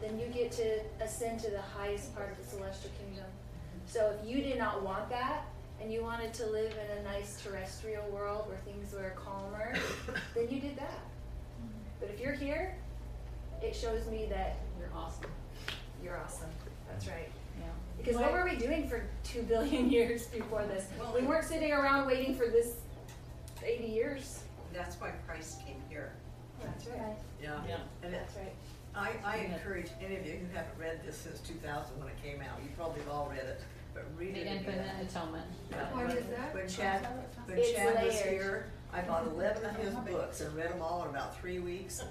then 0.00 0.18
you 0.18 0.26
get 0.26 0.52
to 0.52 0.80
ascend 1.00 1.40
to 1.40 1.50
the 1.50 1.60
highest 1.60 2.14
part 2.14 2.30
of 2.30 2.38
the 2.38 2.44
celestial 2.44 2.90
kingdom. 3.00 3.26
So 3.86 4.14
if 4.18 4.28
you 4.28 4.42
did 4.42 4.58
not 4.58 4.82
want 4.82 5.08
that, 5.10 5.44
and 5.80 5.92
you 5.92 6.02
wanted 6.02 6.34
to 6.34 6.46
live 6.46 6.72
in 6.72 6.98
a 6.98 7.02
nice 7.02 7.40
terrestrial 7.42 8.04
world 8.10 8.48
where 8.48 8.58
things 8.58 8.92
were 8.92 9.12
calmer, 9.16 9.74
then 10.34 10.48
you 10.50 10.60
did 10.60 10.76
that. 10.76 10.98
But 12.00 12.10
if 12.10 12.20
you're 12.20 12.32
here, 12.32 12.74
it 13.62 13.74
shows 13.74 14.06
me 14.08 14.26
that 14.30 14.56
You're 14.78 14.90
awesome. 14.94 15.30
you're 16.02 16.16
awesome. 16.18 16.50
That's 16.88 17.06
right. 17.06 17.28
Yeah. 17.58 17.66
Because 17.96 18.16
what 18.16 18.32
were 18.32 18.44
we 18.44 18.56
doing 18.56 18.88
for 18.88 19.02
two 19.24 19.42
billion 19.42 19.90
years 19.98 20.26
before 20.26 20.64
this? 20.64 20.86
We 21.14 21.26
weren't 21.26 21.44
sitting 21.44 21.72
around 21.72 22.06
waiting 22.06 22.34
for 22.34 22.46
this 22.46 22.74
80 23.64 23.84
years. 23.84 24.40
That's 24.72 24.96
why 25.00 25.10
Christ 25.26 25.64
came 25.66 25.82
here. 25.88 26.12
That's 26.62 26.86
right. 26.86 27.16
Yeah. 27.42 27.60
Yeah. 27.68 27.76
And 28.02 28.12
That's 28.14 28.36
right. 28.36 28.52
I, 28.94 29.12
I 29.24 29.36
encourage 29.38 29.88
any 30.04 30.16
of 30.16 30.26
you 30.26 30.32
who 30.34 30.46
haven't 30.56 30.76
read 30.78 31.00
this 31.06 31.16
since 31.16 31.38
two 31.40 31.54
thousand 31.54 31.98
when 32.00 32.08
it 32.08 32.16
came 32.22 32.40
out, 32.40 32.58
you 32.62 32.68
probably 32.76 33.00
have 33.02 33.10
all 33.10 33.28
read 33.30 33.44
it, 33.44 33.60
but 33.94 34.04
read 34.16 34.34
The 34.34 34.40
it 34.40 34.46
infinite 34.46 34.80
again. 34.80 35.06
atonement. 35.08 35.46
Yeah, 35.70 35.76
What 35.92 36.30
that? 36.30 36.54
When 36.54 36.68
Chad, 36.68 37.08
when 37.46 37.58
It's 37.58 37.72
Chad 37.72 38.04
was 38.04 38.14
layered. 38.14 38.32
here, 38.32 38.66
I 38.92 39.02
bought 39.02 39.26
eleven 39.26 39.64
of 39.64 39.76
his 39.76 39.94
books 40.10 40.40
and 40.40 40.54
read 40.54 40.70
them 40.70 40.82
all 40.82 41.02
in 41.04 41.10
about 41.10 41.38
three 41.40 41.58
weeks. 41.58 42.02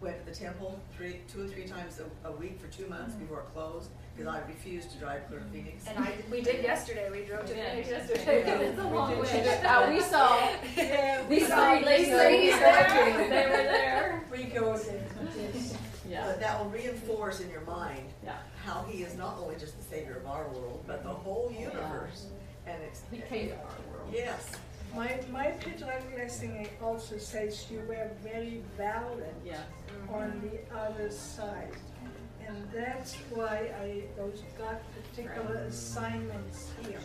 Went 0.00 0.18
to 0.24 0.32
the 0.32 0.36
temple 0.36 0.80
three, 0.96 1.20
two 1.32 1.44
or 1.44 1.48
three 1.48 1.64
times 1.64 2.00
a, 2.00 2.28
a 2.28 2.32
week 2.32 2.60
for 2.60 2.66
two 2.68 2.88
months 2.88 3.12
mm-hmm. 3.12 3.24
before 3.24 3.40
it 3.40 3.52
closed, 3.52 3.90
because 4.16 4.34
I 4.34 4.40
refused 4.46 4.90
to 4.92 4.98
drive 4.98 5.26
clear 5.28 5.40
to 5.40 5.46
Phoenix. 5.46 5.86
And 5.88 5.98
I, 5.98 6.12
we 6.30 6.40
did 6.42 6.62
yesterday. 6.62 7.08
We 7.10 7.22
drove 7.24 7.46
to 7.46 7.56
Yeah. 7.56 7.70
Phoenix 7.70 7.88
yesterday. 7.90 8.44
Yeah. 8.46 8.58
It's 8.60 8.78
a 8.78 8.86
We 8.86 8.94
long 8.94 9.10
did 9.10 9.18
way. 9.20 9.24
yesterday. 9.44 9.68
Uh, 9.72 9.90
we 9.90 10.00
saw 10.00 10.48
Yeah, 10.76 11.22
these 11.28 11.48
saw 11.48 11.76
three 11.76 11.84
ladies 11.86 12.08
ladies 12.14 12.58
there. 12.58 12.88
there. 12.88 13.14
They 13.16 13.46
were 13.46 13.62
there. 13.70 14.24
we 14.30 14.44
go 14.44 14.76
there. 14.76 15.04
Yeah. 16.08 16.26
But 16.26 16.40
that 16.40 16.62
will 16.62 16.70
reinforce 16.70 17.40
in 17.40 17.48
your 17.50 17.62
mind 17.62 18.06
Yeah. 18.22 18.36
how 18.64 18.84
he 18.88 19.02
is 19.02 19.16
not 19.16 19.38
only 19.38 19.56
just 19.56 19.76
the 19.78 19.84
savior 19.84 20.16
of 20.18 20.26
our 20.26 20.46
world, 20.48 20.84
but 20.86 21.02
the 21.02 21.08
whole 21.10 21.50
universe. 21.58 22.26
And 22.66 22.82
it's. 22.82 23.00
He 23.10 23.18
came 23.18 23.48
to 23.48 23.54
our 23.54 23.60
world. 23.92 24.10
Yes. 24.12 24.50
My, 24.94 25.18
my 25.30 25.46
patriarchal 25.52 26.10
blessing 26.14 26.68
also 26.82 27.16
says 27.16 27.66
you 27.70 27.80
were 27.88 28.10
very 28.22 28.62
valid 28.76 29.34
Yeah. 29.44 29.56
on 30.12 30.42
the 30.42 30.76
other 30.78 31.10
side. 31.10 31.72
And 32.48 32.68
that's 32.72 33.14
why 33.34 33.70
I, 33.80 34.02
those 34.16 34.42
got 34.58 34.80
particular 34.94 35.56
assignments 35.68 36.70
here. 36.86 37.00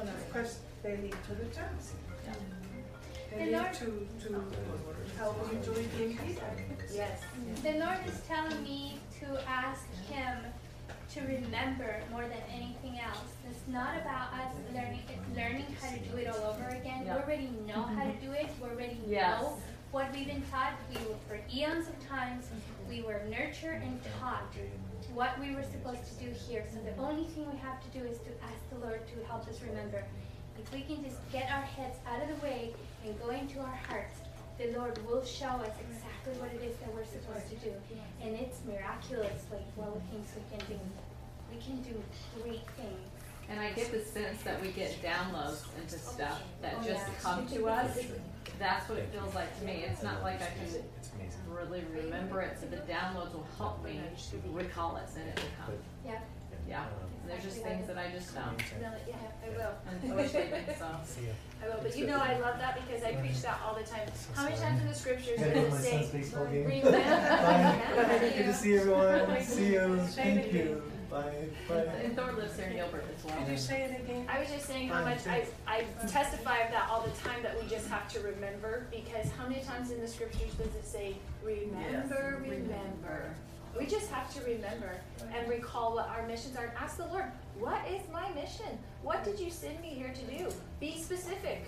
And 0.00 0.08
of 0.08 0.32
course, 0.32 0.60
they 0.82 0.96
lead 0.96 1.14
to 1.28 1.34
the 1.34 1.44
church. 1.54 1.84
They 3.30 3.40
And 3.42 3.50
lead 3.52 3.58
Lord- 3.60 3.72
to, 3.74 4.08
to 4.28 4.44
help 5.18 5.52
you 5.52 5.58
to 5.64 5.70
redeem 5.70 6.18
people. 6.18 6.48
Yes. 6.92 7.20
The 7.62 7.72
Lord 7.72 7.98
is 8.06 8.20
telling 8.28 8.62
me 8.62 8.98
to 9.20 9.48
ask 9.48 9.84
Him 10.08 10.38
to 11.14 11.20
remember 11.20 11.96
more 12.10 12.22
than 12.22 12.42
anything 12.52 12.98
else. 12.98 13.30
It's 13.48 13.60
not 13.68 13.96
about 13.96 14.32
us 14.34 14.54
learning, 14.74 15.02
it's 15.08 15.36
learning 15.36 15.66
how 15.80 15.90
to 15.90 15.98
do 15.98 16.16
it 16.16 16.26
all 16.28 16.50
over 16.52 16.68
again. 16.68 17.04
We 17.04 17.10
already 17.10 17.50
know 17.66 17.82
how 17.82 18.04
to 18.04 18.12
do 18.20 18.32
it. 18.32 18.48
We 18.60 18.68
already 18.68 18.98
Yes. 19.06 19.40
know 19.40 19.58
what 19.92 20.12
we've 20.12 20.26
been 20.26 20.42
taught. 20.50 20.72
We 20.90 20.96
for 21.28 21.38
eons 21.54 21.88
of 21.88 22.08
times, 22.08 22.46
we 22.88 23.02
were 23.02 23.22
nurtured 23.30 23.82
and 23.82 24.00
taught 24.20 24.42
what 25.14 25.38
we 25.38 25.54
were 25.54 25.62
supposed 25.62 26.02
to 26.06 26.24
do 26.24 26.30
here. 26.48 26.64
So 26.72 26.80
the 26.80 27.00
only 27.02 27.24
thing 27.24 27.50
we 27.50 27.58
have 27.58 27.80
to 27.80 27.98
do 27.98 28.04
is 28.04 28.18
to 28.18 28.30
ask 28.42 28.58
the 28.70 28.78
Lord 28.84 29.00
to 29.06 29.26
help 29.28 29.46
us 29.48 29.60
remember. 29.62 30.02
If 30.58 30.72
we 30.72 30.82
can 30.82 31.04
just 31.04 31.18
get 31.32 31.50
our 31.50 31.62
heads 31.62 31.98
out 32.06 32.22
of 32.22 32.28
the 32.28 32.44
way 32.44 32.74
and 33.04 33.18
go 33.20 33.30
into 33.30 33.60
our 33.60 33.78
hearts, 33.88 34.18
the 34.58 34.70
Lord 34.78 34.98
will 35.06 35.24
show 35.24 35.46
us 35.46 35.74
exactly 35.90 36.34
what 36.38 36.50
it 36.54 36.62
is 36.62 36.76
that 36.78 36.94
we're 36.94 37.04
supposed 37.04 37.48
to 37.50 37.56
do. 37.56 37.72
And 38.22 38.34
it's 38.34 38.60
miraculous, 38.66 39.42
like 39.50 39.66
what 39.76 40.00
things 40.10 40.28
we 40.34 40.56
can 40.56 40.66
do. 40.66 40.80
We 41.50 41.58
can 41.62 41.82
do 41.82 41.94
great 42.42 42.66
things. 42.76 43.10
And 43.48 43.60
I 43.60 43.72
get 43.72 43.92
the 43.92 44.00
sense 44.00 44.42
that 44.42 44.60
we 44.62 44.68
get 44.68 45.02
downloads 45.02 45.62
into 45.78 45.98
stuff 45.98 46.42
that 46.62 46.74
Oh, 46.80 46.84
just 46.84 47.06
come 47.20 47.46
to 47.48 47.68
us. 47.68 47.98
That's 48.58 48.88
what 48.88 48.98
it 48.98 49.08
feels 49.12 49.34
like 49.34 49.58
to 49.58 49.64
me. 49.66 49.84
It's 49.86 50.02
not 50.02 50.22
like 50.22 50.40
I 50.40 50.46
can 50.46 50.82
really 51.54 51.84
remember 51.94 52.40
it, 52.42 52.58
so 52.60 52.66
the 52.66 52.76
downloads 52.90 53.32
will 53.32 53.46
help 53.56 53.84
me 53.84 54.00
recall 54.52 54.96
it 54.96 55.08
and 55.18 55.28
it 55.28 55.36
will 55.36 55.66
come. 55.66 55.74
Yeah. 56.04 56.18
Yeah. 56.68 56.84
And 57.22 57.30
there's 57.30 57.44
just 57.44 57.62
things 57.62 57.86
that 57.86 57.98
I 57.98 58.10
just 58.10 58.36
um, 58.36 58.56
know. 58.80 58.88
No, 58.88 58.94
yeah, 59.08 59.16
I 59.44 59.48
will. 59.56 59.74
And 59.88 60.30
so 60.30 60.38
it's 60.68 60.78
so. 60.78 60.86
I 61.62 61.68
will. 61.68 61.82
But 61.82 61.96
you 61.96 62.06
know, 62.06 62.18
I 62.18 62.38
love 62.38 62.58
that 62.58 62.78
because 62.80 63.02
I 63.02 63.14
preach 63.14 63.40
that 63.42 63.60
all 63.66 63.74
the 63.74 63.82
time. 63.82 64.08
How 64.34 64.44
many 64.44 64.56
times 64.56 64.80
in 64.80 64.88
the 64.88 64.94
scriptures 64.94 65.38
does 65.38 65.48
Gotta 65.48 65.60
it 65.60 65.70
to 65.70 65.78
say, 65.78 65.90
son's 65.90 66.10
baseball 66.10 66.46
game. 66.46 66.64
remember? 66.64 66.90
Bye. 66.92 68.32
Good 68.36 68.46
to 68.46 68.54
see 68.54 68.76
everyone. 68.76 69.42
See 69.42 69.72
you. 69.72 69.98
Thank 70.10 70.52
you. 70.52 70.82
Bye. 71.14 71.46
Bye. 71.68 71.76
And 72.02 72.16
Thor 72.16 72.32
lives 72.32 72.56
here 72.56 72.66
in 72.66 72.74
Gilbert 72.74 73.04
as 73.16 73.24
well. 73.24 73.36
Could 73.38 73.52
you 73.52 73.56
say 73.56 73.82
it 73.82 74.00
again? 74.00 74.26
I 74.28 74.40
was 74.40 74.50
just 74.50 74.66
saying 74.66 74.88
how 74.88 75.04
much 75.04 75.24
I, 75.28 75.44
I 75.64 75.84
testify 76.08 76.58
of 76.58 76.72
that 76.72 76.88
all 76.90 77.02
the 77.02 77.12
time 77.22 77.40
that 77.44 77.54
we 77.62 77.68
just 77.68 77.86
have 77.88 78.08
to 78.14 78.20
remember 78.20 78.88
because 78.90 79.30
how 79.38 79.46
many 79.46 79.62
times 79.62 79.92
in 79.92 80.00
the 80.00 80.08
scriptures 80.08 80.52
does 80.54 80.74
it 80.74 80.84
say, 80.84 81.14
remember, 81.44 82.42
remember? 82.42 83.32
We 83.78 83.86
just 83.86 84.10
have 84.10 84.34
to 84.34 84.40
remember 84.40 84.98
and 85.32 85.48
recall 85.48 85.94
what 85.94 86.08
our 86.08 86.26
missions 86.26 86.56
are 86.56 86.64
and 86.64 86.76
ask 86.76 86.96
the 86.96 87.06
Lord, 87.06 87.26
what 87.60 87.80
is 87.88 88.02
my 88.12 88.28
mission? 88.32 88.76
What 89.02 89.22
did 89.22 89.38
you 89.38 89.52
send 89.52 89.80
me 89.80 89.90
here 89.90 90.12
to 90.12 90.36
do? 90.36 90.48
Be 90.80 90.98
specific. 90.98 91.62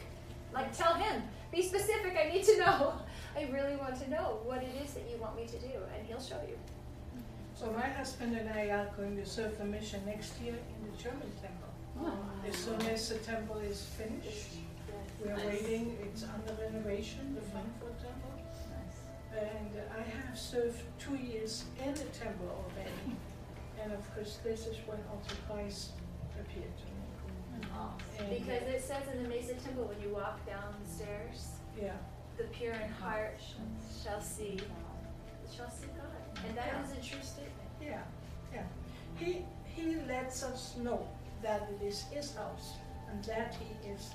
Like 0.53 0.77
tell 0.77 0.95
him, 0.95 1.23
be 1.53 1.63
specific, 1.63 2.17
I 2.21 2.33
need 2.33 2.43
to 2.47 2.59
know. 2.59 2.95
I 3.37 3.45
really 3.53 3.77
want 3.77 4.01
to 4.03 4.11
know 4.11 4.41
what 4.45 4.65
it 4.65 4.75
is 4.85 4.93
that 4.95 5.05
you 5.09 5.19
want 5.19 5.37
me 5.37 5.47
to 5.47 5.59
do 5.61 5.73
and 5.97 6.05
he'll 6.05 6.21
show 6.21 6.41
you. 6.49 6.59
So 7.57 7.73
my 7.73 7.89
husband 7.89 8.37
and 8.37 8.51
I 8.51 8.69
are 8.69 8.91
going 8.99 9.17
to 9.17 9.25
serve 9.25 9.57
the 9.57 9.65
mission 9.65 10.03
next 10.05 10.39
year 10.43 10.53
in 10.53 10.91
the 10.91 11.03
German 11.03 11.33
temple. 11.41 11.73
Oh. 11.99 12.13
As 12.47 12.55
soon 12.55 12.83
as 12.83 13.09
the 13.09 13.15
temple 13.17 13.57
is 13.61 13.83
finished, 13.97 14.57
we 15.25 15.31
are 15.31 15.37
waiting, 15.37 15.97
it's 16.03 16.25
under 16.25 16.53
renovation, 16.63 17.35
the 17.35 17.41
Frankfurt 17.41 17.99
temple. 17.99 18.33
And 19.33 19.71
I 19.99 20.03
have 20.03 20.39
served 20.39 20.83
two 20.99 21.17
years 21.17 21.65
in 21.83 21.95
the 21.95 22.05
temple 22.25 22.49
already. 22.51 23.17
And 23.83 23.93
of 23.93 24.15
course, 24.15 24.39
this 24.43 24.67
is 24.67 24.77
when 24.87 24.99
also 25.13 25.35
Christ 25.49 25.93
appeared 26.41 26.77
to 26.77 26.85
me. 26.85 27.69
And, 28.19 28.31
Because 28.31 28.63
it 28.69 28.83
says 28.83 29.03
in 29.15 29.23
the 29.23 29.29
Mesa 29.29 29.55
Temple, 29.55 29.85
when 29.85 30.01
you 30.01 30.15
walk 30.15 30.45
down 30.47 30.75
the 30.83 30.91
stairs, 30.91 31.51
Yeah, 31.81 31.93
the 32.37 32.45
pure 32.45 32.73
in 32.73 32.91
heart 32.91 33.39
shall 34.03 34.21
see, 34.21 34.59
shall 35.55 35.71
see 35.71 35.87
God. 35.87 36.26
And 36.45 36.57
that 36.57 36.75
is 36.85 36.93
a 36.93 37.09
true 37.09 37.23
statement. 37.23 37.71
yeah, 37.81 38.03
yeah. 38.53 38.63
He, 39.19 39.45
he 39.65 39.97
lets 40.09 40.43
us 40.43 40.77
know 40.77 41.07
that 41.43 41.69
it 41.81 41.85
is 41.85 42.03
his 42.13 42.35
house 42.35 42.75
and 43.11 43.23
that 43.25 43.55
he 43.61 43.89
is. 43.91 44.11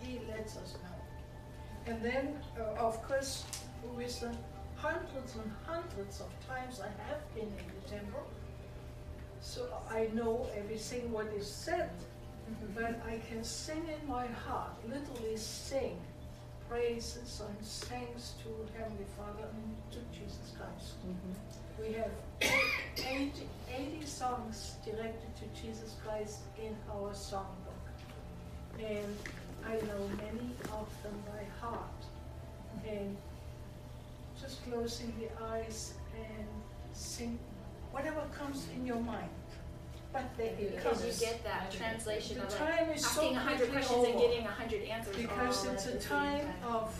He 0.00 0.20
lets 0.28 0.56
us 0.56 0.74
know. 0.82 1.92
And 1.92 2.02
then, 2.02 2.38
uh, 2.58 2.78
of 2.78 3.02
course, 3.06 3.44
with 3.96 4.20
the 4.20 4.32
hundreds 4.76 5.34
and 5.36 5.50
hundreds 5.66 6.20
of 6.20 6.28
times 6.48 6.80
I 6.80 6.88
have 7.08 7.22
been 7.34 7.46
in 7.46 7.66
the 7.80 7.88
temple, 7.88 8.26
so 9.40 9.66
I 9.90 10.08
know 10.12 10.48
everything 10.56 11.10
what 11.12 11.26
is 11.36 11.46
said, 11.46 11.90
but 12.74 13.00
I 13.06 13.18
can 13.28 13.42
sing 13.44 13.82
in 13.88 14.08
my 14.08 14.26
heart, 14.26 14.72
literally 14.88 15.36
sing 15.36 15.96
praises 16.68 17.42
and 17.46 17.58
thanks 17.66 18.34
to 18.42 18.48
Heavenly 18.78 19.06
Father 19.16 19.46
and 19.52 19.76
to 19.92 19.98
Jesus 20.18 20.52
Christ. 20.56 20.94
Mhm. 21.06 21.34
We 21.82 21.94
have 21.94 22.10
80, 22.96 23.32
80 23.76 24.06
songs 24.06 24.76
directed 24.84 25.30
to 25.36 25.62
Jesus 25.62 25.96
Christ 26.04 26.38
in 26.56 26.76
our 26.92 27.10
songbook. 27.10 27.82
And 28.78 29.16
I 29.66 29.72
know 29.86 30.08
many 30.16 30.50
of 30.72 30.88
them 31.02 31.22
by 31.26 31.44
heart. 31.60 31.88
And 32.88 33.16
just 34.40 34.64
closing 34.64 35.12
the 35.18 35.44
eyes 35.44 35.94
and 36.16 36.46
sing 36.92 37.38
whatever 37.90 38.22
comes 38.32 38.66
in 38.76 38.86
your 38.86 39.00
mind. 39.00 39.30
But 40.12 40.24
it 40.38 40.76
Because 40.76 41.20
you 41.20 41.26
get 41.26 41.42
that 41.44 41.72
translation 41.72 42.36
The 42.36 42.44
of 42.44 42.58
time 42.58 42.88
like 42.88 42.96
is 42.96 43.04
asking 43.04 43.34
hundred 43.34 43.70
quickly 43.70 43.72
questions 43.72 44.06
and 44.08 44.18
getting 44.18 44.46
a 44.46 44.50
hundred 44.50 44.82
answers 44.82 45.16
Because 45.16 45.64
it's 45.64 45.86
a 45.86 45.98
time 45.98 46.46
of 46.64 46.94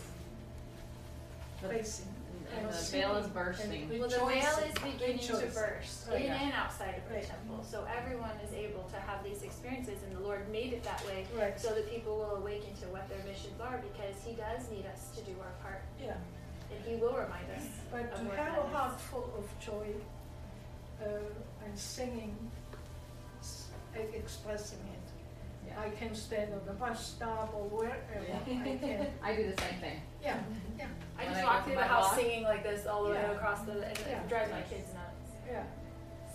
praising. 1.62 2.11
And 2.56 2.66
and 2.66 2.74
the 2.74 2.82
veil 2.90 3.16
is 3.16 3.26
bursting. 3.28 3.88
Well, 3.98 4.08
the 4.08 4.18
veil 4.18 4.58
is 4.68 4.74
beginning 4.82 5.18
to 5.20 5.32
burst 5.54 6.08
Right. 6.08 6.24
in 6.26 6.30
and 6.32 6.52
outside 6.52 6.96
of 6.98 7.08
the 7.08 7.14
Right. 7.14 7.26
temple. 7.26 7.64
So 7.64 7.84
everyone 7.84 8.30
is 8.44 8.52
able 8.52 8.84
to 8.84 8.96
have 9.00 9.24
these 9.24 9.42
experiences 9.42 10.02
and 10.04 10.16
the 10.16 10.20
Lord 10.20 10.48
made 10.50 10.72
it 10.72 10.82
that 10.84 11.04
way 11.06 11.26
Right. 11.34 11.58
so 11.58 11.74
that 11.74 11.88
people 11.90 12.16
will 12.16 12.36
awaken 12.36 12.74
to 12.82 12.86
what 12.88 13.08
their 13.08 13.22
missions 13.24 13.60
are 13.60 13.78
because 13.78 14.16
He 14.24 14.32
does 14.34 14.68
need 14.70 14.86
us 14.86 15.10
to 15.16 15.22
do 15.22 15.34
our 15.40 15.52
part 15.62 15.82
Yeah. 16.00 16.16
and 16.74 16.84
He 16.84 16.96
will 16.96 17.14
remind 17.14 17.50
us 17.50 17.64
But 17.90 18.12
of 18.12 18.18
to 18.20 18.24
where 18.26 18.36
have 18.36 18.54
that 18.54 18.62
a 18.64 18.66
is. 18.66 18.72
heart 18.72 19.00
full 19.00 19.32
of 19.38 19.48
joy 19.58 19.94
uh, 21.02 21.64
and 21.64 21.78
singing, 21.78 22.36
s- 23.40 23.68
expressing 23.94 24.78
it. 24.78 25.01
Yeah. 25.74 25.82
I 25.82 25.90
can 25.90 26.14
stand 26.14 26.52
on 26.52 26.60
the 26.66 26.72
bus 26.72 27.06
stop 27.14 27.52
or 27.54 27.64
wherever 27.68 27.96
I 28.18 28.48
can. 28.48 29.06
I 29.22 29.36
do 29.36 29.52
the 29.54 29.60
same 29.60 29.80
thing. 29.80 30.00
Yeah, 30.22 30.38
yeah, 30.78 30.86
I 31.18 31.24
When 31.24 31.32
just 31.34 31.42
I 31.42 31.44
walk 31.44 31.64
through 31.64 31.74
for 31.74 31.80
the 31.80 31.86
my 31.86 31.88
house 31.88 32.04
walk. 32.08 32.16
singing 32.18 32.42
like 32.44 32.62
this 32.62 32.86
all 32.86 33.04
the 33.04 33.10
way 33.10 33.20
Yeah. 33.22 33.32
across 33.32 33.60
the, 33.62 33.72
and 33.72 33.98
Yeah. 34.08 34.20
it 34.22 34.28
drives 34.28 34.50
my 34.50 34.60
kids 34.62 34.88
nuts. 34.94 35.36
yeah. 35.50 35.62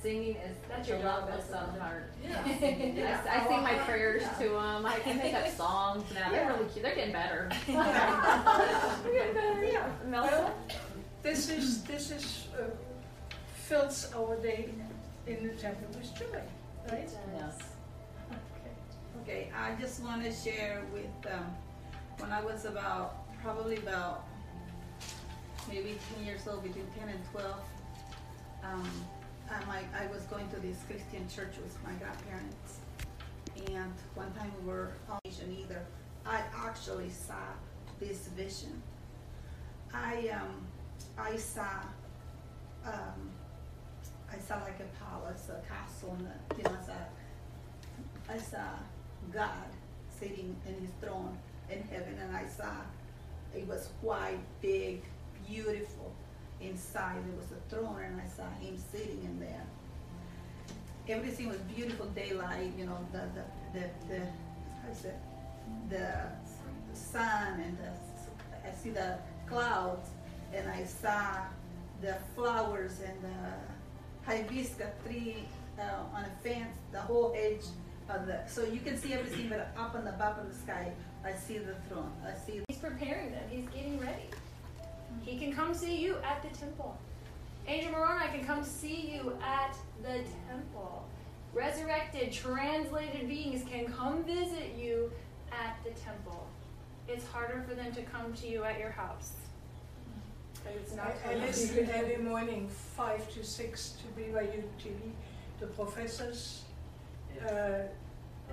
Singing 0.01 0.35
is 0.35 0.55
That's 0.69 0.87
the 0.87 0.93
your 0.93 1.01
job, 1.03 1.21
love 1.21 1.29
of 1.29 1.35
that's 1.37 1.49
some 1.49 1.73
the- 1.73 1.81
heart. 1.81 2.11
Yeah. 2.23 2.41
I, 2.45 2.93
Yeah. 2.95 3.21
I 3.43 3.47
sing 3.47 3.61
my 3.63 3.73
prayers 3.79 4.21
yeah. 4.23 4.45
to 4.45 4.49
them. 4.49 4.85
I 4.85 4.99
can 4.99 5.17
make 5.17 5.33
up 5.33 5.47
songs 5.49 6.03
now. 6.13 6.29
They're 6.29 6.47
really 6.53 6.69
cute. 6.69 6.83
They're 6.83 6.95
getting 6.95 7.13
better. 7.13 7.49
Yeah. 7.67 9.87
Melissa? 10.07 10.35
Well, 10.35 10.53
this 11.23 11.49
is, 11.49 11.83
this 11.83 12.11
is, 12.11 12.47
uh, 12.59 12.63
fills 13.55 14.11
our 14.15 14.35
day 14.37 14.69
in 15.25 15.47
the 15.47 15.53
temple 15.55 15.87
with 15.99 16.15
joy, 16.17 16.41
right? 16.91 17.09
yes. 17.35 17.57
Okay. 19.27 19.49
I 19.53 19.75
just 19.81 20.01
want 20.01 20.23
to 20.23 20.31
share 20.31 20.83
with, 20.93 21.33
um, 21.33 21.53
when 22.17 22.31
I 22.31 22.41
was 22.41 22.63
about, 22.63 23.27
probably 23.43 23.75
about 23.75 24.23
maybe 25.67 25.97
ten 26.15 26.25
years 26.25 26.47
old, 26.47 26.63
between 26.63 26.87
ten 26.97 27.09
and 27.09 27.19
twelve, 27.31 27.59
um, 28.63 28.89
I, 29.49 29.83
I 30.01 30.07
was 30.13 30.23
going 30.23 30.47
to 30.51 30.55
this 30.61 30.77
Christian 30.87 31.27
church 31.27 31.55
with 31.61 31.77
my 31.83 31.91
grandparents. 31.99 32.79
And 33.69 33.91
one 34.15 34.31
time 34.31 34.49
we 34.61 34.71
were 34.71 34.91
on 35.09 35.19
either, 35.25 35.83
I 36.25 36.41
actually 36.55 37.09
saw 37.09 37.35
this 37.99 38.29
vision. 38.29 38.81
I, 39.93 40.29
um, 40.29 40.65
I 41.17 41.35
saw, 41.35 41.81
um, 42.85 43.29
I 44.31 44.39
saw 44.39 44.55
like 44.59 44.79
a 44.79 45.03
palace, 45.03 45.49
a 45.49 45.59
castle, 45.67 46.15
and 46.17 46.27
a, 46.27 46.57
you 46.57 46.63
know, 46.63 46.77
I 46.81 46.85
saw 46.85 46.93
I 48.29 48.37
saw 48.37 48.67
God 49.33 49.67
sitting 50.19 50.55
in 50.65 50.73
his 50.75 50.91
throne 51.01 51.37
in 51.69 51.81
heaven, 51.83 52.17
and 52.21 52.35
I 52.35 52.45
saw 52.47 52.71
it 53.55 53.67
was 53.67 53.89
white, 54.01 54.39
big, 54.61 55.01
beautiful. 55.47 56.13
Inside 56.59 57.17
there 57.27 57.37
was 57.37 57.51
a 57.51 57.75
throne, 57.75 58.01
and 58.03 58.19
I 58.19 58.27
saw 58.27 58.49
him 58.59 58.77
sitting 58.91 59.23
in 59.23 59.39
there. 59.39 59.63
Everything 61.07 61.49
was 61.49 61.59
beautiful, 61.75 62.07
daylight, 62.07 62.71
you 62.77 62.85
know, 62.85 62.97
the 63.11 63.23
the 63.35 63.79
the, 63.79 63.85
the 64.09 64.19
how 64.19 64.91
is 64.91 65.05
it? 65.05 65.17
The 65.89 66.29
sun 66.93 67.59
and 67.59 67.77
the 67.77 67.91
I 68.67 68.73
see 68.73 68.89
the 68.89 69.17
clouds, 69.47 70.09
and 70.53 70.67
I 70.67 70.83
saw 70.83 71.45
the 72.01 72.17
flowers 72.35 72.99
and 73.05 73.17
the 73.21 74.31
hibiscus 74.31 74.87
tree 75.05 75.47
uh, 75.79 76.15
on 76.15 76.25
a 76.25 76.43
fence, 76.43 76.75
the 76.91 76.99
whole 77.01 77.33
edge 77.37 77.63
of 78.09 78.25
the, 78.27 78.39
so 78.47 78.63
you 78.63 78.79
can 78.79 78.97
see 78.97 79.13
everything, 79.13 79.49
but 79.49 79.71
up 79.77 79.95
on 79.95 80.05
the 80.05 80.11
top 80.11 80.39
of 80.39 80.47
the 80.47 80.55
sky, 80.55 80.91
I 81.25 81.33
see 81.33 81.57
the 81.57 81.75
throne, 81.89 82.11
I 82.25 82.37
see. 82.37 82.61
He's 82.67 82.77
preparing 82.77 83.31
them. 83.31 83.43
He's 83.49 83.67
getting 83.69 83.99
ready. 83.99 84.29
He 85.21 85.37
can 85.37 85.53
come 85.53 85.73
see 85.73 85.97
you 85.97 86.17
at 86.23 86.41
the 86.41 86.57
temple. 86.57 86.97
Angel 87.67 87.91
Moroni 87.91 88.23
I 88.23 88.27
can 88.27 88.45
come 88.45 88.63
see 88.63 89.11
you 89.13 89.33
at 89.43 89.75
the 90.01 90.21
temple. 90.47 91.05
Resurrected, 91.53 92.31
translated 92.31 93.27
beings 93.27 93.63
can 93.69 93.91
come 93.91 94.23
visit 94.23 94.75
you 94.77 95.11
at 95.51 95.77
the 95.83 95.89
temple. 95.99 96.47
It's 97.07 97.25
harder 97.27 97.65
for 97.67 97.73
them 97.73 97.91
to 97.93 98.01
come 98.03 98.33
to 98.33 98.47
you 98.47 98.63
at 98.63 98.79
your 98.79 98.91
house. 98.91 99.33
But 100.63 100.75
it's 100.75 100.93
not 100.95 101.13
I, 101.25 101.33
I 101.33 101.35
listen 101.35 101.89
every 101.89 102.17
morning, 102.17 102.69
five 102.69 103.29
to 103.33 103.43
six, 103.43 103.95
to 104.01 104.21
BYU 104.21 104.63
TV, 104.79 105.11
the 105.59 105.67
professors. 105.67 106.63
Uh, 107.45 107.87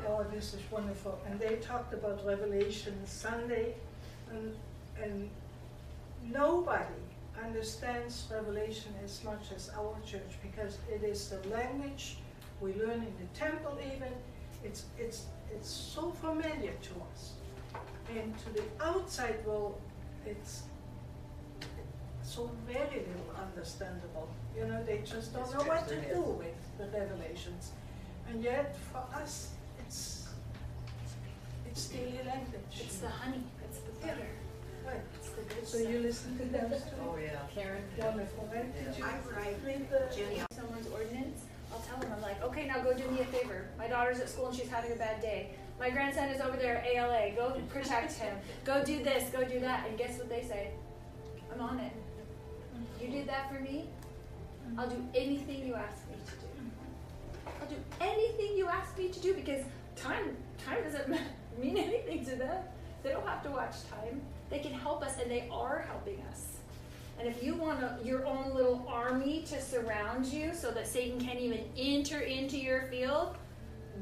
oh, 0.08 0.24
this 0.32 0.54
is 0.54 0.60
wonderful. 0.70 1.18
And 1.26 1.38
they 1.38 1.56
talked 1.56 1.94
about 1.94 2.24
Revelation 2.26 2.94
Sunday, 3.06 3.74
and, 4.30 4.54
and 5.02 5.30
nobody 6.32 6.84
understands 7.42 8.26
Revelation 8.32 8.92
as 9.04 9.22
much 9.24 9.52
as 9.54 9.70
our 9.76 9.96
church 10.06 10.38
because 10.42 10.78
it 10.90 11.02
is 11.02 11.28
the 11.28 11.48
language 11.48 12.16
we 12.60 12.74
learn 12.74 13.02
in 13.02 13.14
the 13.20 13.38
temple, 13.38 13.76
even. 13.80 14.12
It's, 14.62 14.84
it's, 14.98 15.26
it's 15.52 15.68
so 15.68 16.10
familiar 16.10 16.72
to 16.72 16.92
us. 17.12 17.32
And 18.16 18.34
to 18.38 18.50
the 18.54 18.62
outside 18.82 19.44
world, 19.46 19.78
it's 20.24 20.62
so 22.22 22.50
very 22.66 23.00
little 23.00 23.34
understandable. 23.38 24.28
You 24.56 24.66
know, 24.66 24.82
they 24.84 24.98
just 25.04 25.34
don't 25.34 25.52
know 25.52 25.64
what 25.64 25.86
to 25.88 25.96
do 25.96 26.20
with 26.20 26.54
the 26.78 26.86
revelations. 26.98 27.72
And 28.30 28.42
yet, 28.42 28.76
for 28.92 29.04
us, 29.16 29.50
it's 29.78 30.28
it's 31.70 31.86
daily 31.88 32.20
language. 32.26 32.60
It's 32.80 32.96
the 32.98 33.08
honey. 33.08 33.42
It's 33.64 33.78
the 33.78 33.92
butter. 34.06 34.28
right. 34.86 35.00
It's 35.16 35.30
the 35.30 35.42
good 35.42 35.66
So 35.68 35.78
stuff. 35.78 35.90
you 35.92 35.98
listen 36.00 36.38
to 36.38 36.44
them 36.44 36.70
too. 36.70 36.76
Oh, 37.02 37.16
yeah. 37.22 37.38
Karen. 37.54 37.82
Wonderful, 37.98 38.48
right? 38.52 38.84
Did 38.84 38.96
you 38.98 39.04
I 39.04 39.18
write, 39.36 39.56
read 39.64 39.90
the? 39.90 40.08
Jenny, 40.14 40.40
someone's 40.52 40.86
ordinance, 40.88 41.42
I'll 41.72 41.80
tell 41.80 41.98
them, 41.98 42.12
I'm 42.14 42.22
like, 42.22 42.42
okay, 42.42 42.66
now 42.66 42.80
go 42.82 42.94
do 42.94 43.08
me 43.10 43.20
a 43.20 43.24
favor. 43.26 43.66
My 43.78 43.88
daughter's 43.88 44.20
at 44.20 44.28
school 44.28 44.46
and 44.48 44.56
she's 44.56 44.68
having 44.68 44.92
a 44.92 44.96
bad 44.96 45.20
day. 45.20 45.50
My 45.80 45.90
grandson 45.90 46.28
is 46.28 46.40
over 46.40 46.56
there 46.56 46.76
at 46.76 46.86
ALA. 46.86 47.32
Go 47.34 47.60
protect 47.68 48.12
him. 48.12 48.36
Go 48.64 48.84
do 48.84 49.02
this, 49.02 49.28
go 49.30 49.42
do 49.44 49.58
that. 49.60 49.86
And 49.88 49.98
guess 49.98 50.16
what 50.18 50.28
they 50.28 50.42
say? 50.42 50.70
I'm 51.52 51.60
on 51.60 51.80
it. 51.80 51.92
You 53.00 53.08
did 53.08 53.26
that 53.28 53.52
for 53.52 53.60
me. 53.60 53.86
I'll 54.78 54.88
do 54.88 55.04
anything 55.14 55.66
you 55.66 55.74
ask 55.74 56.08
me 56.08 56.14
to 56.24 56.30
do. 56.32 56.46
I'll 57.60 57.68
do 57.68 57.74
anything 58.00 58.56
you 58.56 58.68
ask 58.68 58.96
me 58.98 59.08
to 59.08 59.20
do 59.20 59.34
because 59.34 59.62
time 59.96 60.36
time 60.64 60.82
doesn't 60.82 61.08
mean 61.58 61.76
anything 61.76 62.24
to 62.26 62.36
them. 62.36 62.62
They 63.02 63.10
don't 63.10 63.26
have 63.26 63.42
to 63.44 63.50
watch 63.50 63.76
time. 63.90 64.20
They 64.50 64.58
can 64.58 64.72
help 64.72 65.02
us 65.02 65.18
and 65.20 65.30
they 65.30 65.48
are 65.50 65.84
helping 65.88 66.20
us. 66.30 66.54
And 67.18 67.28
if 67.28 67.42
you 67.42 67.54
want 67.54 67.82
a, 67.82 67.98
your 68.02 68.26
own 68.26 68.54
little 68.54 68.84
army 68.88 69.44
to 69.48 69.60
surround 69.60 70.26
you 70.26 70.52
so 70.52 70.70
that 70.72 70.86
Satan 70.86 71.20
can't 71.20 71.38
even 71.38 71.60
enter 71.76 72.20
into 72.20 72.58
your 72.58 72.82
field, 72.82 73.36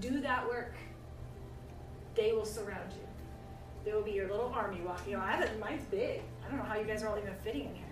do 0.01 0.21
that 0.21 0.47
work. 0.49 0.75
They 2.15 2.33
will 2.33 2.47
surround 2.47 2.93
you. 2.93 3.07
They 3.85 3.93
will 3.93 4.03
be 4.03 4.13
your 4.13 4.29
little 4.29 4.53
army 4.55 4.81
walking. 4.85 5.13
You 5.13 5.19
know, 5.19 5.25
I 5.25 5.33
have 5.33 5.41
it, 5.43 5.59
mine's 5.59 5.85
big. 5.91 6.23
I 6.45 6.49
don't 6.49 6.59
know 6.59 6.65
how 6.65 6.79
you 6.79 6.85
guys 6.85 7.03
are 7.03 7.09
all 7.09 7.19
even 7.19 7.35
fitting 7.43 7.67
in 7.67 7.75
here. 7.75 7.85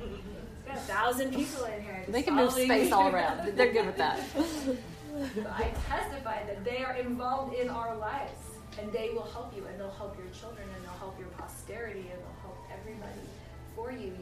It's 0.00 0.68
got 0.68 0.76
a 0.76 0.80
thousand 0.80 1.34
people 1.34 1.64
in 1.64 1.82
here. 1.82 2.04
They 2.08 2.22
can 2.22 2.34
move 2.34 2.52
space 2.52 2.92
all 2.92 3.08
around. 3.08 3.46
They're 3.56 3.72
good 3.72 3.86
with 3.86 3.96
that. 3.96 4.20
I 5.14 5.72
testify 5.88 6.44
that 6.44 6.64
they 6.64 6.82
are 6.82 6.94
involved 6.94 7.54
in 7.54 7.68
our 7.68 7.96
lives 7.96 8.32
and 8.80 8.90
they 8.92 9.10
will 9.10 9.28
help 9.32 9.54
you 9.54 9.66
and 9.66 9.78
they'll 9.78 9.90
help 9.90 10.16
your 10.16 10.28
children 10.28 10.66
and 10.74 10.84
they'll 10.84 10.98
help 10.98 11.18
your 11.18 11.28
posterity 11.28 12.00
and 12.00 12.18
they'll 12.20 12.40
help 12.40 12.56
everybody 12.72 13.20
for 13.76 13.92
you. 13.92 14.14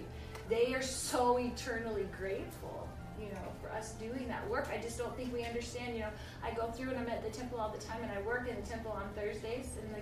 They 0.48 0.74
are 0.74 0.82
so 0.82 1.38
eternally 1.38 2.08
grateful, 2.18 2.88
you 3.20 3.26
know, 3.26 3.46
for 3.62 3.70
us 3.70 3.92
doing 3.92 4.26
that 4.26 4.48
work. 4.50 4.68
I 4.72 4.78
just 4.78 4.98
don't 4.98 5.16
think 5.16 5.32
we 5.32 5.44
understand, 5.44 5.94
you 5.94 6.00
know, 6.00 6.10
I 6.42 6.50
go 6.52 6.70
through 6.72 6.90
and 6.90 6.98
I'm 6.98 7.08
at 7.08 7.22
the 7.22 7.30
temple 7.30 7.60
all 7.60 7.70
the 7.70 7.84
time 7.84 8.02
and 8.02 8.10
I 8.10 8.20
work 8.22 8.48
in 8.48 8.56
the 8.56 8.68
temple 8.68 8.90
on 8.90 9.08
Thursdays 9.14 9.68
in 9.80 9.92
the 9.92 10.00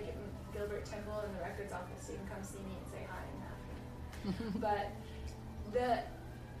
Gilbert 0.57 0.85
Temple 0.85 1.21
in 1.25 1.33
the 1.35 1.43
records 1.43 1.71
office 1.71 2.07
so 2.07 2.13
you 2.13 2.17
can 2.17 2.35
come 2.35 2.43
see 2.43 2.59
me 2.59 2.73
and 2.81 2.91
say 2.91 3.05
hi 3.07 3.21
and 3.29 3.39
laugh. 3.45 4.61
but 4.61 5.71
the 5.71 5.99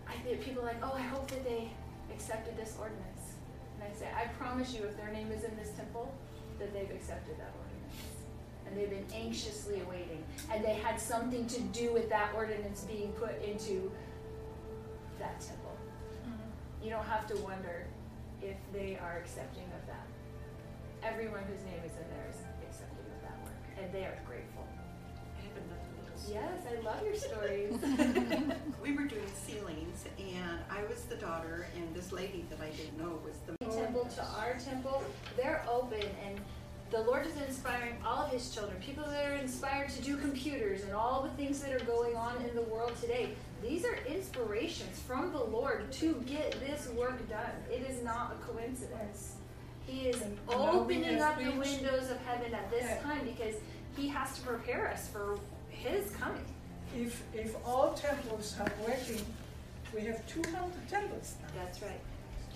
I 0.07 0.17
think 0.23 0.41
people 0.41 0.63
are 0.63 0.65
like, 0.65 0.83
oh, 0.83 0.93
I 0.93 1.01
hope 1.01 1.29
that 1.29 1.43
they 1.43 1.69
accepted 2.11 2.57
this 2.57 2.75
ordinance. 2.79 3.18
And 3.79 3.91
I 3.91 3.97
say, 3.97 4.07
I 4.15 4.25
promise 4.37 4.73
you, 4.73 4.83
if 4.83 4.97
their 4.97 5.11
name 5.11 5.31
is 5.31 5.43
in 5.43 5.55
this 5.55 5.69
temple, 5.71 6.13
that 6.59 6.73
they've 6.73 6.91
accepted 6.91 7.37
that 7.39 7.53
ordinance. 7.57 7.79
And 8.67 8.77
they've 8.77 8.89
been 8.89 9.07
anxiously 9.15 9.81
awaiting. 9.81 10.23
And 10.51 10.63
they 10.63 10.75
had 10.75 10.99
something 10.99 11.47
to 11.47 11.61
do 11.61 11.93
with 11.93 12.09
that 12.09 12.31
ordinance 12.35 12.83
being 12.83 13.11
put 13.13 13.41
into 13.41 13.91
that 15.17 15.39
temple. 15.39 15.75
Mm-hmm. 16.27 16.83
You 16.83 16.89
don't 16.91 17.05
have 17.05 17.25
to 17.27 17.37
wonder 17.37 17.87
if 18.41 18.57
they 18.73 18.97
are 19.01 19.17
accepting 19.17 19.65
of 19.79 19.87
that. 19.87 20.05
Everyone 21.01 21.43
whose 21.43 21.63
name 21.65 21.81
is 21.85 21.91
in 21.91 22.07
there 22.11 22.27
is 22.29 22.37
accepting 22.67 23.05
of 23.15 23.21
that 23.23 23.39
work. 23.43 23.63
And 23.81 23.91
they 23.93 24.03
are 24.03 24.19
grateful. 24.27 24.67
Yes, 26.27 26.61
I 26.67 26.81
love 26.81 27.03
your 27.03 27.15
stories. 27.15 27.77
We 28.83 28.95
were 28.95 29.05
doing 29.05 29.21
sealings, 29.45 30.05
and 30.17 30.59
I 30.69 30.83
was 30.89 31.03
the 31.03 31.15
daughter, 31.15 31.67
and 31.75 31.93
this 31.93 32.11
lady 32.11 32.45
that 32.49 32.59
I 32.59 32.69
didn't 32.69 32.97
know 32.97 33.19
was 33.23 33.35
the. 33.45 33.53
temple 33.71 34.05
to 34.15 34.25
our 34.39 34.57
temple, 34.57 35.03
they're 35.37 35.63
open 35.69 36.01
and 36.25 36.39
the 36.91 37.01
Lord 37.01 37.27
is 37.27 37.37
inspiring 37.47 37.97
all 38.03 38.25
of 38.25 38.31
his 38.31 38.49
children, 38.49 38.81
people 38.81 39.03
that 39.03 39.25
are 39.25 39.35
inspired 39.35 39.89
to 39.89 40.01
do 40.01 40.17
computers 40.17 40.83
and 40.83 40.93
all 40.93 41.21
the 41.21 41.29
things 41.29 41.59
that 41.61 41.71
are 41.71 41.85
going 41.85 42.15
on 42.15 42.41
in 42.41 42.55
the 42.55 42.63
world 42.63 42.93
today. 42.99 43.35
These 43.61 43.85
are 43.85 43.95
inspirations 44.07 44.99
from 44.99 45.31
the 45.31 45.43
Lord 45.43 45.91
to 45.93 46.15
get 46.25 46.59
this 46.59 46.89
work 46.89 47.29
done. 47.29 47.51
It 47.71 47.87
is 47.87 48.03
not 48.03 48.35
a 48.39 48.51
coincidence. 48.51 49.35
He 49.85 50.07
is 50.07 50.21
And 50.21 50.37
now 50.49 50.71
we 50.73 50.79
opening 50.79 51.21
up 51.21 51.37
the 51.37 51.51
windows 51.51 52.09
of 52.09 52.17
heaven 52.25 52.53
at 52.53 52.71
this 52.71 53.01
time 53.03 53.25
because 53.25 53.55
he 53.95 54.07
has 54.07 54.35
to 54.37 54.41
prepare 54.41 54.87
us 54.87 55.07
for 55.09 55.37
his 55.79 56.11
coming. 56.11 56.45
If, 56.95 57.21
if 57.33 57.55
all 57.65 57.93
temples 57.93 58.55
are 58.59 58.71
working, 58.85 59.25
we 59.93 60.01
have 60.01 60.25
two 60.27 60.41
hundred 60.51 60.87
temples 60.89 61.35
now. 61.41 61.63
That's 61.63 61.81
right. 61.81 61.99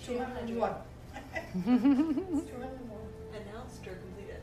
Two 0.04 0.18
hundred 0.18 0.48
and 0.48 0.58
one. 0.58 0.74
Two 1.14 1.60
hundred 1.60 1.82
and 1.82 2.20
one. 2.90 3.00
Announced 3.32 3.86
or 3.86 3.94
completed? 3.94 4.40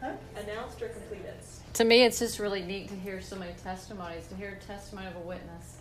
Huh? 0.00 0.12
Announced 0.36 0.82
or 0.82 0.88
completed? 0.88 1.34
To 1.74 1.84
me, 1.84 2.02
it's 2.02 2.18
just 2.18 2.38
really 2.38 2.62
neat 2.62 2.88
to 2.88 2.94
hear 2.94 3.20
so 3.20 3.36
many 3.36 3.52
testimonies, 3.62 4.26
to 4.28 4.34
hear 4.36 4.58
a 4.60 4.66
testimony 4.66 5.06
of 5.06 5.16
a 5.16 5.20
witness. 5.20 5.78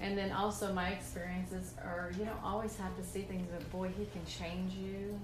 And 0.00 0.16
then 0.16 0.32
also 0.32 0.72
my 0.72 0.88
experiences 0.90 1.74
are 1.84 2.10
you 2.18 2.24
don't 2.24 2.42
always 2.42 2.76
have 2.78 2.96
to 2.96 3.04
see 3.04 3.22
things, 3.22 3.46
but 3.52 3.70
boy, 3.70 3.88
he 3.88 4.06
can 4.06 4.24
change 4.26 4.72
you 4.72 5.18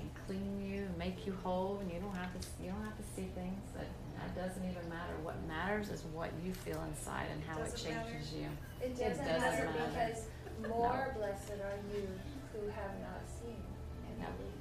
and 0.00 0.08
clean 0.26 0.60
you 0.64 0.82
and 0.82 0.96
make 0.98 1.26
you 1.26 1.36
whole, 1.42 1.78
and 1.80 1.90
you 1.92 1.98
don't 2.00 2.14
have 2.16 2.32
to 2.38 2.46
you 2.62 2.70
don't 2.70 2.84
have 2.84 2.96
to 2.96 3.02
see 3.14 3.28
things. 3.34 3.60
That 3.76 3.86
that 4.18 4.34
doesn't 4.48 4.62
even 4.64 4.88
matter. 4.88 5.14
What 5.22 5.36
matters 5.46 5.88
is 5.90 6.02
what 6.12 6.30
you 6.44 6.52
feel 6.52 6.82
inside 6.88 7.26
and 7.32 7.42
how 7.44 7.58
it 7.62 7.70
Doesn't 7.70 7.90
matter. 7.94 8.10
changes 8.10 8.32
you. 8.32 8.46
It 8.80 8.86
It 8.86 8.98
doesn't 8.98 9.24
doesn't 9.24 9.40
matter 9.40 9.64
matter. 9.66 9.90
because 9.90 10.24
more 10.68 11.14
blessed 11.16 11.52
are 11.52 11.78
you 11.94 12.08
who 12.52 12.66
have 12.68 12.94
not 13.00 13.22
seen 13.40 13.62
and 14.08 14.18
believe. 14.36 14.52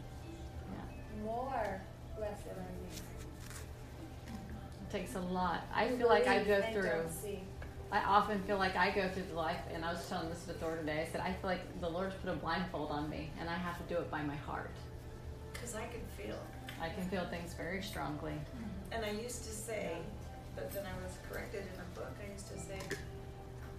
Yeah. 0.73 1.23
More 1.25 1.81
blessed 2.17 2.47
are 2.47 2.69
you. 2.81 2.87
It 4.87 4.91
takes 4.91 5.15
a 5.15 5.19
lot. 5.19 5.63
I 5.73 5.87
feel 5.89 6.07
like 6.07 6.27
I 6.27 6.43
go 6.43 6.61
through. 6.71 7.01
I 7.91 7.99
often 8.03 8.41
feel 8.43 8.57
like 8.57 8.75
I 8.75 8.91
go 8.91 9.07
through 9.09 9.23
the 9.29 9.35
life, 9.35 9.61
and 9.73 9.83
I 9.85 9.91
was 9.93 10.07
telling 10.09 10.29
this 10.29 10.43
to 10.45 10.53
Thor 10.53 10.75
today. 10.75 11.05
I 11.07 11.11
said 11.11 11.21
I 11.21 11.31
feel 11.31 11.49
like 11.49 11.79
the 11.81 11.89
Lord's 11.89 12.15
put 12.15 12.29
a 12.31 12.35
blindfold 12.35 12.91
on 12.91 13.09
me, 13.09 13.31
and 13.39 13.49
I 13.49 13.55
have 13.55 13.77
to 13.77 13.93
do 13.93 13.99
it 13.99 14.11
by 14.11 14.21
my 14.23 14.35
heart. 14.35 14.71
Cause 15.61 15.75
I 15.75 15.85
can 15.87 16.01
feel, 16.17 16.37
I 16.81 16.89
can 16.89 17.03
feel 17.09 17.25
things 17.25 17.53
very 17.53 17.81
strongly. 17.81 18.33
and 18.91 19.03
I 19.03 19.11
used 19.11 19.43
to 19.45 19.51
say, 19.51 19.97
but 20.55 20.71
then 20.73 20.83
I 20.85 20.95
was 21.03 21.17
corrected 21.29 21.63
in 21.67 21.77
a 21.81 21.87
book, 21.97 22.13
I 22.23 22.31
used 22.31 22.47
to 22.53 22.57
say, 22.59 22.79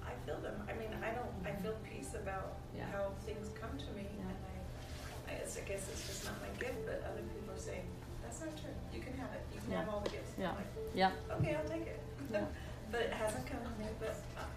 I 0.05 0.13
feel 0.27 0.39
them, 0.41 0.55
I 0.69 0.73
mean, 0.79 0.93
I 1.03 1.11
don't, 1.17 1.33
I 1.45 1.53
feel 1.63 1.77
peace 1.89 2.13
about 2.15 2.57
Yeah. 2.77 2.85
how 2.93 3.13
things 3.25 3.49
come 3.61 3.73
to 3.79 3.91
me, 3.97 4.05
Yeah. 4.05 4.29
and 4.29 4.39
I, 4.47 5.33
I 5.33 5.39
guess, 5.41 5.57
I 5.57 5.65
guess 5.69 5.89
it's 5.89 6.07
just 6.07 6.25
not 6.25 6.37
my 6.45 6.53
gift, 6.61 6.85
but 6.85 7.01
other 7.09 7.23
people 7.33 7.55
are 7.55 7.59
saying, 7.61 7.85
that's 8.23 8.41
not 8.41 8.53
true, 8.61 8.75
you 8.93 9.01
can 9.01 9.15
have 9.17 9.33
it, 9.33 9.43
you 9.55 9.61
can 9.61 9.73
Yeah. 9.73 9.79
have 9.85 9.89
all 9.89 10.01
the 10.01 10.11
gifts. 10.11 10.33
Yeah. 10.39 10.53
like, 10.53 10.71
Yep. 10.95 11.13
Okay, 11.41 11.53
I'll 11.57 11.69
take 11.69 11.87
it. 11.87 12.01
Yeah. 12.33 12.45
But 12.91 13.03
it 13.03 13.13
hasn't 13.13 13.45
come 13.45 13.61
to 13.61 13.69
me, 13.77 13.85
but. 14.01 14.17
Uh, 14.33 14.49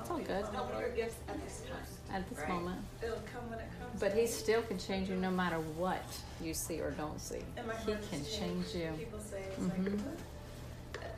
It's 0.00 0.10
all 0.10 0.18
good. 0.18 0.44
Help 0.54 0.78
your 0.80 0.88
gifts 0.90 1.16
at 1.28 1.42
this 1.44 1.62
time. 1.68 2.14
At 2.16 2.28
this 2.28 2.38
Right. 2.38 2.48
moment. 2.48 2.80
It'll 3.02 3.16
come 3.32 3.48
when 3.50 3.58
it 3.60 3.68
comes. 3.78 4.00
But 4.00 4.12
He 4.14 4.26
still 4.26 4.62
can 4.62 4.78
change 4.78 5.08
you 5.08 5.16
no 5.16 5.30
matter 5.30 5.58
what 5.60 6.02
you 6.40 6.54
see 6.54 6.80
or 6.80 6.90
don't 6.92 7.20
see. 7.20 7.42
And 7.56 7.66
my 7.66 7.74
He 7.76 7.94
can 8.10 8.24
change 8.24 8.74
you. 8.74 8.92
People 8.98 9.20
say 9.20 9.42
it's 9.42 9.58
Mhm. 9.58 9.84
like, 9.84 11.04
uh, 11.04 11.08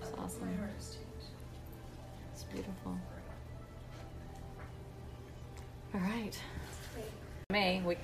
It's 0.00 0.10
uh, 0.18 0.22
awesome. 0.22 0.46
My 0.50 0.56
heart 0.56 0.70
has 0.76 0.94
changed. 0.96 1.30
It's 2.32 2.44
beautiful. 2.44 2.98
All 5.94 6.00
right. 6.00 6.38
May 7.50 7.82
we 7.82 7.96